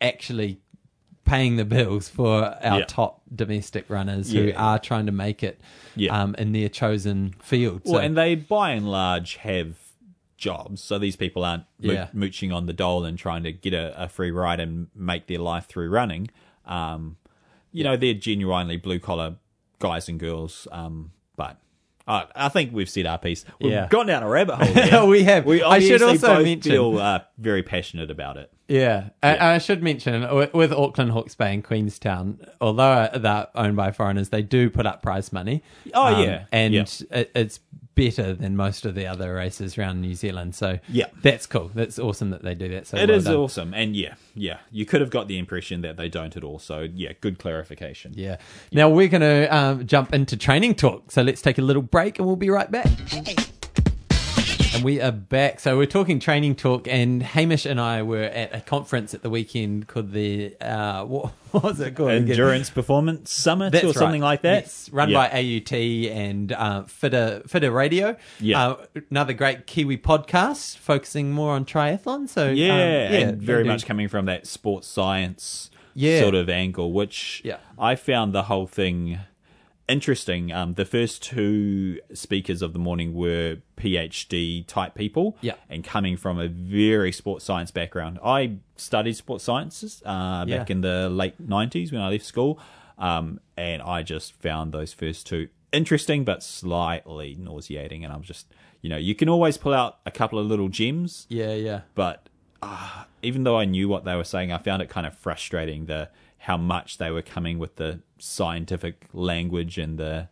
actually 0.00 0.60
paying 1.24 1.56
the 1.56 1.64
bills 1.64 2.08
for 2.08 2.44
our 2.62 2.78
Yeah. 2.80 2.84
top 2.86 3.22
domestic 3.34 3.86
runners 3.90 4.30
who 4.30 4.52
are 4.56 4.78
trying 4.78 5.06
to 5.06 5.12
make 5.12 5.42
it 5.42 5.60
um, 6.08 6.36
in 6.38 6.52
their 6.52 6.68
chosen 6.68 7.34
field. 7.42 7.80
Well, 7.84 7.94
so, 7.94 7.98
and 8.00 8.16
they 8.16 8.36
by 8.36 8.70
and 8.72 8.88
large 8.88 9.36
have 9.36 9.74
jobs, 10.36 10.82
so 10.82 10.98
these 10.98 11.16
people 11.16 11.44
aren't 11.44 11.64
mo- 11.80 11.92
Yeah. 11.92 12.08
mooching 12.12 12.52
on 12.52 12.66
the 12.66 12.72
dole 12.72 13.04
and 13.04 13.18
trying 13.18 13.42
to 13.44 13.52
get 13.52 13.72
a, 13.74 14.04
a 14.04 14.08
free 14.08 14.30
ride 14.30 14.60
and 14.60 14.88
make 14.94 15.26
their 15.26 15.38
life 15.38 15.66
through 15.66 15.88
running. 15.90 16.28
Um, 16.66 17.16
you 17.72 17.84
know, 17.84 17.96
they're 17.96 18.14
genuinely 18.14 18.76
blue 18.76 18.98
collar 18.98 19.36
guys 19.78 20.08
and 20.08 20.18
girls. 20.18 20.66
Um, 20.72 21.12
but 21.36 21.58
uh, 22.08 22.24
I 22.34 22.48
think 22.48 22.72
we've 22.72 22.88
said 22.88 23.06
our 23.06 23.18
piece. 23.18 23.44
We've 23.60 23.72
Yeah. 23.72 23.88
gone 23.88 24.06
down 24.06 24.22
a 24.22 24.28
rabbit 24.28 24.56
hole. 24.56 25.08
We 25.08 25.24
have. 25.24 25.44
We 25.44 25.62
I 25.62 25.78
should 25.80 26.02
also 26.02 26.42
mention- 26.42 26.72
feel 26.72 26.98
uh, 26.98 27.20
very 27.38 27.62
passionate 27.62 28.10
about 28.10 28.36
it. 28.36 28.50
Yeah, 28.68 29.10
I, 29.22 29.54
I 29.54 29.58
should 29.58 29.80
mention 29.80 30.28
with, 30.34 30.52
with 30.52 30.72
Auckland 30.72 31.12
Hawke's 31.12 31.36
Bay 31.36 31.54
and 31.54 31.62
Queenstown, 31.62 32.40
although 32.60 33.08
they're 33.14 33.46
owned 33.54 33.76
by 33.76 33.92
foreigners, 33.92 34.30
they 34.30 34.42
do 34.42 34.70
put 34.70 34.86
up 34.86 35.02
prize 35.02 35.32
money. 35.32 35.62
Oh, 35.94 36.16
Um, 36.16 36.24
yeah, 36.24 36.44
and 36.50 36.74
yeah. 36.74 36.84
It, 37.12 37.30
it's 37.36 37.60
better 37.96 38.32
than 38.34 38.54
most 38.54 38.86
of 38.86 38.94
the 38.94 39.06
other 39.08 39.34
races 39.34 39.76
around 39.76 40.00
New 40.00 40.14
Zealand. 40.14 40.54
So 40.54 40.78
Yeah. 40.88 41.06
that's 41.22 41.46
cool. 41.46 41.72
That's 41.74 41.98
awesome 41.98 42.30
that 42.30 42.42
they 42.42 42.54
do 42.54 42.68
that. 42.68 42.86
So 42.86 42.96
It 42.96 43.08
well 43.08 43.18
is 43.18 43.24
done. 43.24 43.34
awesome, 43.34 43.74
and 43.74 43.96
yeah, 43.96 44.14
yeah, 44.36 44.58
you 44.70 44.86
could 44.86 45.00
have 45.00 45.10
got 45.10 45.26
the 45.26 45.38
impression 45.38 45.80
that 45.80 45.96
they 45.96 46.08
don't 46.08 46.36
at 46.36 46.44
all. 46.44 46.60
So 46.60 46.86
yeah, 46.94 47.12
good 47.20 47.38
clarification. 47.40 48.12
Yeah. 48.14 48.36
Now 48.70 48.88
we're 48.88 49.08
going 49.08 49.22
to 49.22 49.46
um, 49.48 49.86
jump 49.86 50.14
into 50.14 50.36
training 50.36 50.76
talk. 50.76 51.10
So 51.10 51.22
let's 51.22 51.42
take 51.42 51.58
a 51.58 51.62
little 51.62 51.82
break 51.82 52.18
and 52.20 52.26
we'll 52.26 52.36
be 52.36 52.50
right 52.50 52.70
back. 52.70 52.86
And 54.76 54.84
we 54.84 55.00
are 55.00 55.10
back. 55.10 55.58
So 55.60 55.78
we're 55.78 55.86
talking 55.86 56.20
training 56.20 56.56
talk, 56.56 56.86
and 56.86 57.22
Hamish 57.22 57.64
and 57.64 57.80
I 57.80 58.02
were 58.02 58.24
at 58.24 58.54
a 58.54 58.60
conference 58.60 59.14
at 59.14 59.22
the 59.22 59.30
weekend 59.30 59.86
called 59.88 60.12
the 60.12 60.54
uh, 60.60 61.02
what, 61.06 61.32
what 61.52 61.62
was 61.64 61.80
it 61.80 61.94
called? 61.96 62.10
Endurance 62.10 62.68
Performance 62.68 63.32
Summit 63.32 63.72
That's 63.72 63.84
or 63.86 63.94
something 63.94 64.20
like 64.20 64.42
that. 64.42 64.64
Yes, 64.64 64.90
run 64.92 65.08
Yeah. 65.08 65.16
by 65.16 65.28
AUT 65.30 65.72
and 65.72 66.52
uh, 66.52 66.82
Fitter 66.82 67.42
Fitter 67.46 67.70
Radio. 67.70 68.16
Yeah. 68.38 68.66
uh, 68.68 68.86
another 69.10 69.32
great 69.32 69.66
Kiwi 69.66 69.96
podcast 69.96 70.76
focusing 70.76 71.32
more 71.32 71.54
on 71.54 71.64
triathlon. 71.64 72.28
So 72.28 72.50
um, 72.50 72.54
Yeah, 72.54 72.76
yeah, 72.76 73.18
and 73.28 73.40
very 73.40 73.62
do- 73.62 73.70
much 73.70 73.86
coming 73.86 74.08
from 74.08 74.26
that 74.26 74.46
sports 74.46 74.88
science 74.88 75.70
Yeah. 75.94 76.20
sort 76.20 76.34
of 76.34 76.50
angle, 76.50 76.92
which 76.92 77.40
Yeah. 77.46 77.58
I 77.78 77.94
found 77.94 78.34
the 78.34 78.42
whole 78.42 78.66
thing 78.66 79.20
interesting. 79.88 80.52
Um, 80.52 80.74
the 80.74 80.84
first 80.84 81.22
two 81.22 82.00
speakers 82.12 82.62
of 82.62 82.72
the 82.72 82.78
morning 82.78 83.14
were 83.14 83.58
PhD 83.76 84.66
type 84.66 84.94
people, 84.94 85.36
Yeah. 85.40 85.54
and 85.68 85.84
coming 85.84 86.16
from 86.16 86.38
a 86.38 86.48
very 86.48 87.12
sports 87.12 87.44
science 87.44 87.70
background. 87.70 88.18
I 88.24 88.56
studied 88.76 89.14
sports 89.16 89.44
sciences 89.44 90.02
uh, 90.04 90.44
back 90.44 90.68
Yeah. 90.68 90.72
in 90.74 90.80
the 90.80 91.08
late 91.08 91.40
'90s 91.40 91.92
when 91.92 92.00
I 92.00 92.08
left 92.10 92.24
school, 92.24 92.58
um, 92.98 93.40
and 93.56 93.82
I 93.82 94.02
just 94.02 94.32
found 94.32 94.72
those 94.72 94.92
first 94.92 95.26
two 95.26 95.48
interesting 95.72 96.24
but 96.24 96.42
slightly 96.42 97.36
nauseating. 97.38 98.04
And 98.04 98.12
I'm 98.12 98.22
just, 98.22 98.46
you 98.80 98.88
know, 98.88 98.96
you 98.96 99.14
can 99.14 99.28
always 99.28 99.58
pull 99.58 99.74
out 99.74 99.98
a 100.06 100.10
couple 100.10 100.38
of 100.38 100.46
little 100.46 100.68
gems 100.68 101.26
Yeah, 101.28 101.52
yeah. 101.54 101.80
but 101.94 102.28
uh, 102.62 103.04
even 103.22 103.44
though 103.44 103.58
I 103.58 103.64
knew 103.66 103.88
what 103.88 104.04
they 104.04 104.14
were 104.16 104.24
saying, 104.24 104.52
I 104.52 104.58
found 104.58 104.80
it 104.80 104.88
kind 104.88 105.06
of 105.06 105.14
frustrating 105.16 105.86
the 105.86 106.08
how 106.38 106.56
much 106.56 106.98
they 106.98 107.10
were 107.10 107.22
coming 107.22 107.58
with 107.58 107.76
the 107.76 108.00
scientific 108.18 109.06
language 109.12 109.78
and 109.78 109.98
the 109.98 110.28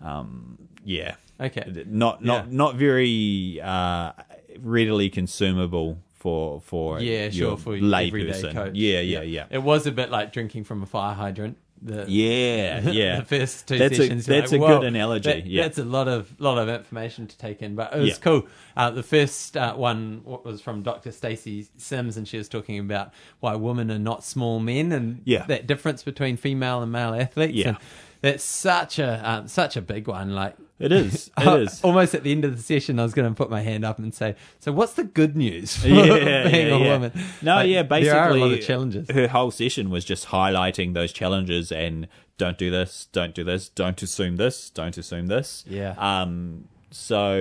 um, 0.00 0.58
yeah, 0.84 1.14
Okay. 1.40 1.84
not 1.86 2.24
not 2.24 2.46
Yeah. 2.46 2.52
not 2.56 2.74
very 2.76 3.60
uh, 3.62 4.12
readily 4.60 5.08
consumable 5.10 5.98
for 6.14 6.60
for 6.60 7.00
Yeah, 7.00 7.24
your 7.24 7.32
sure. 7.32 7.56
For 7.56 7.76
lay 7.78 8.08
everyday 8.08 8.32
person. 8.32 8.52
coach. 8.52 8.74
Yeah, 8.74 9.00
yeah, 9.00 9.22
yeah. 9.22 9.46
It 9.50 9.62
was 9.62 9.86
a 9.86 9.92
bit 9.92 10.10
like 10.10 10.32
drinking 10.32 10.64
from 10.64 10.82
a 10.82 10.86
fire 10.86 11.14
hydrant. 11.14 11.56
The, 11.84 12.04
Yeah, 12.08 12.80
yeah. 12.90 13.16
the 13.20 13.24
first 13.24 13.66
two 13.66 13.76
That's 13.76 13.94
a- 13.98 14.02
sessions. 14.02 14.28
you're 14.28 14.40
that's 14.40 14.52
a 14.52 14.58
good 14.58 14.84
analogy, 14.84 15.30
that- 15.32 15.46
yeah. 15.46 15.62
that's 15.62 15.78
a 15.78 15.84
lot 15.84 16.06
of 16.06 16.32
lot 16.40 16.56
of 16.58 16.68
information 16.68 17.26
to 17.26 17.36
take 17.36 17.60
in, 17.60 17.74
but 17.74 17.92
it 17.92 17.98
was 17.98 18.08
Yeah. 18.10 18.14
cool. 18.20 18.46
Uh, 18.76 18.90
the 18.90 19.02
first 19.02 19.56
uh, 19.56 19.74
one 19.74 20.22
was 20.24 20.60
from 20.60 20.82
Dr. 20.82 21.10
Stacy 21.10 21.66
Sims, 21.76 22.16
and 22.16 22.28
she 22.28 22.38
was 22.38 22.48
talking 22.48 22.78
about 22.78 23.12
why 23.40 23.56
women 23.56 23.90
are 23.90 23.98
not 23.98 24.22
small 24.24 24.60
men 24.60 24.92
and 24.92 25.22
Yeah. 25.24 25.44
that 25.46 25.66
difference 25.66 26.02
between 26.04 26.36
female 26.36 26.82
and 26.82 26.92
male 26.92 27.14
athletes. 27.14 27.54
Yeah. 27.54 27.68
and 27.70 27.76
that's 28.22 28.42
such 28.44 28.98
a 28.98 29.20
um, 29.30 29.48
such 29.48 29.76
a 29.76 29.82
big 29.82 30.08
one. 30.08 30.34
Like 30.34 30.56
It 30.78 30.90
is. 30.92 31.30
It 31.38 31.46
Uh, 31.46 31.56
is. 31.58 31.80
Almost 31.82 32.14
at 32.14 32.22
the 32.22 32.32
end 32.32 32.44
of 32.44 32.56
the 32.56 32.62
session, 32.62 32.98
I 32.98 33.02
was 33.02 33.12
going 33.14 33.28
to 33.28 33.34
put 33.34 33.50
my 33.50 33.60
hand 33.60 33.84
up 33.84 33.98
and 33.98 34.14
say, 34.14 34.34
"So, 34.60 34.72
what's 34.72 34.94
the 34.94 35.04
good 35.04 35.36
news 35.36 35.76
for 35.80 35.88
yeah, 35.88 36.48
being 36.48 36.68
yeah, 36.68 36.74
a 36.74 36.78
yeah. 36.78 36.92
woman?" 36.94 37.12
No, 37.42 37.56
Like, 37.56 37.68
yeah, 37.68 37.82
basically, 37.82 38.08
there 38.10 38.18
are 38.20 38.30
a 38.30 38.34
lot 38.34 38.52
of 38.52 38.60
challenges. 38.62 39.10
Her 39.10 39.28
whole 39.28 39.50
session 39.50 39.90
was 39.90 40.04
just 40.04 40.28
highlighting 40.28 40.94
those 40.94 41.12
challenges 41.12 41.70
and 41.70 42.08
don't 42.38 42.56
do 42.58 42.70
this, 42.70 43.08
don't 43.12 43.34
do 43.34 43.44
this, 43.44 43.68
don't 43.68 44.02
assume 44.02 44.36
this, 44.36 44.70
don't 44.70 44.96
assume 44.96 45.26
this. 45.26 45.64
Yeah. 45.68 45.94
Um. 45.98 46.64
So 46.90 47.36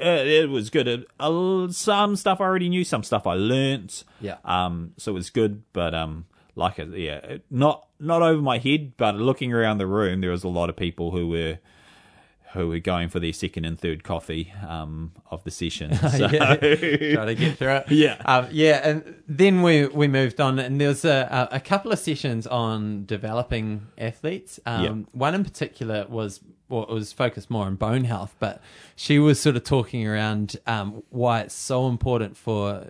uh, 0.00 0.02
it 0.04 0.48
was 0.50 0.68
good. 0.70 0.88
It, 0.88 1.06
uh, 1.20 1.68
some 1.70 2.16
stuff 2.16 2.40
I 2.40 2.44
already 2.44 2.68
knew, 2.68 2.82
some 2.84 3.02
stuff 3.04 3.26
I 3.26 3.34
learnt. 3.34 4.04
Yeah. 4.20 4.36
Um. 4.44 4.92
So 4.96 5.12
it 5.12 5.14
was 5.14 5.30
good, 5.30 5.62
but 5.72 5.94
um, 5.94 6.26
like 6.56 6.78
it, 6.78 6.88
yeah, 6.96 7.38
not 7.50 7.86
not 8.00 8.22
over 8.22 8.40
my 8.40 8.58
head, 8.58 8.96
but 8.96 9.14
looking 9.16 9.52
around 9.52 9.78
the 9.78 9.86
room, 9.86 10.20
there 10.20 10.30
was 10.30 10.44
a 10.44 10.48
lot 10.48 10.68
of 10.68 10.76
people 10.76 11.10
who 11.10 11.28
were. 11.28 11.58
Who 12.54 12.66
were 12.66 12.80
going 12.80 13.10
for 13.10 13.20
their 13.20 13.32
second 13.32 13.64
and 13.64 13.78
third 13.78 14.02
coffee 14.02 14.52
um, 14.68 15.12
of 15.30 15.44
the 15.44 15.52
session? 15.52 15.96
So, 16.10 16.26
yeah, 16.26 16.56
try 16.56 17.24
to 17.24 17.34
get 17.36 17.56
through 17.56 17.68
it. 17.68 17.92
Yeah. 17.92 18.20
um, 18.24 18.48
yeah, 18.50 18.80
and 18.82 19.22
then 19.28 19.62
we 19.62 19.86
we 19.86 20.08
moved 20.08 20.40
on, 20.40 20.58
and 20.58 20.80
there 20.80 20.88
was 20.88 21.04
a, 21.04 21.48
a, 21.52 21.60
couple 21.60 21.92
of 21.92 22.00
sessions 22.00 22.48
on 22.48 23.06
developing 23.06 23.86
athletes. 23.96 24.58
Um, 24.66 24.82
Yeah. 24.82 24.90
One 25.12 25.36
in 25.36 25.44
particular 25.44 26.06
was 26.08 26.40
well, 26.70 26.84
it 26.84 26.90
was 26.90 27.12
focused 27.12 27.50
more 27.50 27.66
on 27.66 27.74
bone 27.74 28.04
health, 28.04 28.34
but 28.38 28.62
she 28.96 29.18
was 29.18 29.38
sort 29.38 29.56
of 29.56 29.64
talking 29.64 30.06
around 30.06 30.56
um, 30.66 31.02
why 31.10 31.40
it's 31.40 31.54
so 31.54 31.88
important 31.88 32.36
for 32.36 32.86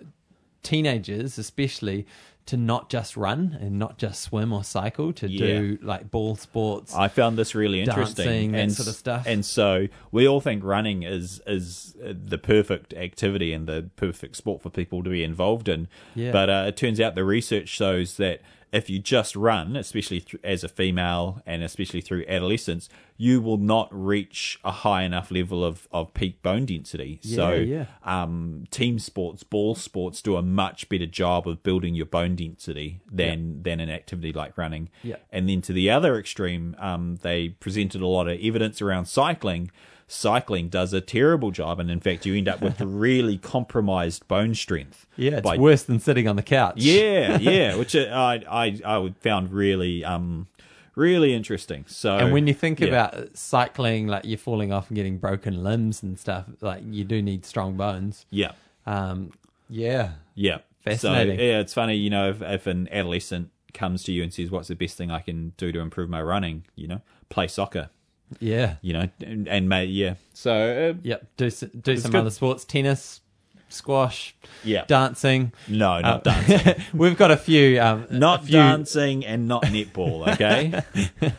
teenagers, 0.63 1.39
especially. 1.39 2.07
To 2.51 2.57
not 2.57 2.91
just 2.91 3.17
run 3.17 3.57
and 3.61 3.79
not 3.79 3.97
just 3.97 4.23
swim 4.23 4.53
or 4.53 4.65
cycle, 4.65 5.13
to 5.13 5.29
do 5.29 5.79
like 5.83 6.11
ball 6.11 6.35
sports. 6.35 6.93
I 6.93 7.07
found 7.07 7.39
this 7.39 7.55
really 7.55 7.81
interesting 7.81 8.57
and 8.57 8.73
sort 8.73 8.89
of 8.89 8.97
stuff. 8.97 9.25
And 9.25 9.45
so 9.45 9.87
we 10.11 10.27
all 10.27 10.41
think 10.41 10.65
running 10.65 11.05
is 11.05 11.41
is 11.47 11.95
uh, 12.05 12.13
the 12.13 12.39
perfect 12.39 12.93
activity 12.95 13.53
and 13.53 13.69
the 13.69 13.89
perfect 13.95 14.35
sport 14.35 14.63
for 14.63 14.69
people 14.69 15.05
to 15.05 15.11
be 15.11 15.23
involved 15.23 15.69
in. 15.69 15.87
Yeah. 16.17 16.33
But 16.33 16.51
uh, 16.51 16.65
it 16.67 16.77
turns 16.77 17.01
out 17.01 17.15
the 17.15 17.25
research 17.25 17.69
shows 17.69 18.17
that 18.17 18.41
if 18.73 18.89
you 18.89 18.99
just 18.99 19.35
run, 19.35 19.77
especially 19.77 20.21
th- 20.21 20.43
as 20.45 20.63
a 20.63 20.69
female 20.69 21.43
and 21.45 21.63
especially 21.63 22.01
through 22.01 22.25
adolescence, 22.29 22.89
you 23.17 23.41
will 23.41 23.59
not 23.59 23.89
reach 23.91 24.59
a 24.65 24.71
high 24.71 25.03
enough 25.03 25.31
level 25.31 25.65
of, 25.65 25.89
of 25.93 26.15
peak 26.15 26.41
bone 26.43 26.67
density. 26.67 27.21
so 27.23 27.55
yeah. 27.55 27.87
um, 28.05 28.65
team 28.71 28.99
sports, 28.99 29.43
ball 29.43 29.75
sports 29.75 30.23
do 30.23 30.37
a 30.37 30.43
much 30.43 30.89
better 30.89 31.07
job 31.07 31.49
of 31.49 31.63
building 31.63 31.95
your 31.95 32.07
bone 32.07 32.37
density 32.37 33.01
than 33.11 33.63
than 33.63 33.81
an 33.81 33.91
activity 33.91 34.33
like 34.33 34.57
running. 34.57 34.89
Yeah. 35.03 35.17
And 35.31 35.49
then 35.49 35.61
to 35.63 35.73
the 35.73 35.91
other 35.91 36.19
extreme, 36.19 36.77
um, 36.79 37.19
they 37.23 37.51
presented 37.51 38.01
a 38.01 38.07
lot 38.07 38.29
of 38.29 38.39
evidence 38.41 38.81
around 38.81 39.07
cycling. 39.07 39.71
Cycling 40.13 40.69
does 40.69 40.93
a 40.93 41.01
terrible 41.01 41.53
job, 41.53 41.79
and 41.79 41.89
in 41.91 42.01
fact, 42.01 42.27
you 42.27 42.35
end 42.35 42.49
up 42.49 42.61
with 42.61 42.81
really 42.81 43.39
compromised 43.39 44.27
bone 44.27 44.55
strength. 44.57 45.07
yeah, 45.17 45.35
it's 45.37 45.43
by- 45.43 45.57
worse 45.57 45.85
than 45.85 46.01
sitting 46.01 46.27
on 46.27 46.35
the 46.37 46.43
couch. 46.43 46.75
Yeah, 46.79 47.39
yeah, 47.39 47.77
which 47.79 47.95
uh, 47.95 48.09
I 48.13 48.43
I 48.51 48.81
I 48.85 49.15
found 49.21 49.53
really 49.53 50.05
um 50.05 50.49
really 50.97 51.33
interesting. 51.33 51.85
So 51.87 52.17
And 52.17 52.33
when 52.33 52.49
you 52.49 52.55
think 52.55 52.81
yeah. 52.81 52.89
about 52.89 53.37
cycling, 53.37 54.09
like 54.09 54.25
you're 54.25 54.37
falling 54.37 54.73
off 54.73 54.89
and 54.89 54.97
getting 54.97 55.19
broken 55.19 55.63
limbs 55.63 56.03
and 56.03 56.19
stuff, 56.19 56.47
like 56.61 56.83
you 56.91 57.05
do 57.05 57.23
need 57.23 57.47
strong 57.47 57.77
bones. 57.77 58.27
yeah, 58.31 58.53
Um, 58.87 59.31
yeah, 59.69 60.15
Yeah. 60.35 60.59
Fascinating. 60.85 61.39
So, 61.39 61.43
yeah, 61.45 61.61
it's 61.61 61.73
funny, 61.75 61.95
you 61.95 62.09
know, 62.11 62.31
if, 62.31 62.41
if 62.43 62.67
an 62.67 62.89
adolescent 62.91 63.51
comes 63.73 64.03
to 64.05 64.13
you 64.13 64.23
and 64.23 64.33
says, 64.35 64.51
What's 64.51 64.69
the 64.69 64.75
best 64.75 64.97
thing 64.99 65.11
I 65.11 65.21
can 65.21 65.53
do 65.57 65.71
to 65.73 65.79
improve 65.79 66.09
my 66.11 66.21
running? 66.23 66.65
You 66.75 66.89
know, 66.89 67.01
play 67.29 67.47
soccer, 67.49 67.91
yeah, 68.39 68.77
you 68.83 68.93
know, 68.93 69.09
and, 69.21 69.49
and 69.49 69.69
may, 69.69 69.87
yeah. 69.87 70.15
So, 70.35 70.53
uh, 70.95 71.01
yep. 71.03 71.27
Do 71.37 71.47
s- 71.47 71.61
do 71.83 71.97
some 71.97 72.13
good. 72.13 72.21
other 72.21 72.31
sports, 72.31 72.65
tennis, 72.65 73.21
squash, 73.69 74.35
yeah. 74.65 74.85
dancing. 74.87 75.53
no, 75.69 76.01
not 76.01 76.27
Uh, 76.27 76.31
dancing. 76.33 76.85
We've 76.95 77.17
got 77.17 77.31
a 77.31 77.37
few. 77.37 77.81
Um, 77.81 78.07
Not 78.11 78.43
a 78.43 78.47
few, 78.47 78.53
dancing 78.57 79.25
and 79.27 79.47
not 79.49 79.65
netball, 79.65 80.29
okay? 80.35 80.83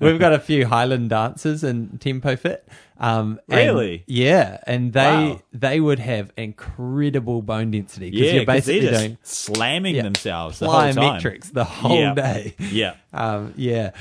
We've 0.00 0.18
got 0.18 0.32
a 0.32 0.38
few 0.38 0.66
Highland 0.66 1.10
dancers 1.10 1.62
in 1.64 1.98
Tempo 1.98 2.36
Fit. 2.36 2.66
Um, 2.98 3.40
and- 3.48 3.56
Really? 3.76 4.04
yeah, 4.06 4.58
and 4.66 4.92
they 4.92 5.00
Wow. 5.00 5.42
they 5.54 5.80
would 5.80 5.98
have 6.00 6.32
incredible 6.36 7.40
bone 7.42 7.70
density 7.70 8.10
because 8.10 8.26
yeah, 8.26 8.32
you're 8.34 8.44
basically 8.46 8.80
just 8.82 9.00
doing 9.00 9.18
slamming 9.22 9.94
yeah, 9.96 10.02
themselves 10.02 10.58
the 10.58 10.68
whole 10.68 10.92
time. 10.92 11.40
the 11.54 11.64
whole 11.64 11.98
Yeah. 11.98 12.14
day. 12.14 12.54
Yeah. 12.58 12.94
Um, 13.14 13.54
yeah. 13.56 13.92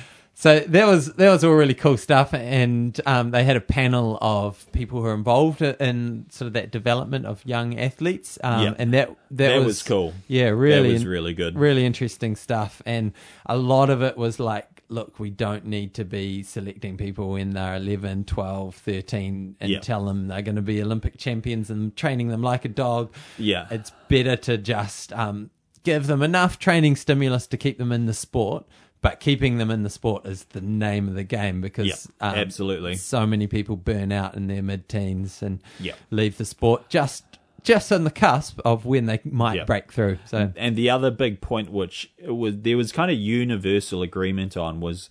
So 0.42 0.62
that 0.62 0.88
was 0.88 1.12
that 1.16 1.30
was 1.30 1.44
all 1.44 1.52
really 1.54 1.74
cool 1.74 1.98
stuff, 1.98 2.34
and 2.34 2.98
um, 3.06 3.32
they 3.32 3.44
had 3.44 3.58
a 3.58 3.62
panel 3.62 4.18
of 4.22 4.72
people 4.72 5.02
who 5.02 5.08
are 5.08 5.14
involved 5.14 5.62
in 5.62 6.28
sort 6.30 6.48
of 6.48 6.54
that 6.54 6.72
development 6.72 7.26
of 7.26 7.46
young 7.46 7.78
athletes, 7.78 8.38
um, 8.42 8.64
Yep. 8.64 8.76
and 8.80 8.94
that 8.94 9.08
that, 9.32 9.48
That 9.50 9.58
was, 9.58 9.66
was 9.66 9.84
cool. 9.84 10.14
Yeah, 10.30 10.48
really, 10.48 10.88
that 10.88 10.94
was 10.94 11.06
really 11.06 11.34
good. 11.34 11.60
really 11.60 11.86
interesting 11.86 12.38
stuff, 12.38 12.82
and 12.86 13.12
a 13.48 13.58
lot 13.58 13.90
of 13.90 14.02
it 14.02 14.16
was 14.18 14.40
like, 14.40 14.82
look, 14.88 15.20
we 15.20 15.30
don't 15.30 15.66
need 15.66 15.94
to 15.96 16.06
be 16.06 16.42
selecting 16.44 16.96
people 16.96 17.32
when 17.32 17.50
they're 17.50 17.76
11, 17.76 18.24
12, 18.24 18.76
13 18.76 19.58
and 19.60 19.70
Yep. 19.70 19.82
tell 19.82 20.06
them 20.06 20.30
they're 20.30 20.42
going 20.42 20.56
to 20.56 20.62
be 20.62 20.82
Olympic 20.82 21.18
champions 21.18 21.70
and 21.70 21.94
training 21.98 22.30
them 22.30 22.42
like 22.42 22.64
a 22.64 22.70
dog. 22.70 23.14
Yeah. 23.38 23.68
It's 23.70 23.92
better 24.08 24.38
to 24.38 24.58
just 24.58 25.12
um, 25.12 25.50
give 25.84 26.08
them 26.08 26.24
enough 26.24 26.58
training 26.60 26.96
stimulus 26.96 27.46
to 27.48 27.58
keep 27.58 27.78
them 27.78 27.92
in 27.92 28.06
the 28.06 28.14
sport, 28.14 28.66
but 29.02 29.20
keeping 29.20 29.58
them 29.58 29.72
in 29.72 29.84
the 29.84 29.90
sport 29.90 30.26
is 30.26 30.44
the 30.46 30.62
name 30.62 31.08
of 31.08 31.16
the 31.16 31.24
game 31.24 31.62
because 31.62 31.88
Yep, 31.88 31.98
um, 32.22 32.36
absolutely. 32.36 32.96
so 32.96 33.26
many 33.26 33.48
people 33.48 33.76
burn 33.78 34.12
out 34.12 34.36
in 34.36 34.48
their 34.48 34.62
mid-teens 34.62 35.42
and 35.42 35.62
Yep. 35.80 35.98
leave 36.12 36.38
the 36.38 36.46
sport 36.46 36.90
just 36.90 37.24
just 37.62 37.92
on 37.92 38.06
the 38.06 38.12
cusp 38.12 38.60
of 38.64 38.86
when 38.86 39.06
they 39.06 39.20
might 39.26 39.56
Yep. 39.58 39.68
break 39.68 39.92
through. 39.92 40.18
So 40.26 40.54
and 40.56 40.76
the 40.78 40.90
other 40.90 41.12
big 41.12 41.42
point 41.42 41.70
which 41.72 42.10
it 42.18 42.32
was 42.32 42.58
there 42.62 42.78
was 42.78 42.92
kind 42.94 43.12
of 43.12 43.18
universal 43.18 44.02
agreement 44.02 44.56
on 44.56 44.80
was 44.80 45.10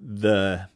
the 0.00 0.68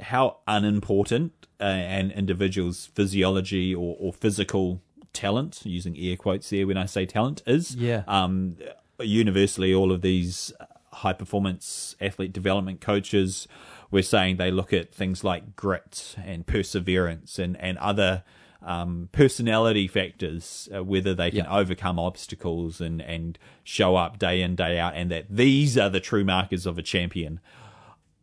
how 0.00 0.38
unimportant 0.48 1.32
uh, 1.60 1.64
an 1.64 2.10
individual's 2.10 2.86
physiology 2.86 3.74
or, 3.74 3.96
or 4.00 4.12
physical 4.12 4.80
talent 5.12 5.60
using 5.64 5.96
air 5.98 6.16
quotes 6.16 6.50
there 6.50 6.66
when 6.66 6.76
i 6.76 6.86
say 6.86 7.04
talent 7.06 7.42
is 7.46 7.76
Yeah. 7.76 8.02
um 8.08 8.56
universally 9.00 9.74
all 9.74 9.92
of 9.92 10.00
these 10.02 10.52
high 10.92 11.12
performance 11.12 11.96
athlete 12.00 12.32
development 12.32 12.80
coaches 12.80 13.48
were 13.90 14.02
saying 14.02 14.36
they 14.36 14.50
look 14.50 14.72
at 14.72 14.94
things 14.94 15.24
like 15.24 15.56
grit 15.56 16.14
and 16.24 16.46
perseverance 16.46 17.38
and 17.38 17.56
and 17.60 17.78
other 17.78 18.24
um, 18.64 19.08
personality 19.10 19.88
factors, 19.88 20.68
uh, 20.72 20.84
whether 20.84 21.14
they 21.14 21.30
can 21.30 21.46
Yeah. 21.46 21.58
overcome 21.58 21.98
obstacles 21.98 22.80
and, 22.80 23.02
and 23.02 23.36
show 23.64 23.96
up 23.96 24.20
day 24.20 24.40
in, 24.40 24.54
day 24.54 24.78
out, 24.78 24.94
and 24.94 25.10
that 25.10 25.26
these 25.28 25.76
are 25.76 25.90
the 25.90 25.98
true 25.98 26.24
markers 26.24 26.64
of 26.64 26.78
a 26.78 26.82
champion. 26.82 27.40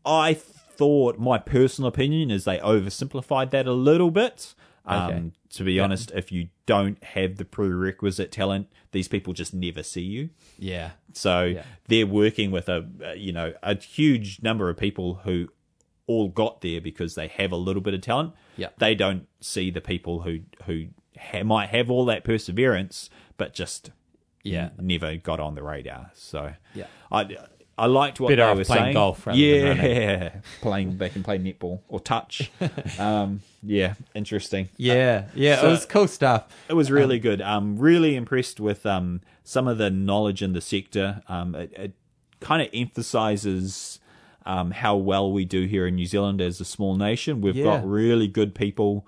I 0.06 0.34
thought, 0.34 1.18
my 1.20 1.40
personal 1.40 1.90
opinion 1.90 2.32
is 2.32 2.46
they 2.46 2.58
oversimplified 2.60 3.50
that 3.52 3.68
a 3.68 3.74
little 3.74 4.12
bit. 4.12 4.56
Um, 4.86 5.12
Okay. 5.12 5.32
To 5.54 5.64
be 5.64 5.80
honest, 5.80 6.12
if 6.14 6.32
you 6.32 6.50
don't 6.68 7.04
have 7.04 7.38
the 7.38 7.46
prerequisite 7.46 8.32
talent, 8.32 8.68
these 8.92 9.08
people 9.08 9.34
just 9.34 9.52
never 9.54 9.82
see 9.84 10.02
you. 10.04 10.30
yeah, 10.60 10.92
So 11.14 11.44
Yeah. 11.46 11.64
they're 11.88 12.06
working 12.08 12.52
with 12.52 12.70
a, 12.70 12.88
a 13.04 13.16
you 13.16 13.32
know 13.32 13.54
a 13.64 13.76
huge 13.76 14.42
number 14.44 14.70
of 14.70 14.78
people 14.78 15.16
who 15.24 15.50
all 16.08 16.28
got 16.30 16.62
there 16.62 16.82
because 16.82 17.16
they 17.16 17.28
have 17.28 17.52
a 17.52 17.56
little 17.56 17.82
bit 17.82 17.94
of 17.94 18.02
talent. 18.02 18.34
Yeah. 18.58 18.70
They 18.78 18.94
don't 18.96 19.28
see 19.42 19.72
the 19.72 19.82
people 19.82 20.22
who 20.22 20.40
who 20.66 20.88
ha- 21.18 21.44
might 21.44 21.70
have 21.70 21.90
all 21.90 22.06
that 22.06 22.24
perseverance, 22.24 23.10
but 23.38 23.54
just 23.54 23.92
Yeah. 24.44 24.70
never 24.80 25.16
got 25.18 25.40
on 25.40 25.56
the 25.56 25.64
radar. 25.64 26.12
So 26.14 26.54
Yeah. 26.76 26.88
I 27.12 27.38
I 27.80 27.86
liked 27.86 28.20
what 28.20 28.28
Better 28.30 28.44
they 28.44 28.50
off 28.52 28.58
were 28.58 28.64
playing 28.66 28.84
saying. 28.84 28.94
golf 28.94 29.26
rather 29.26 29.40
than 29.40 29.78
yeah, 29.78 30.30
playing 30.62 30.98
they 30.98 31.10
can 31.10 31.24
play 31.24 31.40
netball 31.40 31.80
or 31.88 32.00
touch. 32.00 32.52
um, 33.00 33.42
yeah, 33.64 33.94
interesting. 34.14 34.70
yeah, 34.78 35.28
yeah. 35.34 35.62
So- 35.62 35.68
it 35.68 35.72
was 35.72 35.86
cool 35.86 36.08
stuff. 36.08 36.48
It 36.68 36.74
was 36.74 36.92
really 36.92 37.20
good. 37.20 37.42
Um, 37.42 37.78
really 37.80 38.16
impressed 38.16 38.60
with 38.60 38.86
um 38.86 39.22
some 39.44 39.68
of 39.68 39.78
the 39.78 39.90
knowledge 39.90 40.42
in 40.42 40.54
the 40.54 40.62
sector. 40.62 41.22
Um, 41.28 41.56
it, 41.56 41.74
it 41.76 41.94
kind 42.42 42.62
of 42.62 42.70
emphasizes 42.74 44.00
um 44.46 44.72
how 44.72 44.96
well 44.96 45.32
we 45.32 45.46
do 45.46 45.66
here 45.66 45.86
in 45.88 45.96
New 45.96 46.06
Zealand 46.06 46.42
as 46.42 46.60
a 46.62 46.66
small 46.66 46.96
nation. 46.96 47.42
We've 47.42 47.56
Yeah. 47.56 47.64
got 47.66 47.88
really 47.90 48.28
good 48.28 48.56
people. 48.56 49.06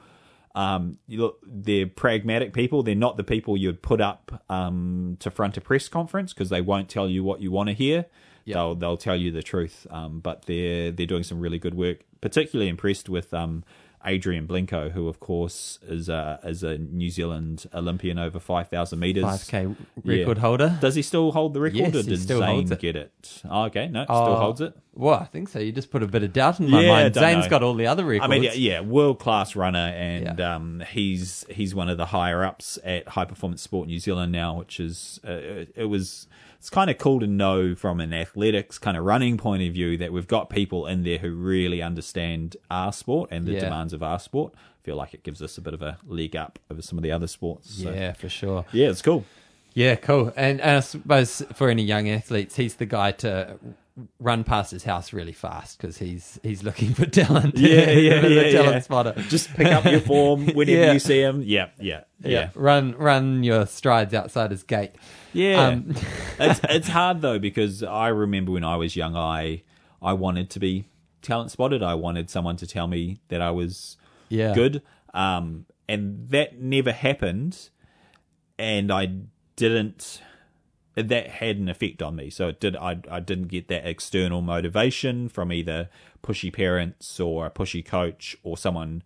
Um, 0.54 0.98
you 1.08 1.22
look, 1.22 1.40
they're 1.46 1.88
pragmatic 1.88 2.52
people. 2.52 2.84
They're 2.84 2.94
not 2.94 3.16
the 3.16 3.24
people 3.24 3.56
you'd 3.56 3.82
put 3.82 4.02
up 4.02 4.44
um 4.50 5.18
to 5.20 5.32
front 5.32 5.58
a 5.58 5.62
press 5.62 5.88
conference 5.88 6.34
because 6.34 6.50
they 6.50 6.62
won't 6.62 6.90
tell 6.90 7.10
you 7.10 7.24
what 7.24 7.42
you 7.42 7.52
want 7.52 7.68
to 7.70 7.74
hear. 7.74 8.06
Yeah. 8.46 8.56
they'll 8.56 8.76
they'll 8.76 8.98
tell 8.98 9.16
you 9.16 9.32
the 9.32 9.44
truth. 9.44 9.86
Um, 9.90 10.20
but 10.20 10.46
they're 10.46 10.92
they're 10.92 11.06
doing 11.06 11.24
some 11.24 11.40
really 11.40 11.60
good 11.60 11.74
work. 11.76 12.00
Particularly 12.22 12.70
impressed 12.70 13.10
with 13.10 13.34
um, 13.34 13.64
Adrian 14.06 14.48
Blincoe, 14.48 14.92
who 14.92 15.08
of 15.08 15.20
course 15.20 15.80
is 15.88 16.10
a 16.10 16.40
is 16.44 16.64
a 16.64 16.78
New 16.78 17.10
Zealand 17.10 17.66
Olympian 17.74 18.18
over 18.20 18.40
five 18.40 18.68
thousand 18.70 19.00
meters. 19.00 19.24
5K 19.26 19.76
Yeah. 20.04 20.18
record 20.20 20.38
holder. 20.40 20.78
Does 20.82 20.96
he 20.96 21.02
still 21.02 21.32
hold 21.32 21.54
the 21.54 21.62
record, 21.62 21.78
Yes, 21.94 21.96
or 21.96 22.10
he 22.10 22.18
still 22.18 22.40
Zane 22.40 22.48
holds 22.56 22.72
it. 22.72 22.80
get 22.80 22.96
it? 22.96 23.42
Oh, 23.50 23.64
okay, 23.66 23.88
no, 23.88 24.04
still 24.06 24.16
Oh, 24.16 24.36
holds 24.38 24.62
it. 24.62 24.76
Well, 24.94 25.16
I 25.18 25.24
think 25.26 25.48
so. 25.48 25.60
You 25.60 25.72
just 25.72 25.90
put 25.90 26.04
a 26.04 26.08
bit 26.08 26.22
of 26.22 26.34
doubt 26.34 26.60
in 26.60 26.70
my 26.70 26.82
Yeah, 26.82 26.88
mind. 26.90 27.14
don't 27.14 27.22
Zane's 27.24 27.46
know. 27.46 27.50
got 27.50 27.64
all 27.64 27.76
the 27.76 27.88
other 27.88 28.04
records. 28.04 28.26
I 28.26 28.28
mean, 28.28 28.44
yeah, 28.44 28.54
yeah 28.54 28.80
world 28.82 29.20
class 29.20 29.56
runner, 29.56 29.78
and 29.96 30.38
Yeah. 30.38 30.56
um, 30.56 30.84
he's 30.92 31.46
he's 31.50 31.74
one 31.74 31.88
of 31.90 31.98
the 31.98 32.08
higher 32.08 32.44
ups 32.44 32.78
at 32.84 33.08
High 33.08 33.24
Performance 33.26 33.62
Sport 33.62 33.88
New 33.88 34.00
Zealand 34.00 34.34
now, 34.34 34.58
which 34.58 34.82
is 34.82 35.20
uh, 35.26 35.32
it, 35.32 35.74
it 35.78 35.86
was 35.86 36.28
it's 36.58 36.70
kind 36.70 36.90
of 36.90 36.98
cool 36.98 37.22
to 37.22 37.26
know 37.28 37.74
from 37.74 38.02
an 38.02 38.14
athletics 38.14 38.78
kind 38.78 38.98
of 38.98 39.06
running 39.06 39.38
point 39.38 39.64
of 39.64 39.74
view 39.74 39.98
that 39.98 40.12
we've 40.12 40.28
got 40.28 40.50
people 40.50 40.86
in 40.88 41.04
there 41.04 41.18
who 41.20 41.32
really 41.34 41.82
understand 41.82 42.58
our 42.70 42.92
sport 42.92 43.30
and 43.32 43.46
the 43.48 43.54
Yeah. 43.54 43.62
demands 43.62 43.94
of 43.94 44.04
our 44.04 44.20
sport. 44.20 44.54
I 44.56 44.84
feel 44.84 44.96
like 44.98 45.14
it 45.14 45.24
gives 45.24 45.42
us 45.42 45.58
a 45.58 45.62
bit 45.62 45.74
of 45.74 45.82
a 45.82 45.98
leg 46.06 46.36
up 46.36 46.60
over 46.70 46.82
some 46.82 46.98
of 47.00 47.04
the 47.04 47.12
other 47.12 47.28
sports. 47.28 47.82
So, 47.82 47.92
Yeah, 47.92 48.12
for 48.14 48.30
sure. 48.30 48.66
yeah, 48.74 48.90
it's 48.90 49.02
cool. 49.02 49.24
Yeah, 49.74 49.96
cool. 49.96 50.34
And, 50.36 50.60
and 50.60 50.78
I 50.78 50.80
suppose 50.82 51.42
for 51.56 51.70
any 51.70 51.82
young 51.84 52.10
athletes, 52.10 52.58
he's 52.58 52.76
the 52.76 52.86
guy 52.86 53.12
to 53.14 53.58
run 54.20 54.44
past 54.44 54.72
his 54.72 54.84
house 54.84 55.14
really 55.14 55.32
fast 55.34 55.78
because 55.80 55.98
he's 55.98 56.40
he's 56.44 56.64
looking 56.64 56.94
for 56.94 57.06
talent. 57.22 57.58
Yeah, 57.58 57.90
yeah, 57.92 58.26
yeah, 58.28 58.52
talent 58.52 58.74
yeah. 58.76 58.80
spotter. 58.80 59.14
Just 59.30 59.50
pick 59.54 59.68
up 59.68 59.86
your 59.86 60.02
form 60.02 60.48
whenever 60.54 60.80
Yeah. 60.80 60.94
you 60.94 61.00
see 61.00 61.22
him. 61.22 61.42
Yeah, 61.44 61.70
yeah, 61.80 62.02
yeah. 62.24 62.30
yeah. 62.30 62.50
run 62.56 62.94
run 62.98 63.44
your 63.44 63.66
strides 63.66 64.14
outside 64.14 64.52
his 64.52 64.64
gate. 64.64 64.92
Yeah, 65.34 65.68
Um, 65.68 65.96
it's 66.40 66.60
it's 66.70 66.88
hard 66.90 67.22
though 67.22 67.40
because 67.40 67.84
I 67.84 68.08
remember 68.10 68.52
when 68.52 68.64
I 68.64 68.76
was 68.76 68.96
young, 68.96 69.16
I 69.16 69.64
I 70.02 70.14
wanted 70.14 70.50
to 70.52 70.60
be 70.60 70.86
talent 71.22 71.52
spotted. 71.52 71.82
I 71.84 71.94
wanted 71.94 72.30
someone 72.30 72.58
to 72.58 72.68
tell 72.68 72.88
me 72.88 73.20
that 73.30 73.42
I 73.42 73.52
was 73.52 73.98
Yeah, 74.30 74.54
good, 74.54 74.82
um, 75.14 75.66
and 75.88 76.28
that 76.30 76.60
never 76.60 76.92
happened, 76.92 77.70
and 78.58 78.92
I 78.92 79.10
didn't. 79.56 80.22
That 80.96 81.28
had 81.28 81.58
an 81.58 81.70
effect 81.70 82.02
on 82.02 82.16
me. 82.18 82.30
So 82.30 82.50
it 82.50 82.60
did. 82.60 82.76
I 82.76 83.00
I 83.10 83.20
didn't 83.20 83.48
get 83.48 83.68
that 83.70 83.88
external 83.88 84.42
motivation 84.42 85.30
from 85.30 85.52
either 85.54 85.90
pushy 86.22 86.52
parents 86.52 87.20
or 87.20 87.46
a 87.46 87.50
pushy 87.50 87.84
coach 87.84 88.36
or 88.44 88.58
someone 88.58 89.04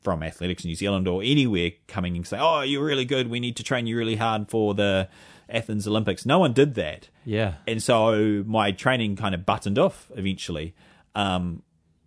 from 0.00 0.22
Athletics 0.22 0.64
New 0.64 0.74
Zealand 0.74 1.06
or 1.06 1.22
anywhere 1.22 1.70
coming 1.86 2.16
and 2.16 2.26
saying, 2.26 2.42
"Oh, 2.42 2.62
you're 2.62 2.84
really 2.84 3.04
good. 3.04 3.28
We 3.28 3.40
need 3.40 3.56
to 3.56 3.62
train 3.62 3.86
you 3.86 3.96
really 3.96 4.16
hard 4.16 4.48
for 4.48 4.74
the 4.74 5.08
Athens 5.48 5.86
Olympics." 5.86 6.26
No 6.26 6.40
one 6.40 6.52
did 6.52 6.74
that, 6.74 7.08
Yeah, 7.24 7.54
and 7.66 7.82
so 7.82 8.42
my 8.46 8.72
training 8.72 9.16
kind 9.16 9.34
of 9.34 9.46
buttoned 9.46 9.78
off 9.78 10.10
eventually. 10.16 10.74
Um, 11.14 11.62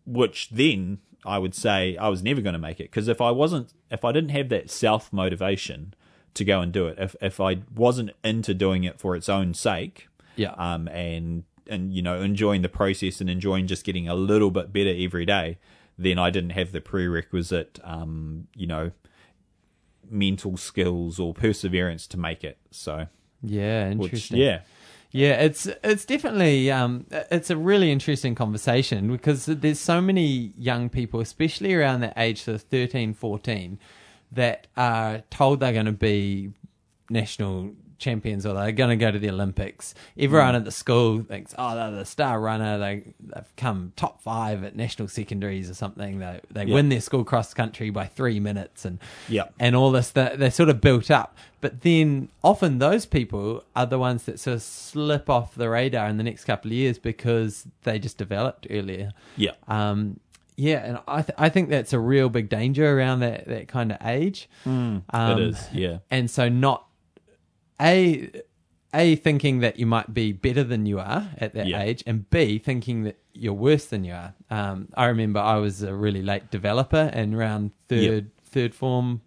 which 0.05 0.49
then 0.49 0.99
I 1.25 1.37
would 1.37 1.53
say 1.53 1.95
I 1.97 2.09
was 2.09 2.23
never 2.23 2.41
going 2.41 2.53
to 2.53 2.59
make 2.59 2.79
it 2.79 2.85
because 2.85 3.07
if 3.07 3.21
I 3.21 3.31
wasn't, 3.31 3.73
if 3.89 4.03
I 4.03 4.11
didn't 4.11 4.31
have 4.31 4.49
that 4.49 4.69
self 4.69 5.13
motivation 5.13 5.93
to 6.33 6.45
go 6.45 6.61
and 6.61 6.71
do 6.71 6.87
it, 6.87 6.97
if 6.99 7.15
if 7.21 7.39
I 7.39 7.59
wasn't 7.75 8.11
into 8.23 8.53
doing 8.53 8.83
it 8.83 8.99
for 8.99 9.15
its 9.15 9.29
own 9.29 9.53
sake, 9.53 10.07
yeah, 10.35 10.51
um, 10.51 10.87
and 10.87 11.43
and 11.67 11.93
you 11.93 12.01
know 12.01 12.21
enjoying 12.21 12.61
the 12.61 12.69
process 12.69 13.21
and 13.21 13.29
enjoying 13.29 13.67
just 13.67 13.83
getting 13.83 14.07
a 14.07 14.15
little 14.15 14.51
bit 14.51 14.73
better 14.73 14.93
every 14.95 15.25
day, 15.25 15.57
then 15.97 16.17
I 16.17 16.29
didn't 16.29 16.51
have 16.51 16.71
the 16.71 16.81
prerequisite, 16.81 17.79
um, 17.83 18.47
you 18.55 18.67
know, 18.67 18.91
mental 20.09 20.57
skills 20.57 21.19
or 21.19 21.33
perseverance 21.33 22.07
to 22.07 22.19
make 22.19 22.43
it. 22.43 22.57
So, 22.71 23.07
yeah. 23.41 23.89
which, 23.89 24.13
Interesting. 24.13 24.37
yeah, 24.39 24.61
Yeah, 25.11 25.41
it's 25.41 25.67
it's 25.83 26.05
definitely 26.05 26.71
um, 26.71 27.05
it's 27.11 27.49
a 27.49 27.57
really 27.57 27.91
interesting 27.91 28.35
conversation 28.35 29.11
because 29.11 29.45
there's 29.45 29.79
so 29.79 30.01
many 30.01 30.53
young 30.57 30.89
people, 30.89 31.19
especially 31.19 31.73
around 31.73 32.01
that 32.01 32.13
age, 32.17 32.41
so 32.43 32.57
13, 32.57 33.13
14, 33.13 33.79
that 34.33 34.67
are 34.77 35.21
told 35.29 35.59
they're 35.59 35.73
going 35.73 35.85
to 35.87 35.91
be 35.91 36.51
national 37.09 37.71
champions 37.97 38.47
or 38.47 38.55
they're 38.55 38.71
going 38.71 38.89
to 38.89 38.95
go 38.95 39.11
to 39.11 39.19
the 39.19 39.29
Olympics. 39.29 39.93
Everyone 40.17 40.55
at 40.55 40.65
the 40.65 40.71
school 40.71 41.21
thinks, 41.21 41.53
oh, 41.55 41.75
they're 41.75 41.91
the 41.91 42.05
star 42.05 42.39
runner. 42.41 42.79
They 42.79 43.03
they've 43.19 43.55
come 43.57 43.93
top 43.95 44.21
five 44.23 44.63
at 44.63 44.75
national 44.75 45.07
secondaries 45.07 45.69
or 45.69 45.75
something. 45.75 46.17
They 46.17 46.39
they 46.49 46.63
Yeah. 46.65 46.73
win 46.73 46.89
their 46.89 47.01
school 47.01 47.23
cross 47.23 47.53
country 47.53 47.91
by 47.91 48.07
three 48.07 48.39
minutes 48.39 48.85
and 48.85 48.97
Yeah. 49.29 49.49
and 49.59 49.75
all 49.75 49.91
this 49.91 50.09
that 50.11 50.39
they're 50.39 50.49
sort 50.49 50.69
of 50.69 50.81
built 50.81 51.11
up. 51.11 51.37
But 51.59 51.81
then 51.81 52.29
often 52.43 52.79
those 52.79 53.05
people 53.05 53.63
are 53.75 53.85
the 53.85 53.99
ones 53.99 54.23
that 54.23 54.39
sort 54.39 54.55
of 54.55 54.63
slip 54.63 55.29
off 55.29 55.53
the 55.53 55.69
radar 55.69 56.07
in 56.07 56.17
the 56.17 56.23
next 56.23 56.45
couple 56.45 56.71
of 56.71 56.73
years 56.73 56.97
because 56.97 57.67
they 57.83 57.99
just 57.99 58.17
developed 58.17 58.65
earlier. 58.71 59.11
yeah, 59.37 59.51
Um, 59.67 60.19
yeah, 60.61 60.79
and 60.85 60.99
I 61.07 61.21
th- 61.23 61.35
I 61.37 61.49
think 61.49 61.69
that's 61.69 61.93
a 61.93 61.99
real 61.99 62.29
big 62.29 62.47
danger 62.49 62.85
around 62.97 63.19
that, 63.21 63.47
that 63.47 63.67
kind 63.67 63.91
of 63.91 63.97
age. 64.05 64.47
Um, 64.65 65.03
it 65.11 65.39
is. 65.39 65.67
Yeah, 65.73 65.97
and 66.11 66.29
so 66.29 66.49
not 66.49 66.85
a 67.81 68.29
a 68.93 69.15
thinking 69.15 69.59
that 69.61 69.79
you 69.79 69.85
might 69.85 70.13
be 70.13 70.33
better 70.33 70.63
than 70.63 70.85
you 70.85 70.99
are 70.99 71.29
at 71.37 71.53
that 71.53 71.67
Yeah. 71.67 71.81
age, 71.81 72.03
and 72.05 72.29
b 72.29 72.59
thinking 72.59 73.03
that 73.03 73.17
you're 73.33 73.53
worse 73.53 73.85
than 73.85 74.03
you 74.03 74.13
are. 74.13 74.33
Um, 74.49 74.89
I 74.95 75.05
remember 75.05 75.39
I 75.39 75.55
was 75.57 75.81
a 75.81 75.95
really 75.95 76.21
late 76.21 76.51
developer, 76.51 77.09
and 77.13 77.33
around 77.33 77.71
third 77.87 78.29
third 78.43 78.75
form, 78.75 79.21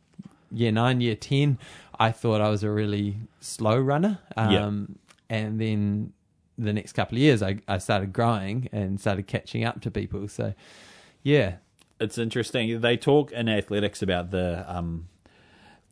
year 0.53 0.71
nine, 0.73 1.01
year 1.01 1.17
ten, 1.17 1.59
I 1.99 2.13
thought 2.13 2.41
I 2.41 2.49
was 2.51 2.63
a 2.63 2.71
really 2.71 3.17
slow 3.41 3.79
runner. 3.79 4.19
Um, 4.37 4.99
and 5.31 5.59
then 5.61 6.13
the 6.59 6.73
next 6.73 6.93
couple 6.93 7.17
of 7.17 7.23
years, 7.23 7.43
I 7.43 7.59
I 7.67 7.79
started 7.79 8.13
growing 8.13 8.69
and 8.71 9.01
started 9.01 9.27
catching 9.27 9.65
up 9.65 9.81
to 9.81 9.91
people. 9.91 10.29
So 10.29 10.53
yeah, 11.25 11.57
it's 11.99 12.19
interesting. 12.19 12.81
They 12.81 12.97
talk 12.97 13.33
in 13.33 13.49
athletics 13.49 14.03
about 14.03 14.31
the 14.31 14.65
um, 14.69 15.09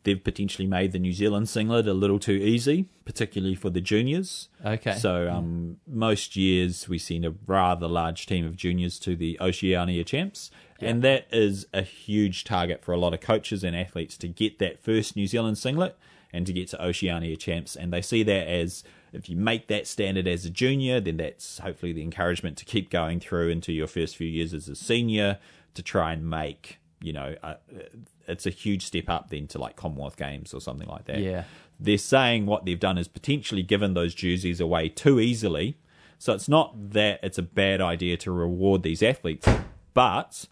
they've 0.03 0.23
potentially 0.23 0.67
made 0.67 0.91
the 0.91 0.99
New 0.99 1.11
Zealand 1.13 1.49
singlet 1.49 1.87
a 1.87 1.93
little 1.93 2.19
too 2.19 2.33
easy, 2.33 2.85
particularly 3.03 3.55
for 3.55 3.69
the 3.69 3.81
juniors. 3.81 4.49
okay, 4.65 4.93
So 4.95 5.29
um, 5.29 5.77
most 5.87 6.35
years 6.35 6.87
we 6.87 6.97
send 6.97 7.25
a 7.25 7.33
rather 7.47 7.87
large 7.87 8.25
team 8.25 8.45
of 8.45 8.55
juniors 8.55 8.99
to 8.99 9.15
the 9.15 9.37
Oceania 9.41 10.03
Champs, 10.03 10.51
and 10.79 11.01
that 11.03 11.27
is 11.31 11.65
a 11.73 11.81
huge 11.81 12.43
target 12.43 12.83
for 12.83 12.91
a 12.91 12.97
lot 12.97 13.13
of 13.13 13.21
coaches 13.21 13.63
and 13.63 13.75
athletes 13.75 14.17
to 14.17 14.27
get 14.27 14.59
that 14.59 14.83
first 14.83 15.15
New 15.15 15.27
Zealand 15.27 15.57
singlet 15.57 15.97
and 16.31 16.45
to 16.45 16.53
get 16.53 16.67
to 16.69 16.83
Oceania 16.83 17.37
Champs. 17.37 17.75
And 17.75 17.91
they 17.93 18.01
see 18.01 18.23
that 18.23 18.47
as 18.47 18.83
if 19.13 19.29
you 19.29 19.35
make 19.37 19.67
that 19.67 19.87
standard 19.87 20.27
as 20.27 20.45
a 20.45 20.49
junior, 20.49 20.99
then 20.99 21.17
that's 21.17 21.59
hopefully 21.59 21.93
the 21.93 22.01
encouragement 22.01 22.57
to 22.57 22.65
keep 22.65 22.89
going 22.89 23.19
through 23.19 23.49
into 23.49 23.71
your 23.71 23.87
first 23.87 24.15
few 24.17 24.27
years 24.27 24.53
as 24.53 24.67
a 24.67 24.75
senior 24.75 25.37
to 25.75 25.81
try 25.83 26.13
and 26.13 26.29
make 26.29 26.79
you 27.01 27.13
know 27.13 27.35
a, 27.43 27.57
it's 28.27 28.45
a 28.45 28.49
huge 28.49 28.85
step 28.85 29.09
up 29.09 29.29
then 29.29 29.45
to 29.47 29.57
like 29.59 29.75
Commonwealth 29.75 30.15
Games 30.17 30.53
or 30.53 30.61
something 30.61 30.87
like 30.87 31.05
that 31.05 31.19
Yeah. 31.19 31.43
they're 31.79 31.97
saying 31.97 32.45
what 32.45 32.63
they've 32.65 32.79
done 32.79 32.97
is 32.97 33.07
potentially 33.09 33.61
given 33.61 33.93
those 33.93 34.13
jerseys 34.15 34.59
away 34.61 34.87
too 34.89 35.19
easily. 35.19 35.77
So 36.17 36.31
it's 36.33 36.47
not 36.47 36.91
that 36.93 37.19
it's 37.21 37.37
a 37.37 37.41
bad 37.43 37.81
idea 37.81 38.15
to 38.17 38.31
reward 38.31 38.83
these 38.83 39.03
athletes, 39.03 39.45
but 39.93 40.45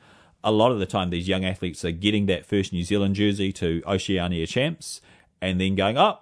a 0.43 0.51
lot 0.51 0.71
of 0.73 0.79
the 0.79 0.85
time 0.85 1.09
these 1.11 1.27
young 1.29 1.45
athletes 1.45 1.85
are 1.85 1.91
getting 1.91 2.25
that 2.25 2.45
first 2.45 2.73
New 2.73 2.83
Zealand 2.83 3.15
jersey 3.15 3.53
to 3.53 3.81
Oceania 3.87 4.45
champs 4.47 4.99
and 5.41 5.61
then 5.61 5.75
going, 5.75 5.97
oh, 5.97 6.19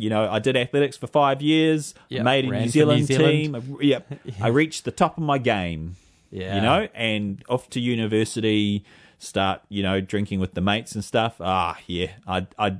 you 0.00 0.10
know, 0.10 0.28
I 0.30 0.38
did 0.38 0.56
athletics 0.56 0.96
for 0.96 1.06
five 1.06 1.40
years, 1.42 1.94
Yep, 2.08 2.24
made 2.24 2.44
a 2.46 2.50
New 2.50 2.68
Zealand, 2.68 3.00
New 3.00 3.06
Zealand. 3.06 3.30
team. 3.44 3.54
I- 3.80 3.82
Yep, 3.84 4.12
I 4.42 4.48
reached 4.48 4.84
the 4.84 4.90
top 4.92 5.16
of 5.18 5.24
my 5.24 5.38
game 5.38 5.96
yeah, 6.30 6.54
you 6.56 6.60
know, 6.60 6.88
and 6.94 7.42
off 7.48 7.68
to 7.70 7.80
university, 7.80 8.84
start, 9.18 9.62
you 9.68 9.82
know, 9.82 10.00
drinking 10.00 10.38
with 10.40 10.54
the 10.54 10.60
mates 10.60 10.94
and 10.94 11.04
stuff. 11.04 11.36
Ah, 11.40 11.78
yeah, 11.86 12.12
I 12.26 12.46
I 12.58 12.76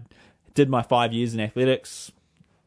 did 0.55 0.69
my 0.69 0.83
five 0.83 1.13
years 1.13 1.35
in 1.35 1.41
athletics, 1.41 2.13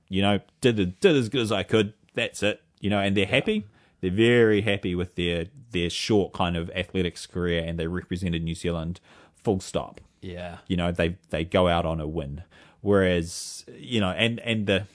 you 0.09 0.21
know, 0.21 0.39
did 0.61 0.75
the, 0.77 0.85
did 0.87 1.15
as 1.15 1.29
good 1.29 1.41
as 1.41 1.51
I 1.51 1.63
could. 1.63 1.93
That's 2.15 2.43
it, 2.43 2.61
you 2.79 2.89
know, 2.89 2.99
and 2.99 3.15
they're 3.17 3.25
happy. 3.25 3.65
They're 4.01 4.11
very 4.11 4.61
happy 4.61 4.93
with 4.95 5.15
their 5.15 5.45
their 5.71 5.89
short 5.89 6.33
kind 6.33 6.55
of 6.57 6.69
athletics 6.71 7.25
career, 7.25 7.63
and 7.65 7.79
they 7.79 7.87
represented 7.87 8.43
New 8.43 8.55
Zealand. 8.55 8.99
Full 9.43 9.59
stop. 9.59 9.99
yeah, 10.21 10.57
You 10.67 10.77
know, 10.77 10.91
they 10.91 11.15
they 11.29 11.43
go 11.45 11.67
out 11.67 11.85
on 11.85 11.99
a 11.99 12.07
win. 12.07 12.43
Whereas, 12.84 13.65
you 13.75 13.99
know, 13.99 14.11
and 14.11 14.39
and 14.41 14.67
the 14.67 14.86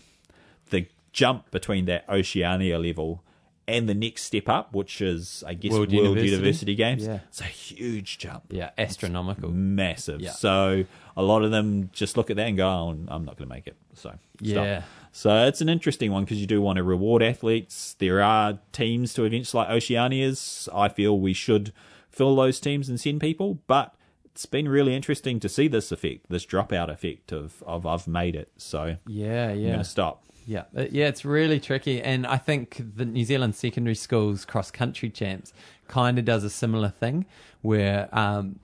the 0.70 0.86
jump 1.12 1.50
between 1.50 1.86
that 1.86 2.04
Oceania 2.08 2.78
level 2.78 3.24
and 3.66 3.88
the 3.88 3.94
next 3.94 4.22
step 4.22 4.48
up, 4.48 4.72
which 4.72 5.00
is 5.00 5.42
I 5.46 5.54
guess 5.54 5.72
World 5.72 5.90
World, 5.92 6.04
University. 6.16 6.30
University. 6.30 6.74
Games, 6.74 7.06
Yeah. 7.06 7.18
it's 7.28 7.40
a 7.40 7.44
huge 7.44 8.18
jump, 8.18 8.44
yeah, 8.50 8.70
astronomical. 8.78 9.50
massive. 9.50 10.20
Yeah. 10.20 10.30
So 10.32 10.84
a 11.16 11.22
lot 11.22 11.42
of 11.42 11.50
them 11.50 11.90
just 11.92 12.16
look 12.16 12.30
at 12.30 12.36
that 12.36 12.46
and 12.46 12.56
go, 12.56 12.68
"Oh, 12.68 12.90
I'm 13.08 13.24
not 13.24 13.36
going 13.36 13.48
to 13.48 13.54
make 13.54 13.66
it." 13.66 13.76
So 13.94 14.10
stop. 14.10 14.18
Yeah. 14.42 14.82
So 15.12 15.46
it's 15.46 15.60
an 15.62 15.68
interesting 15.70 16.12
one 16.12 16.24
because 16.24 16.40
you 16.40 16.46
do 16.46 16.60
want 16.60 16.76
to 16.76 16.82
reward 16.82 17.22
athletes. 17.22 17.96
There 17.98 18.22
are 18.22 18.58
teams 18.72 19.14
to 19.14 19.24
events 19.24 19.54
like 19.54 19.68
Oceanias. 19.68 20.68
I 20.74 20.88
feel 20.88 21.18
we 21.18 21.32
should 21.32 21.72
fill 22.10 22.36
those 22.36 22.60
teams 22.60 22.88
and 22.90 23.00
send 23.00 23.20
people, 23.22 23.58
but 23.66 23.94
it's 24.38 24.46
been 24.46 24.68
really 24.68 24.94
interesting 24.94 25.40
to 25.40 25.48
see 25.48 25.66
this 25.66 25.90
effect, 25.90 26.26
this 26.28 26.46
dropout 26.46 26.88
effect 26.90 27.32
of, 27.32 27.60
of 27.66 27.84
I've 27.84 28.06
made 28.06 28.36
it. 28.36 28.52
So 28.56 28.80
I'm 28.82 28.98
Yeah, 29.08 29.52
yeah. 29.52 29.78
to 29.78 29.84
stop. 29.84 30.22
Yeah, 30.46 30.62
Uh, 30.76 30.84
yeah, 30.92 31.08
it's 31.08 31.24
really 31.24 31.58
tricky, 31.58 32.00
and 32.00 32.24
I 32.24 32.36
think 32.36 32.80
the 32.94 33.04
New 33.04 33.24
Zealand 33.24 33.56
secondary 33.56 33.96
schools 33.96 34.44
cross 34.44 34.70
country 34.70 35.10
champs 35.10 35.52
kind 35.88 36.20
of 36.20 36.24
does 36.24 36.44
a 36.44 36.50
similar 36.50 36.88
thing, 36.88 37.26
where 37.62 38.08
um, 38.12 38.60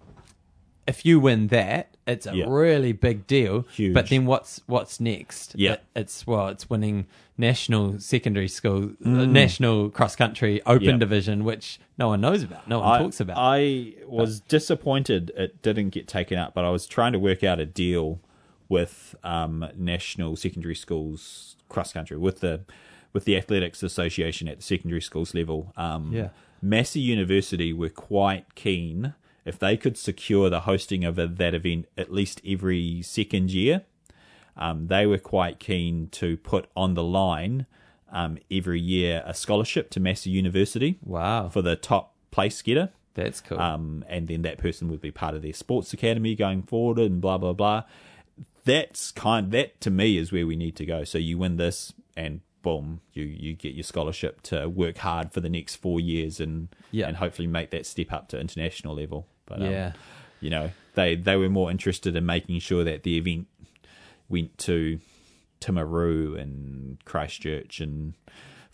if 0.87 1.05
you 1.07 1.19
win 1.21 1.49
that, 1.49 1.95
it's 2.07 2.27
a 2.27 2.37
Yeah. 2.37 2.45
really 2.49 2.93
big 2.93 3.27
deal. 3.27 3.67
Huge. 3.75 3.95
But 3.95 4.09
then 4.09 4.27
what's 4.27 4.61
what's 4.67 5.01
next? 5.01 5.55
Yeah. 5.57 5.73
It- 5.75 5.83
it's 5.97 6.27
well, 6.27 6.49
it's 6.49 6.69
winning 6.69 7.07
national 7.39 7.99
secondary 7.99 8.47
school, 8.49 8.91
uh, 9.05 9.09
Mm. 9.09 9.31
national 9.31 9.91
cross 9.91 10.15
country 10.15 10.61
open 10.67 10.85
Yeah. 10.85 10.97
division, 10.99 11.43
which 11.45 11.81
no 11.99 12.09
one 12.09 12.21
knows 12.21 12.43
about, 12.45 12.69
no 12.69 12.79
one 12.81 12.89
I, 12.89 12.99
talks 12.99 13.19
about. 13.21 13.37
I 13.39 13.95
was 14.07 14.41
disappointed 14.41 15.33
it 15.37 15.61
didn't 15.63 15.91
get 15.91 16.07
taken 16.07 16.39
up, 16.39 16.55
but 16.55 16.65
I 16.65 16.71
was 16.71 16.87
trying 16.87 17.13
to 17.13 17.19
work 17.19 17.43
out 17.43 17.59
a 17.59 17.67
deal 17.67 18.21
with 18.69 19.15
um, 19.25 19.67
national 19.77 20.37
secondary 20.37 20.75
schools 20.75 21.57
cross 21.69 21.93
country 21.93 22.17
with 22.17 22.41
the 22.41 22.61
with 23.13 23.25
the 23.27 23.37
athletics 23.37 23.83
association 23.83 24.49
at 24.49 24.57
the 24.57 24.63
secondary 24.63 25.01
schools 25.01 25.35
level. 25.35 25.73
Um, 25.77 26.13
Yeah. 26.13 26.29
Massey 26.61 26.99
University 27.01 27.73
were 27.73 27.89
quite 27.91 28.55
keen 28.57 29.15
if 29.45 29.59
they 29.59 29.77
could 29.77 29.97
secure 29.99 30.49
the 30.51 30.61
hosting 30.61 31.05
of 31.05 31.19
a, 31.19 31.27
that 31.27 31.55
event 31.55 31.87
at 31.97 32.13
least 32.13 32.41
every 32.47 33.03
second 33.03 33.51
year. 33.51 33.83
Um, 34.57 34.87
they 34.87 35.05
were 35.07 35.19
quite 35.19 35.59
keen 35.59 36.09
to 36.13 36.37
put 36.37 36.69
on 36.77 36.95
the 36.95 37.03
line 37.03 37.67
um, 38.13 38.39
every 38.51 38.81
year 38.81 39.23
a 39.27 39.35
scholarship 39.35 39.91
to 39.91 40.01
Massey 40.01 40.31
University 40.31 40.99
wow, 41.05 41.49
for 41.49 41.61
the 41.63 41.75
top 41.75 42.15
place 42.31 42.63
getter. 42.63 42.91
that's 43.15 43.41
cool. 43.41 43.59
Um, 43.59 44.05
and 44.09 44.29
then 44.29 44.43
that 44.43 44.59
person 44.59 44.89
would 44.89 45.01
be 45.01 45.11
part 45.11 45.35
of 45.35 45.43
their 45.43 45.53
sports 45.53 45.93
academy 45.93 46.37
going 46.37 46.63
forward 46.63 46.99
and 47.01 47.21
blah 47.21 47.39
blah 47.39 47.53
blah. 47.53 47.83
That's 48.65 49.11
kind 49.11 49.51
that 49.51 49.81
to 49.83 49.91
me 49.91 50.17
is 50.17 50.33
where 50.33 50.47
we 50.47 50.57
need 50.57 50.77
to 50.77 50.87
go. 50.87 51.05
So 51.05 51.19
you 51.19 51.37
win 51.37 51.57
this 51.57 51.93
and 52.17 52.41
boom, 52.63 53.01
you, 53.13 53.25
you 53.25 53.53
get 53.55 53.75
your 53.75 53.83
scholarship 53.85 54.41
to 54.43 54.69
work 54.69 54.99
hard 54.99 55.33
for 55.33 55.41
the 55.41 55.51
next 55.51 55.77
four 55.77 56.01
years 56.01 56.41
and 56.41 56.69
Yeah. 56.93 57.09
and 57.09 57.17
hopefully 57.17 57.47
make 57.49 57.71
that 57.73 57.85
step 57.87 58.13
up 58.13 58.29
to 58.29 58.41
international 58.41 58.95
level. 58.95 59.27
But 59.47 59.61
um, 59.63 59.71
yeah, 59.71 59.93
you 60.41 60.51
know, 60.51 60.71
they 60.95 61.15
they 61.17 61.37
were 61.37 61.49
more 61.51 61.71
interested 61.71 62.17
in 62.17 62.25
making 62.27 62.59
sure 62.61 62.85
that 62.85 63.03
the 63.03 63.17
event 63.19 63.47
went 64.29 64.57
to 64.59 64.99
Timaru 65.61 66.39
and 66.41 67.03
Christchurch 67.05 67.81
and 67.81 68.15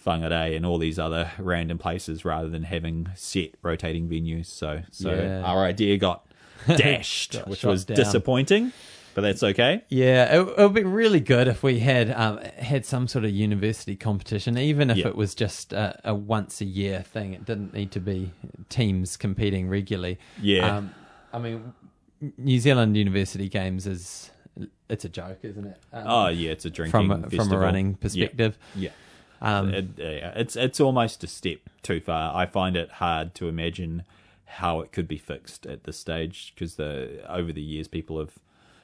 Whangarei 0.04 0.56
and 0.56 0.64
all 0.64 0.78
these 0.78 0.98
other 0.98 1.30
random 1.38 1.78
places 1.78 2.24
rather 2.24 2.48
than 2.48 2.62
having 2.64 3.08
set 3.14 3.50
rotating 3.62 4.08
venues. 4.08 4.46
So 4.46 4.82
so 4.90 5.14
Yeah. 5.14 5.42
our 5.44 5.64
idea 5.64 5.96
got 5.98 6.26
dashed, 6.76 7.32
Got 7.34 7.48
which 7.48 7.64
was 7.64 7.84
down. 7.84 7.96
disappointing, 7.96 8.72
but 9.20 9.26
that's 9.28 9.42
okay. 9.42 9.82
Yeah, 9.88 10.40
it, 10.40 10.48
it 10.48 10.56
would 10.58 10.74
be 10.74 10.84
really 10.84 11.20
good 11.20 11.48
if 11.48 11.62
we 11.62 11.78
had 11.80 12.10
um, 12.12 12.38
had 12.58 12.84
some 12.86 13.06
sort 13.08 13.24
of 13.24 13.30
university 13.30 13.96
competition, 13.96 14.56
even 14.58 14.90
if 14.90 14.96
Yeah. 14.98 15.08
it 15.08 15.16
was 15.16 15.34
just 15.34 15.72
a, 15.72 16.00
a 16.04 16.14
once 16.14 16.60
a 16.60 16.64
year 16.64 17.02
thing. 17.02 17.34
It 17.34 17.44
didn't 17.44 17.72
need 17.74 17.90
to 17.92 18.00
be 18.00 18.32
teams 18.68 19.16
competing 19.16 19.68
regularly. 19.68 20.18
Yeah. 20.40 20.76
Um, 20.78 20.94
I 21.32 21.38
mean, 21.38 21.72
New 22.38 22.58
Zealand 22.60 22.96
University 22.96 23.48
Games 23.48 23.86
is 23.86 24.30
it's 24.88 25.04
a 25.04 25.08
joke, 25.08 25.38
isn't 25.42 25.66
it? 25.66 25.78
Um, 25.92 26.04
Oh 26.06 26.28
yeah, 26.28 26.50
it's 26.50 26.64
a 26.64 26.70
drinking 26.70 26.90
from 27.08 27.24
a, 27.24 27.30
from 27.30 27.52
a 27.52 27.58
running 27.58 27.90
Yeah. 27.90 27.96
perspective. 28.00 28.58
Yeah. 28.74 28.90
Um, 29.42 29.72
It- 29.72 29.86
yeah, 29.98 30.32
it's 30.36 30.56
it's 30.56 30.80
almost 30.80 31.24
a 31.24 31.26
step 31.26 31.58
too 31.82 32.00
far. 32.00 32.34
I 32.34 32.46
find 32.46 32.76
it 32.76 32.90
hard 32.92 33.34
to 33.36 33.48
imagine 33.48 34.02
how 34.44 34.80
it 34.80 34.90
could 34.92 35.06
be 35.06 35.16
fixed 35.16 35.64
at 35.64 35.84
this 35.84 35.96
stage 35.96 36.52
because 36.54 36.74
the 36.74 37.20
over 37.32 37.52
the 37.52 37.62
years 37.62 37.86
people 37.88 38.18
have 38.18 38.34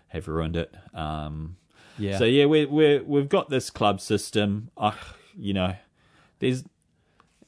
have 0.09 0.29
ruined 0.29 0.57
it. 0.57 0.75
Um, 0.95 1.57
yeah. 1.99 2.19
So 2.19 2.25
yeah, 2.25 2.47
we 2.47 2.67
we 2.67 2.99
we've 2.99 3.29
got 3.29 3.51
this 3.51 3.71
club 3.71 4.01
system. 4.01 4.71
Uh, 4.77 4.93
you 5.37 5.55
know, 5.55 5.77
there's 6.39 6.65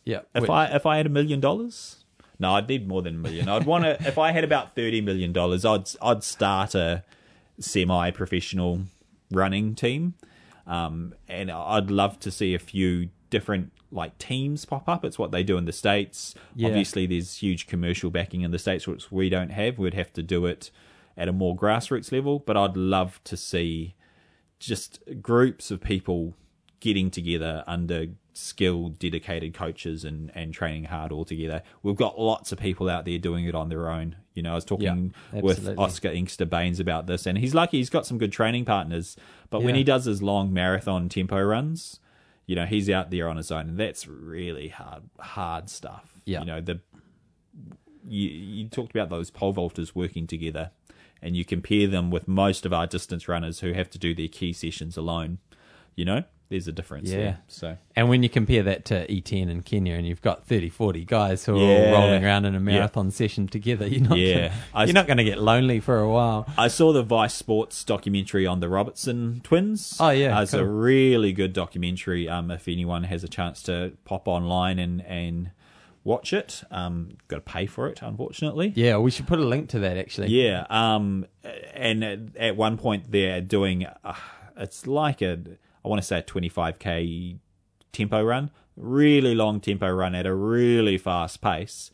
yeah. 0.05 0.21
if 0.35 0.49
I 0.49 0.67
if 0.67 0.87
I 0.87 0.97
had 0.97 1.07
a 1.07 1.11
million 1.11 1.41
dollars, 1.41 2.05
no, 2.39 2.55
I'd 2.55 2.69
need 2.69 2.89
more 2.89 3.03
than 3.03 3.17
a 3.17 3.19
million. 3.19 3.49
I'd 3.49 3.67
want 3.67 3.85
to 3.85 3.97
if 4.07 4.19
I 4.19 4.33
had 4.33 4.45
about 4.45 4.75
thirty 4.75 5.01
million 5.01 5.33
dollars, 5.33 5.65
I'd 5.65 5.89
I'd 6.01 6.25
start 6.25 6.75
a 6.75 7.05
semi-professional 7.59 8.83
running 9.31 9.75
team, 9.75 10.15
um, 10.67 11.15
and 11.29 11.51
I'd 11.51 11.91
love 11.91 12.19
to 12.21 12.31
see 12.31 12.55
a 12.55 12.59
few 12.59 13.11
different 13.31 13.73
like 13.91 14.17
teams 14.19 14.65
pop 14.65 14.89
up. 14.89 15.05
It's 15.05 15.19
what 15.19 15.31
they 15.31 15.43
do 15.43 15.57
in 15.59 15.65
the 15.65 15.73
states. 15.73 16.35
Yeah. 16.55 16.69
Obviously, 16.69 17.07
there's 17.07 17.37
huge 17.37 17.67
commercial 17.67 18.11
backing 18.11 18.43
in 18.43 18.51
the 18.51 18.59
states, 18.59 18.87
which 18.87 19.11
we 19.11 19.29
don't 19.29 19.51
have. 19.51 19.79
We'd 19.79 19.95
have 19.95 20.13
to 20.15 20.23
do 20.23 20.47
it 20.47 20.71
at 21.19 21.29
a 21.29 21.33
more 21.33 21.55
grassroots 21.55 22.13
level, 22.13 22.39
but 22.39 22.57
I'd 22.57 22.77
love 22.77 23.21
to 23.25 23.37
see 23.37 23.95
just 24.59 25.01
groups 25.21 25.71
of 25.71 25.81
people 25.81 26.35
getting 26.81 27.11
together 27.11 27.65
under 27.67 28.07
skilled, 28.33 29.01
dedicated 29.01 29.53
coaches 29.53 30.05
and, 30.05 30.31
and 30.33 30.55
training 30.55 30.85
hard 30.85 31.11
all 31.11 31.25
together. 31.25 31.61
We've 31.83 31.97
got 31.97 32.21
lots 32.21 32.53
of 32.53 32.59
people 32.59 32.89
out 32.89 33.05
there 33.05 33.19
doing 33.19 33.47
it 33.47 33.55
on 33.55 33.69
their 33.69 33.91
own. 33.91 34.15
You 34.35 34.43
know, 34.43 34.53
I 34.53 34.55
was 34.55 34.65
talking 34.65 35.13
Yeah, 35.33 35.41
with. 35.41 35.77
Oscar 35.77 36.11
Inkster 36.11 36.47
Baines 36.47 36.79
about 36.79 37.09
this, 37.09 37.27
and 37.27 37.37
he's 37.37 37.55
lucky 37.55 37.79
he's 37.79 37.91
got 37.91 38.07
some 38.07 38.17
good 38.17 38.31
training 38.31 38.65
partners. 38.65 39.17
But 39.51 39.63
when 39.65 39.75
he 39.75 39.83
does 39.83 40.05
his 40.05 40.23
long 40.23 40.53
marathon 40.53 41.09
tempo 41.09 41.43
runs, 41.43 41.99
you 42.47 42.55
know, 42.55 42.65
he's 42.65 42.89
out 42.89 43.11
there 43.11 43.29
on 43.29 43.37
his 43.37 43.51
own, 43.51 43.71
and 43.71 43.77
that's 43.77 44.07
really 44.07 44.69
hard, 44.69 45.03
hard 45.19 45.69
stuff. 45.69 46.15
Yeah. 46.25 46.41
You 46.41 46.47
know, 46.47 46.61
the 46.61 46.81
you, 48.07 48.29
you 48.29 48.69
talked 48.69 48.95
about 48.95 49.11
those 49.11 49.31
pole 49.31 49.53
vaulters 49.53 49.95
working 49.95 50.27
together, 50.27 50.71
and 51.23 51.37
you 51.37 51.45
compare 51.45 51.87
them 51.87 52.11
with 52.11 52.29
most 52.29 52.65
of 52.67 52.73
our 52.73 52.87
distance 52.87 53.29
runners 53.29 53.61
who 53.61 53.73
have 53.73 53.91
to 53.91 53.99
do 53.99 54.15
their 54.15 54.29
key 54.29 54.53
sessions 54.53 54.97
alone. 54.97 55.39
You 55.97 56.05
know, 56.05 56.23
there's 56.49 56.69
a 56.69 56.73
difference. 56.73 57.11
Yeah. 57.11 57.17
there. 57.19 57.39
So 57.49 57.77
And 57.97 58.09
when 58.09 58.23
you 58.23 58.29
compare 58.29 58.63
that 58.63 58.85
to 58.87 59.07
Iten 59.09 59.51
in 59.51 59.63
Kenya, 59.63 59.95
and 59.95 60.07
you've 60.07 60.23
got 60.23 60.47
30, 60.47 60.69
40 60.71 61.05
guys 61.05 61.45
who 61.45 61.57
are 61.57 61.61
Yeah. 61.61 61.93
all 61.93 62.03
rolling 62.07 62.25
around 62.25 62.45
in 62.45 62.55
a 62.55 62.61
marathon 62.61 63.11
session 63.11 63.49
together, 63.49 63.87
you're 63.87 64.09
not 64.09 64.17
Yeah. 64.17 64.53
gonna, 64.73 64.87
you're 64.87 64.95
not 64.95 65.07
going 65.09 65.17
to 65.19 65.25
get 65.25 65.41
lonely 65.43 65.81
for 65.81 65.99
a 65.99 66.09
while. 66.09 66.47
I 66.57 66.69
saw 66.69 66.93
the 66.93 67.03
Vice 67.03 67.35
Sports 67.35 67.83
documentary 67.85 68.47
on 68.47 68.61
the 68.61 68.69
Robertson 68.69 69.41
twins. 69.43 69.97
Oh, 69.99 70.11
yeah, 70.11 70.39
Uh, 70.39 70.43
it's 70.43 70.55
a 70.55 70.65
really 70.65 71.33
good 71.33 71.53
documentary. 71.53 72.29
Um, 72.29 72.51
if 72.53 72.69
anyone 72.69 73.03
has 73.05 73.25
a 73.25 73.29
chance 73.29 73.61
to 73.65 73.93
pop 74.05 74.29
online 74.29 74.79
and 74.79 75.03
and 75.05 75.51
watch 76.09 76.33
it, 76.33 76.63
um, 76.71 77.11
got 77.29 77.37
to 77.37 77.43
pay 77.43 77.67
for 77.67 77.87
it, 77.87 78.01
unfortunately. 78.03 78.73
Yeah, 78.75 78.97
we 78.97 79.11
should 79.11 79.27
put 79.27 79.39
a 79.39 79.45
link 79.45 79.69
to 79.71 79.79
that 79.81 79.97
actually. 79.99 80.29
Yeah, 80.29 80.65
um, 80.71 81.27
and 81.75 82.03
at, 82.03 82.19
at 82.37 82.57
one 82.57 82.79
point 82.79 83.11
they're 83.13 83.43
doing, 83.43 83.85
uh, 83.87 84.15
it's 84.57 84.87
like 84.87 85.21
a, 85.23 85.39
I 85.85 85.89
want 85.89 86.01
to 86.01 86.07
say 86.07 86.19
a 86.19 86.23
25k 86.23 87.39
tempo 87.93 88.23
run, 88.23 88.51
really 88.77 89.35
long 89.35 89.61
tempo 89.61 89.91
run 89.91 90.15
at 90.15 90.27
a 90.27 90.35
really 90.35 90.99
fast 90.99 91.41
pace. 91.41 91.91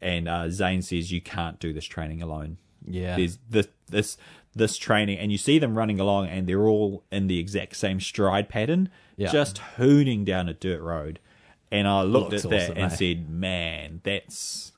And 0.00 0.28
uh, 0.28 0.48
Zane 0.48 0.82
says 0.82 1.10
you 1.12 1.20
can't 1.20 1.58
do 1.58 1.72
this 1.72 1.84
training 1.84 2.22
alone. 2.22 2.58
Yeah. 2.86 3.16
there's 3.16 3.38
this 3.50 3.68
this 3.90 4.16
this 4.54 4.76
training, 4.78 5.18
and 5.18 5.30
you 5.30 5.38
see 5.38 5.58
them 5.58 5.76
running 5.76 6.00
along, 6.00 6.28
and 6.28 6.46
they're 6.48 6.66
all 6.66 7.04
in 7.12 7.26
the 7.26 7.38
exact 7.38 7.76
same 7.76 8.00
stride 8.00 8.48
pattern, 8.48 8.88
Yeah. 9.16 9.30
just 9.30 9.60
hooning 9.76 10.24
down 10.24 10.48
a 10.48 10.54
dirt 10.54 10.80
road. 10.80 11.18
And 11.70 11.86
I 11.86 12.02
looked 12.02 12.32
Looks 12.32 12.44
at 12.44 12.50
that 12.50 12.62
awesome, 12.62 12.76
and 12.78 12.92
eh? 12.92 12.96
said, 12.96 13.28
"Man, 13.28 14.00
that's." 14.02 14.72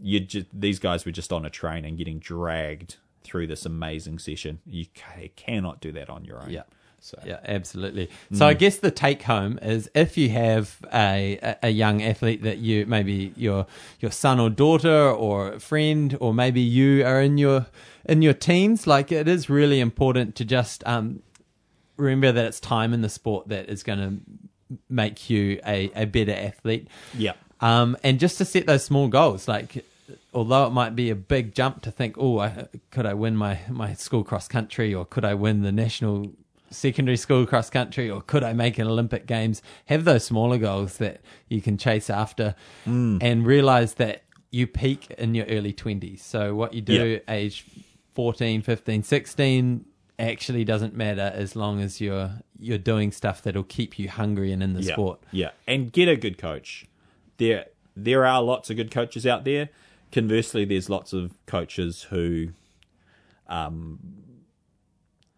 you 0.00 0.20
just 0.20 0.46
these 0.52 0.78
guys 0.78 1.04
were 1.04 1.12
just 1.12 1.32
on 1.32 1.44
a 1.44 1.50
train 1.50 1.84
and 1.84 1.98
getting 1.98 2.18
dragged 2.18 2.96
through 3.22 3.46
this 3.46 3.66
amazing 3.66 4.18
session. 4.18 4.60
You 4.66 4.86
ca- 4.94 5.30
cannot 5.36 5.80
do 5.80 5.92
that 5.92 6.08
on 6.08 6.24
your 6.24 6.42
own. 6.42 6.50
Yeah. 6.50 6.62
So 7.02 7.18
Yeah, 7.24 7.40
absolutely. 7.44 8.10
So 8.32 8.46
I 8.46 8.52
guess 8.52 8.76
the 8.76 8.90
take 8.90 9.22
home 9.22 9.58
is 9.62 9.88
if 9.94 10.18
you 10.18 10.28
have 10.30 10.78
a, 10.92 11.38
a 11.42 11.56
a 11.64 11.68
young 11.70 12.02
athlete 12.02 12.42
that 12.42 12.58
you 12.58 12.84
maybe 12.84 13.32
your 13.36 13.66
your 14.00 14.10
son 14.10 14.38
or 14.38 14.50
daughter 14.50 15.10
or 15.10 15.58
friend 15.58 16.16
or 16.20 16.34
maybe 16.34 16.60
you 16.60 17.04
are 17.06 17.22
in 17.22 17.38
your 17.38 17.66
in 18.04 18.20
your 18.20 18.34
teens, 18.34 18.86
like 18.86 19.12
it 19.12 19.28
is 19.28 19.48
really 19.48 19.80
important 19.80 20.34
to 20.36 20.44
just 20.44 20.86
um, 20.86 21.22
remember 21.96 22.32
that 22.32 22.44
it's 22.44 22.60
time 22.60 22.92
in 22.92 23.00
the 23.00 23.08
sport 23.08 23.48
that 23.48 23.70
is 23.70 23.82
going 23.82 23.98
to 23.98 24.49
make 24.88 25.28
you 25.30 25.60
a, 25.66 25.90
a 25.94 26.04
better 26.06 26.32
athlete. 26.32 26.88
yeah, 27.16 27.32
Um, 27.60 27.96
and 28.02 28.18
just 28.20 28.38
to 28.38 28.44
set 28.44 28.66
those 28.66 28.84
small 28.84 29.08
goals, 29.08 29.48
like 29.48 29.84
although 30.34 30.66
it 30.66 30.70
might 30.70 30.94
be 30.96 31.10
a 31.10 31.14
big 31.14 31.54
jump 31.54 31.82
to 31.82 31.90
think, 31.90 32.16
oh, 32.18 32.38
I, 32.38 32.66
could 32.90 33.06
I 33.06 33.14
win 33.14 33.36
my, 33.36 33.60
my 33.68 33.94
school 33.94 34.24
cross 34.24 34.48
country 34.48 34.94
or 34.94 35.04
could 35.04 35.24
I 35.24 35.34
win 35.34 35.62
the 35.62 35.72
national 35.72 36.32
secondary 36.70 37.16
school 37.16 37.46
cross 37.46 37.68
country 37.68 38.08
or 38.08 38.20
could 38.22 38.44
I 38.44 38.52
make 38.52 38.78
an 38.78 38.86
Olympic 38.86 39.26
Games? 39.26 39.60
Have 39.86 40.04
those 40.04 40.24
smaller 40.24 40.56
goals 40.58 40.98
that 40.98 41.20
you 41.48 41.60
can 41.60 41.76
chase 41.78 42.08
after 42.10 42.54
and 42.86 43.44
realize 43.46 43.94
that 43.94 44.22
you 44.52 44.66
peak 44.66 45.10
in 45.18 45.34
your 45.34 45.46
early 45.46 45.72
20s. 45.72 46.20
So 46.20 46.54
what 46.54 46.74
you 46.74 46.80
do 46.80 46.92
Yeah. 46.92 47.34
age 47.34 47.64
14, 48.14 48.62
15, 48.62 49.02
16 49.02 49.84
actually 50.20 50.64
doesn't 50.64 50.94
matter 50.94 51.32
as 51.34 51.56
long 51.56 51.80
as 51.80 52.00
you're 52.00 52.30
you're 52.58 52.78
doing 52.78 53.10
stuff 53.10 53.42
that'll 53.42 53.64
keep 53.64 53.98
you 53.98 54.08
hungry 54.08 54.52
and 54.52 54.62
in 54.62 54.74
the 54.74 54.82
yeah, 54.82 54.92
sport. 54.92 55.20
yeah, 55.32 55.50
and 55.66 55.92
get 55.92 56.08
a 56.08 56.16
good 56.16 56.38
coach. 56.38 56.86
There, 57.38 57.66
there 57.96 58.26
are 58.26 58.42
lots 58.42 58.68
of 58.70 58.76
good 58.76 58.90
coaches 58.90 59.26
out 59.26 59.44
there. 59.44 59.70
Conversely, 60.12 60.64
there's 60.64 60.90
lots 60.90 61.12
of 61.12 61.32
coaches 61.46 62.02
who, 62.10 62.48
um, 63.48 63.98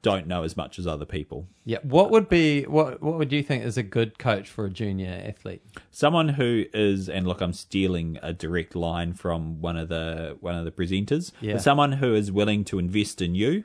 don't 0.02 0.26
know 0.26 0.42
as 0.42 0.56
much 0.56 0.78
as 0.78 0.86
other 0.86 1.04
people. 1.04 1.46
Yeah. 1.64 1.78
What 1.82 2.10
would 2.10 2.28
be 2.28 2.64
what 2.64 3.00
what 3.00 3.18
would 3.18 3.32
you 3.32 3.42
think 3.42 3.64
is 3.64 3.78
a 3.78 3.84
good 3.84 4.18
coach 4.18 4.50
for 4.50 4.66
a 4.66 4.70
junior 4.70 5.22
athlete? 5.24 5.62
Someone 5.92 6.30
who 6.30 6.64
is, 6.74 7.08
and 7.08 7.26
look, 7.26 7.40
I'm 7.40 7.52
stealing 7.52 8.18
a 8.20 8.32
direct 8.32 8.74
line 8.74 9.14
from 9.14 9.60
one 9.60 9.76
of 9.76 9.88
the 9.88 10.36
one 10.40 10.56
of 10.56 10.64
the 10.64 10.72
presenters. 10.72 11.30
Yeah. 11.40 11.58
Someone 11.58 11.92
who 11.92 12.14
is 12.14 12.32
willing 12.32 12.64
to 12.64 12.80
invest 12.80 13.22
in 13.22 13.36
you. 13.36 13.64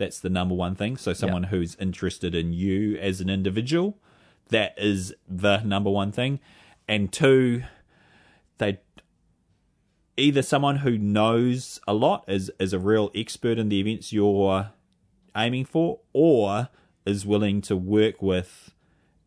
That's 0.00 0.18
the 0.18 0.30
number 0.30 0.54
one 0.54 0.76
thing. 0.76 0.96
So 0.96 1.12
someone 1.12 1.42
who's 1.42 1.74
interested 1.74 2.34
in 2.34 2.54
you 2.54 2.96
as 2.96 3.20
an 3.20 3.28
individual. 3.28 3.98
That 4.48 4.72
is 4.78 5.14
the 5.28 5.58
number 5.60 5.90
one 5.90 6.10
thing. 6.10 6.40
And 6.88 7.12
two, 7.12 7.64
they 8.56 8.78
either 10.16 10.40
someone 10.40 10.76
who 10.76 10.96
knows 10.96 11.80
a 11.86 11.92
lot 11.92 12.24
is 12.26 12.50
is 12.58 12.72
a 12.72 12.78
real 12.78 13.10
expert 13.14 13.58
in 13.58 13.68
the 13.68 13.78
events 13.78 14.10
you're 14.10 14.70
aiming 15.36 15.66
for, 15.66 16.00
or 16.14 16.70
is 17.04 17.26
willing 17.26 17.60
to 17.60 17.76
work 17.76 18.22
with 18.22 18.70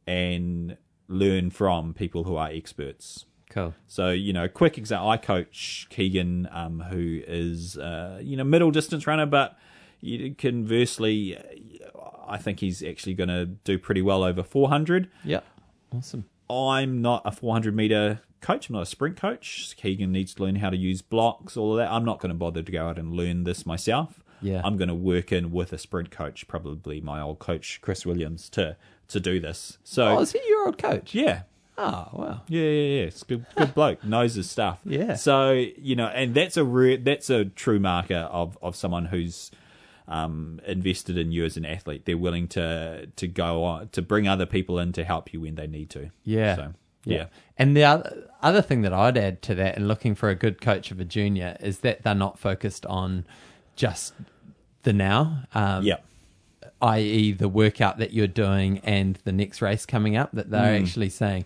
and 0.08 0.76
learn 1.08 1.52
from 1.52 1.94
people 1.94 2.24
who 2.24 2.36
are 2.36 2.50
experts. 2.50 3.26
Cool. 3.52 3.76
So 3.86 4.10
you 4.10 4.34
know, 4.34 4.48
quick 4.48 4.80
example. 4.80 5.08
I 5.08 5.18
coach 5.18 5.86
Keegan, 5.92 6.50
um, 6.52 6.80
who 6.80 7.22
is 7.28 7.78
uh, 7.78 8.20
you 8.24 8.36
know 8.36 8.44
middle 8.44 8.72
distance 8.72 9.06
runner, 9.06 9.28
but 9.28 9.56
conversely, 10.38 11.38
I 12.28 12.38
think 12.38 12.60
he's 12.60 12.84
actually 12.84 13.14
going 13.14 13.30
to 13.30 13.46
do 13.46 13.78
pretty 13.78 14.02
well 14.02 14.24
over 14.24 14.44
400. 14.44 15.10
Yeah. 15.24 15.42
Awesome. 15.96 16.26
I'm 16.50 17.02
not 17.02 17.22
a 17.26 17.32
400 17.32 17.76
meter 17.76 18.22
coach. 18.42 18.70
I'm 18.70 18.74
not 18.74 18.84
a 18.84 18.86
sprint 18.88 19.16
coach. 19.18 19.76
Keegan 19.78 20.12
needs 20.12 20.34
to 20.36 20.44
learn 20.44 20.56
how 20.58 20.70
to 20.70 20.78
use 20.78 21.02
blocks, 21.02 21.56
all 21.58 21.72
of 21.74 21.78
that. 21.78 21.92
I'm 21.92 22.06
not 22.06 22.20
going 22.20 22.30
to 22.32 22.36
bother 22.38 22.62
to 22.62 22.72
go 22.72 22.88
out 22.88 23.00
and 23.00 23.14
learn 23.14 23.44
this 23.44 23.66
myself. 23.66 24.24
Yeah. 24.42 24.62
I'm 24.64 24.76
going 24.78 24.90
to 24.90 24.94
work 24.96 25.32
in 25.32 25.52
with 25.52 25.72
a 25.72 25.78
sprint 25.78 26.12
coach, 26.12 26.48
probably 26.48 27.00
my 27.00 27.22
old 27.22 27.40
coach 27.40 27.80
Chris 27.82 28.06
Williams, 28.06 28.50
to 28.50 28.76
to 29.10 29.20
do 29.20 29.40
this. 29.40 29.78
So 29.84 30.18
Oh, 30.18 30.20
is 30.22 30.32
he 30.34 30.40
your 30.48 30.66
old 30.66 30.78
coach? 30.78 31.14
yeah, 31.14 31.44
Oh, 31.78 32.08
wow. 32.14 32.42
yeah, 32.48 32.62
yeah, 32.62 32.70
yeah. 33.00 33.04
It's 33.04 33.24
good, 33.24 33.46
good 33.56 33.74
bloke. 33.76 34.04
Knows 34.04 34.36
his 34.36 34.50
stuff. 34.50 34.80
Yeah. 34.86 35.16
So 35.16 35.52
you 35.52 35.96
know, 35.96 36.08
and 36.08 36.34
that's 36.34 36.58
a 36.58 36.64
re- 36.66 36.98
that's 36.98 37.30
a 37.30 37.46
true 37.46 37.80
marker 37.80 38.28
of 38.32 38.58
of 38.62 38.76
someone 38.76 39.06
who's 39.06 39.50
um, 40.08 40.60
invested 40.66 41.18
in 41.18 41.32
you 41.32 41.46
as 41.46 41.58
an 41.58 41.66
athlete. 41.66 42.06
They're 42.06 42.18
willing 42.18 42.48
to 42.50 43.08
to 43.16 43.28
go 43.28 43.64
on 43.64 43.90
to 43.90 44.02
bring 44.02 44.28
other 44.28 44.46
people 44.46 44.80
in 44.80 44.92
to 44.94 45.04
help 45.04 45.34
you 45.34 45.42
when 45.42 45.56
they 45.56 45.68
need 45.68 45.90
to. 45.92 46.12
Yeah. 46.24 46.56
So 46.56 46.74
yeah. 47.06 47.26
And 47.58 47.76
the 47.76 47.84
other, 47.84 48.30
other 48.42 48.62
thing 48.62 48.82
that 48.84 48.94
I'd 48.94 49.18
add 49.18 49.42
to 49.44 49.56
that 49.56 49.76
and 49.76 49.88
looking 49.88 50.16
for 50.16 50.30
a 50.30 50.36
good 50.36 50.62
coach 50.62 50.90
of 50.92 51.00
a 51.00 51.06
junior 51.06 51.58
is 51.60 51.80
that 51.80 52.04
they're 52.04 52.16
not 52.16 52.40
focused 52.40 52.86
on 52.86 53.26
just 53.76 54.14
the 54.84 54.94
now. 54.94 55.44
Um, 55.54 55.84
Yeah. 55.84 55.98
i.e., 56.82 57.32
the 57.34 57.50
workout 57.50 57.98
that 57.98 58.14
you're 58.14 58.28
doing 58.28 58.80
and 58.80 59.20
the 59.26 59.32
next 59.32 59.62
race 59.62 59.86
coming 59.86 60.16
up, 60.16 60.32
that 60.34 60.50
they're 60.50 60.76
actually 60.76 61.10
saying, 61.10 61.46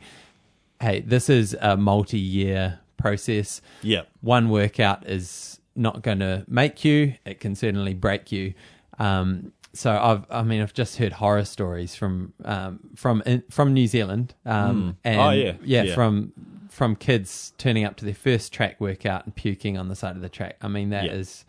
hey, 0.82 1.02
this 1.02 1.30
is 1.30 1.56
a 1.60 1.76
multi 1.76 2.20
year 2.20 2.80
process. 2.98 3.62
Yeah. 3.82 4.04
One 4.22 4.50
workout 4.50 5.08
is 5.08 5.60
not 5.78 6.02
going 6.02 6.20
to 6.20 6.44
make 6.48 6.84
you, 6.84 7.14
it 7.26 7.40
can 7.40 7.56
certainly 7.56 7.94
break 7.94 8.32
you. 8.32 8.54
Um, 9.00 9.52
so 9.74 9.92
I've, 9.96 10.26
I 10.32 10.42
mean, 10.44 10.62
I've 10.62 10.74
just 10.74 10.98
heard 10.98 11.14
horror 11.14 11.46
stories 11.46 11.96
from 11.96 12.34
um, 12.44 12.80
from 12.96 13.22
in, 13.26 13.44
from 13.52 13.74
New 13.74 13.86
Zealand, 13.88 14.34
um, 14.46 14.98
and 15.04 15.20
Oh, 15.22 15.30
yeah. 15.30 15.54
yeah, 15.64 15.84
Yeah. 15.84 15.94
from 15.96 16.34
from 16.70 16.96
kids 16.96 17.54
turning 17.58 17.86
up 17.86 17.96
to 17.98 18.06
their 18.06 18.14
first 18.14 18.52
track 18.54 18.80
workout 18.82 19.26
and 19.26 19.36
puking 19.36 19.78
on 19.78 19.88
the 19.88 19.96
side 19.96 20.16
of 20.16 20.22
the 20.22 20.30
track. 20.30 20.58
I 20.62 20.68
mean, 20.68 20.90
that 20.90 21.06
is 21.06 21.46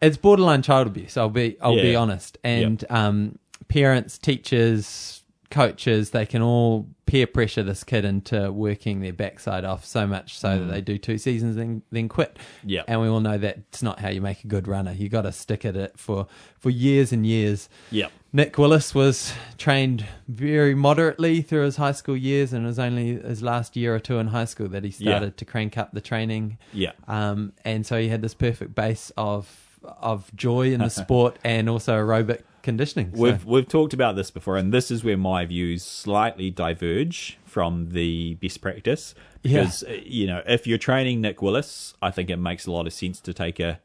Yeah. 0.00 0.08
it's 0.08 0.16
borderline 0.16 0.62
child 0.62 0.86
abuse. 0.88 1.16
I'll 1.16 1.28
be 1.30 1.56
I'll 1.60 1.74
be 1.76 1.94
honest. 1.94 2.36
And 2.42 2.84
um, 2.90 3.38
parents, 3.68 4.18
teachers, 4.18 5.21
coaches, 5.52 6.10
they 6.10 6.26
can 6.26 6.42
all 6.42 6.88
peer 7.06 7.26
pressure 7.26 7.62
this 7.62 7.84
kid 7.84 8.04
into 8.04 8.50
working 8.50 9.00
their 9.00 9.12
backside 9.12 9.64
off 9.64 9.84
so 9.84 10.06
much 10.06 10.36
so 10.38 10.58
that 10.58 10.64
they 10.64 10.80
do 10.80 10.96
two 10.98 11.18
seasons 11.18 11.56
and 11.56 11.82
then 11.92 12.08
quit. 12.08 12.34
Mm. 12.36 12.40
Yeah. 12.66 12.82
And 12.88 13.00
we 13.00 13.06
all 13.08 13.20
know 13.20 13.38
that's 13.38 13.82
not 13.82 14.00
how 14.00 14.08
you 14.08 14.20
make 14.20 14.42
a 14.42 14.46
good 14.48 14.66
runner. 14.66 14.92
You 14.92 15.08
got 15.08 15.22
to 15.22 15.32
stick 15.32 15.64
at 15.64 15.76
it 15.76 15.98
for 15.98 16.26
for 16.58 16.70
years 16.70 17.12
and 17.12 17.24
years. 17.26 17.68
Yeah. 17.90 18.08
Nick 18.32 18.56
Willis 18.56 18.94
was 18.94 19.32
trained 19.58 20.06
very 20.26 20.74
moderately 20.74 21.42
through 21.42 21.64
his 21.66 21.76
high 21.76 21.92
school 21.92 22.16
years, 22.16 22.52
and 22.54 22.64
it 22.64 22.66
was 22.66 22.78
only 22.78 23.20
his 23.20 23.42
last 23.42 23.76
year 23.76 23.94
or 23.94 23.98
two 24.00 24.18
in 24.18 24.28
high 24.28 24.46
school 24.46 24.68
that 24.68 24.82
he 24.84 24.90
Yeah. 24.98 25.12
started 25.12 25.36
to 25.36 25.44
crank 25.44 25.76
up 25.76 25.92
the 25.92 26.00
training. 26.00 26.56
Yeah. 26.72 26.92
Um, 27.06 27.52
and 27.64 27.84
so 27.86 28.00
he 28.00 28.08
had 28.08 28.22
this 28.22 28.34
perfect 28.34 28.74
base 28.74 29.12
of 29.16 29.58
of 29.84 30.34
joy 30.34 30.72
in 30.72 30.80
the 30.80 30.88
sport 31.02 31.36
and 31.44 31.68
also 31.68 31.98
aerobic 31.98 32.42
conditioning. 32.62 33.12
So, 33.14 33.20
We've 33.22 33.44
we've 33.44 33.68
talked 33.68 33.92
about 33.92 34.16
this 34.16 34.30
before, 34.30 34.56
and 34.56 34.72
this 34.72 34.90
is 34.90 35.04
where 35.04 35.16
my 35.16 35.44
views 35.44 35.82
slightly 35.84 36.50
diverge 36.50 37.38
from 37.44 37.90
the 37.90 38.34
best 38.34 38.60
practice. 38.60 39.14
Because 39.42 39.82
uh, 39.82 39.98
you 40.04 40.26
know, 40.26 40.42
if 40.46 40.66
you're 40.66 40.78
training 40.78 41.20
Nick 41.20 41.42
Willis, 41.42 41.94
I 42.00 42.10
think 42.10 42.30
it 42.30 42.36
makes 42.36 42.66
a 42.66 42.72
lot 42.72 42.86
of 42.86 42.92
sense 42.92 43.20
to 43.20 43.34
take 43.34 43.58
a 43.60 43.80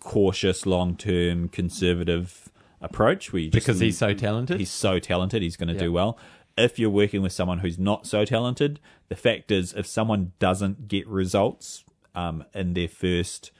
cautious, 0.00 0.66
long 0.66 0.96
term, 0.96 1.48
conservative 1.48 2.50
approach. 2.80 3.32
Where 3.32 3.48
because 3.50 3.80
he's 3.80 3.98
so 3.98 4.12
talented. 4.14 4.58
he's 4.58 4.70
so 4.70 4.98
talented, 4.98 5.42
he's 5.42 5.56
going 5.56 5.68
to 5.68 5.74
Yeah. 5.74 5.80
do 5.80 5.92
well. 5.92 6.18
If 6.58 6.78
you're 6.78 6.90
working 6.90 7.22
with 7.22 7.32
someone 7.32 7.60
who's 7.60 7.78
not 7.78 8.06
so 8.06 8.24
talented, 8.26 8.78
the 9.08 9.16
fact 9.16 9.50
is, 9.50 9.72
if 9.72 9.86
someone 9.86 10.32
doesn't 10.38 10.86
get 10.86 11.08
results 11.08 11.82
um, 12.14 12.44
in 12.52 12.74
their 12.74 12.88
first, 12.88 13.52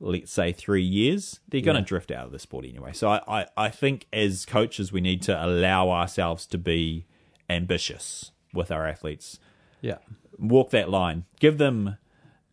let's 0.00 0.30
say, 0.32 0.52
three 0.52 0.82
years, 0.82 1.40
they're 1.48 1.60
going 1.60 1.74
to 1.76 1.80
Yeah. 1.80 1.86
drift 1.86 2.10
out 2.10 2.26
of 2.26 2.32
the 2.32 2.38
sport 2.38 2.64
anyway. 2.66 2.92
So 2.92 3.08
I, 3.08 3.20
I, 3.42 3.46
I 3.56 3.68
think 3.70 4.06
as 4.12 4.44
coaches, 4.44 4.92
we 4.92 5.00
need 5.00 5.22
to 5.22 5.44
allow 5.44 5.88
ourselves 5.90 6.46
to 6.48 6.58
be 6.58 7.06
ambitious 7.48 8.32
with 8.52 8.70
our 8.70 8.86
athletes. 8.86 9.38
yeah. 9.80 9.98
Walk 10.38 10.68
that 10.70 10.90
line. 10.90 11.24
Give 11.40 11.56
them 11.56 11.96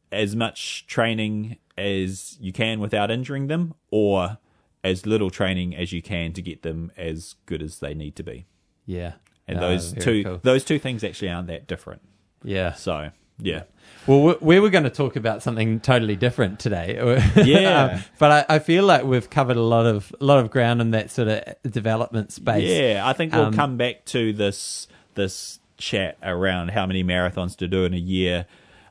as 0.10 0.36
much 0.38 0.88
training 0.88 1.58
as 1.78 2.38
you 2.40 2.54
can 2.54 2.80
without 2.80 3.12
injuring 3.12 3.48
them, 3.48 3.74
or 3.92 4.38
as 4.86 5.06
little 5.06 5.30
training 5.30 5.76
as 5.76 5.92
you 5.92 6.02
can 6.02 6.32
to 6.34 6.42
get 6.42 6.62
them 6.62 6.94
as 6.96 7.36
good 7.46 7.62
as 7.62 7.80
they 7.80 7.94
need 7.94 8.16
to 8.16 8.24
be. 8.24 8.46
Yeah. 8.86 9.14
And 9.50 9.60
No, 9.60 9.70
those 9.70 9.92
two 9.92 10.24
cool. 10.24 10.40
those 10.44 10.64
two 10.64 10.80
things 10.80 11.04
actually 11.04 11.30
aren't 11.30 11.48
that 11.48 11.68
different. 11.68 12.02
Yeah. 12.44 12.72
So 12.74 13.12
yeah, 13.44 13.64
Well, 14.08 14.22
we- 14.24 14.36
we 14.56 14.60
were 14.60 14.70
going 14.70 14.84
to 14.86 14.90
talk 14.90 15.16
about 15.16 15.44
something 15.44 15.80
totally 15.80 16.16
different 16.16 16.60
today. 16.60 16.98
Yeah. 17.46 17.84
Um, 17.96 18.04
but 18.20 18.46
I, 18.50 18.56
I 18.56 18.60
feel 18.60 18.84
like 18.86 19.04
we've 19.04 19.30
covered 19.30 19.58
a 19.58 19.62
lot 19.62 19.86
of 19.86 20.14
a 20.20 20.26
lot 20.26 20.40
of 20.40 20.50
ground 20.52 20.82
in 20.82 20.92
that 20.92 21.12
sort 21.12 21.28
of 21.28 21.44
development 21.72 22.32
space. 22.32 22.70
yeah. 22.70 23.04
I 23.06 23.14
think 23.14 23.34
we'll 23.34 23.46
Um, 23.46 23.54
come 23.54 23.78
back 23.78 24.06
to 24.06 24.34
this 24.34 24.88
this 25.16 25.60
chat 25.78 26.18
around 26.24 26.70
how 26.72 26.86
many 26.86 27.04
marathons 27.04 27.56
to 27.58 27.68
do 27.68 27.84
in 27.86 27.94
a 27.94 27.98
year. 27.98 28.46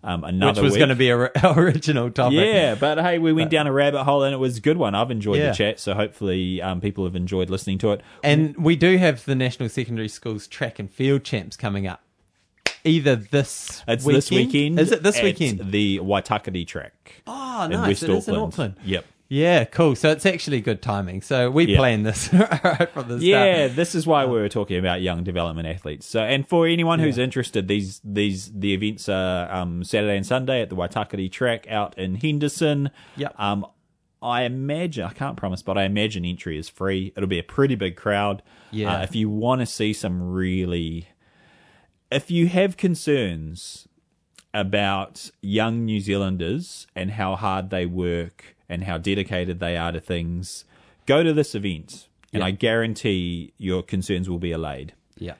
Um, 0.05 0.23
Which 0.23 0.31
another 0.33 0.63
was 0.63 0.73
week. 0.73 0.79
going 0.81 0.89
to 0.89 0.97
be 0.97 1.11
a 1.11 1.17
our 1.17 1.31
original 1.61 2.11
topic. 2.11 2.39
Yeah, 2.41 2.75
but 2.75 2.99
hey, 2.99 3.19
we 3.21 3.33
went 3.33 3.51
down 3.51 3.69
a 3.69 3.73
rabbit 3.73 4.03
hole 4.03 4.25
and 4.25 4.35
it 4.35 4.39
was 4.39 4.57
a 4.59 4.61
good 4.61 4.77
one. 4.77 4.97
I've 4.97 5.13
enjoyed 5.13 5.39
Yeah. 5.39 5.51
the 5.51 5.55
chat, 5.55 5.79
so 5.79 5.95
hopefully 5.95 6.61
um, 6.61 6.81
people 6.81 7.05
have 7.05 7.15
enjoyed 7.15 7.49
listening 7.51 7.79
to 7.79 7.93
it. 7.93 8.01
And 8.25 8.57
we 8.57 8.75
do 8.75 8.97
have 8.99 9.25
the 9.27 9.37
National 9.37 9.69
Secondary 9.69 10.09
Schools 10.09 10.49
track 10.49 10.81
and 10.81 10.91
field 10.91 11.23
champs 11.23 11.57
coming 11.57 11.87
up. 11.87 12.01
Either 12.85 13.17
this 13.17 13.83
It's 13.87 14.05
weekend. 14.05 14.17
this 14.23 14.31
weekend. 14.31 14.81
Is 14.81 14.93
it 14.93 15.03
this 15.03 15.19
at 15.19 15.25
weekend? 15.25 15.71
The 15.73 15.99
Waitakere 16.01 16.67
track. 16.67 17.23
Oh, 17.27 17.65
in 17.65 17.71
nice. 17.73 17.89
West 17.89 18.03
It 18.05 18.11
is 18.11 18.29
in 18.29 18.35
Auckland. 18.35 18.53
Auckland. 18.53 18.75
Yep. 18.85 19.05
Yeah, 19.29 19.65
cool. 19.65 19.95
So 19.97 20.11
it's 20.11 20.27
actually 20.27 20.61
good 20.61 20.83
timing. 20.83 21.23
So 21.23 21.51
we 21.51 21.65
Yeah. 21.65 21.79
planned 21.79 22.05
this 22.05 22.31
right 22.35 22.91
from 22.93 23.09
the 23.09 23.15
start. 23.15 23.23
Yeah, 23.23 23.69
this 23.69 23.95
is 23.95 24.07
why 24.07 24.27
we 24.27 24.33
were 24.33 24.49
talking 24.51 24.77
about 24.77 25.01
young 25.01 25.25
development 25.25 25.67
athletes. 25.69 26.05
So, 26.07 26.21
and 26.23 26.47
for 26.47 26.67
anyone 26.67 26.99
who's 26.99 27.17
interested, 27.17 27.67
these 27.67 28.01
these 28.05 28.53
the 28.53 28.75
events 28.75 29.09
are 29.09 29.51
um, 29.51 29.85
Saturday 29.85 30.17
and 30.19 30.27
Sunday 30.27 30.61
at 30.61 30.69
the 30.69 30.77
Waitakere 30.77 31.31
track 31.33 31.67
out 31.71 31.97
in 31.97 32.17
Henderson. 32.17 32.91
Yep. 33.17 33.35
Um, 33.41 33.65
I 34.21 34.43
imagine 34.43 35.05
I 35.05 35.13
can't 35.15 35.37
promise, 35.39 35.63
but 35.63 35.79
I 35.79 35.85
imagine 35.85 36.27
entry 36.27 36.59
is 36.59 36.69
free. 36.69 37.13
It'll 37.17 37.27
be 37.29 37.39
a 37.39 37.43
pretty 37.43 37.75
big 37.75 37.97
crowd. 37.97 38.43
Yeah. 38.71 38.99
Uh, 38.99 39.03
if 39.03 39.15
you 39.17 39.31
want 39.31 39.61
to 39.63 39.67
see 39.67 39.95
some 39.95 40.23
really, 40.31 41.09
if 42.15 42.31
you 42.31 42.47
have 42.49 42.77
concerns 42.77 43.89
about 44.55 45.31
young 45.41 45.85
New 45.85 46.01
Zealanders 46.01 46.87
and 46.95 47.13
how 47.13 47.37
hard 47.37 47.71
they 47.71 47.87
work 47.87 48.55
and 48.69 48.85
how 48.85 48.99
dedicated 48.99 49.61
they 49.61 49.77
are 49.77 49.93
to 49.93 50.01
things, 50.01 50.65
go 51.07 51.23
to 51.23 51.33
this 51.33 51.55
event, 51.55 52.09
and 52.33 52.41
Yeah. 52.41 52.47
I 52.47 52.51
guarantee 52.51 53.53
your 53.59 53.83
concerns 53.83 54.29
will 54.29 54.39
be 54.39 54.53
allayed. 54.53 54.93
Yeah. 55.19 55.35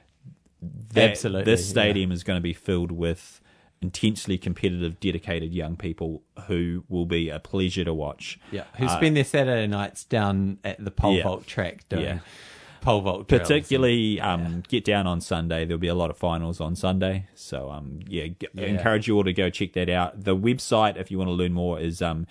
That- 0.95 1.11
Absolutely, 1.11 1.45
This 1.45 1.63
yeah. 1.67 1.71
stadium 1.71 2.13
is 2.13 2.23
going 2.25 2.37
to 2.39 2.43
be 2.43 2.53
filled 2.53 2.93
with 2.93 3.41
intensely 3.83 4.39
competitive, 4.39 5.01
dedicated 5.01 5.53
young 5.53 5.77
people 5.77 6.23
who 6.47 6.85
will 6.89 7.05
be 7.07 7.29
a 7.29 7.41
pleasure 7.41 7.85
to 7.85 7.93
watch. 7.93 8.39
Yeah. 8.53 8.65
Who 8.77 8.87
Uh, 8.87 8.97
spend 8.97 9.17
their 9.17 9.25
Saturday 9.25 9.67
nights 9.67 10.05
down 10.05 10.59
at 10.63 10.83
the 10.83 10.91
pole 10.93 11.17
yeah. 11.17 11.25
vault 11.25 11.47
track 11.47 11.89
doing 11.89 12.05
Yeah. 12.05 12.19
Pole 12.83 13.01
vault 13.01 13.29
drills. 13.29 13.43
particularly 13.43 14.21
um, 14.21 14.63
get 14.69 14.85
down 14.85 15.07
on 15.07 15.21
Sunday. 15.23 15.65
There'll 15.65 15.79
be 15.81 15.89
a 15.89 15.95
lot 15.95 16.11
of 16.11 16.17
finals 16.19 16.61
on 16.61 16.77
Sunday, 16.77 17.27
so 17.35 17.71
um, 17.71 18.01
yeah, 18.07 18.27
g- 18.27 18.49
encourage 18.57 19.09
you 19.09 19.17
all 19.17 19.25
to 19.25 19.33
go 19.33 19.49
check 19.49 19.73
that 19.73 19.89
out. 19.89 20.23
The 20.25 20.37
website, 20.37 20.97
if 20.97 21.11
you 21.11 21.17
want 21.19 21.29
to 21.29 21.33
learn 21.33 21.53
more, 21.55 21.81
is 21.81 22.03
um, 22.03 22.27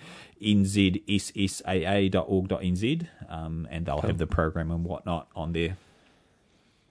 nzssaa.org.nz, 1.82 3.06
um, 3.28 3.68
and 3.70 3.86
they'll 3.86 4.00
have 4.00 4.18
the 4.18 4.26
program 4.26 4.70
and 4.70 4.84
whatnot 4.84 5.28
on 5.34 5.52
there. 5.52 5.76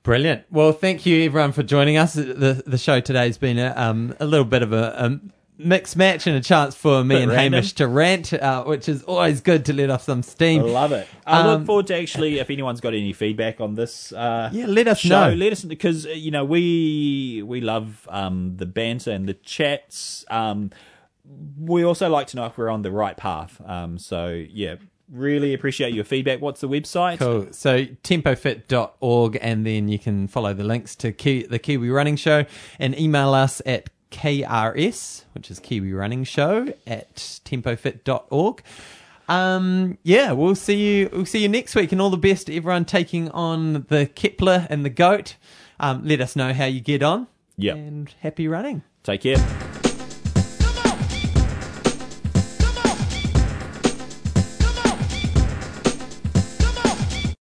Brilliant. 0.03 0.45
Well, 0.49 0.71
thank 0.73 1.05
you 1.05 1.23
everyone 1.25 1.51
for 1.51 1.61
joining 1.63 1.97
us. 1.97 2.13
The 2.15 2.63
the 2.65 2.77
show 2.77 2.99
today's 3.01 3.37
been 3.37 3.59
a, 3.59 3.71
um, 3.75 4.15
a 4.19 4.25
little 4.25 4.45
bit 4.45 4.63
of 4.63 4.73
a, 4.73 4.95
a 4.97 5.19
mixed 5.57 5.95
match 5.95 6.25
and 6.25 6.35
a 6.35 6.41
chance 6.41 6.73
for 6.75 7.03
me 7.03 7.21
and 7.21 7.31
random. 7.31 7.53
Hamish 7.53 7.73
to 7.73 7.87
rant, 7.87 8.33
uh, 8.33 8.63
which 8.63 8.89
is 8.89 9.03
always 9.03 9.41
good 9.41 9.65
to 9.65 9.73
let 9.73 9.89
off 9.91 10.01
some 10.03 10.23
steam. 10.23 10.63
love 10.63 10.91
it. 10.91 11.07
I 11.27 11.41
Um, 11.41 11.47
look 11.47 11.65
forward 11.67 11.87
to 11.87 11.95
actually, 11.95 12.39
if 12.39 12.49
anyone's 12.49 12.81
got 12.81 12.93
any 12.93 13.13
feedback 13.13 13.61
on 13.61 13.75
this, 13.75 14.11
uh, 14.11 14.49
Yeah, 14.51 14.65
let 14.67 14.87
us 14.87 14.99
show, 14.99 15.29
know. 15.29 15.35
Let 15.35 15.51
us 15.51 15.63
because 15.63 16.05
uh, 16.07 16.09
you 16.09 16.31
know 16.31 16.43
we 16.45 17.43
we 17.45 17.61
love 17.61 18.07
um, 18.09 18.57
the 18.57 18.65
banter 18.65 19.11
and 19.11 19.27
the 19.27 19.35
chats. 19.35 20.25
Um, 20.29 20.71
we 21.59 21.83
also 21.83 22.09
like 22.09 22.27
to 22.27 22.37
know 22.37 22.45
if 22.47 22.57
we're 22.57 22.69
on 22.69 22.81
the 22.81 22.91
right 22.91 23.15
path. 23.15 23.61
Um, 23.65 23.97
so 23.99 24.29
yeah, 24.49 24.75
really 25.11 25.53
appreciate 25.53 25.93
your 25.93 26.03
feedback. 26.05 26.41
What's 26.41 26.61
the 26.61 26.69
website? 26.69 27.19
Cool. 27.19 27.47
So 27.51 27.85
tempofit.org 27.85 29.37
and 29.41 29.65
then 29.65 29.87
you 29.87 29.99
can 29.99 30.27
follow 30.27 30.53
the 30.53 30.63
links 30.63 30.95
to 30.97 31.11
Ki- 31.11 31.43
the 31.43 31.59
Kiwi 31.59 31.89
Running 31.89 32.15
Show 32.15 32.45
and 32.79 32.97
email 32.99 33.33
us 33.33 33.61
at 33.65 33.89
KRS, 34.11 35.23
which 35.33 35.49
is 35.49 35.59
Kiwi 35.59 35.93
Running 35.93 36.23
Show 36.23 36.73
at 36.85 37.15
tempofit.org. 37.15 38.61
Um, 39.27 39.97
yeah, 40.03 40.33
we'll 40.33 40.55
see 40.55 40.99
you. 40.99 41.09
We'll 41.11 41.25
see 41.25 41.41
you 41.41 41.49
next 41.49 41.73
week, 41.75 41.91
and 41.91 42.01
all 42.01 42.09
the 42.09 42.17
best 42.17 42.47
to 42.47 42.55
everyone 42.55 42.85
taking 42.85 43.29
on 43.31 43.85
the 43.87 44.05
Kepler 44.07 44.67
and 44.69 44.83
the 44.83 44.89
Goat. 44.89 45.35
Um, 45.79 46.05
let 46.05 46.19
us 46.21 46.35
know 46.35 46.53
how 46.53 46.65
you 46.65 46.81
get 46.81 47.01
on. 47.01 47.27
Yep. 47.57 47.75
and 47.75 48.15
happy 48.21 48.47
running. 48.47 48.81
Take 49.03 49.21
care. 49.21 49.70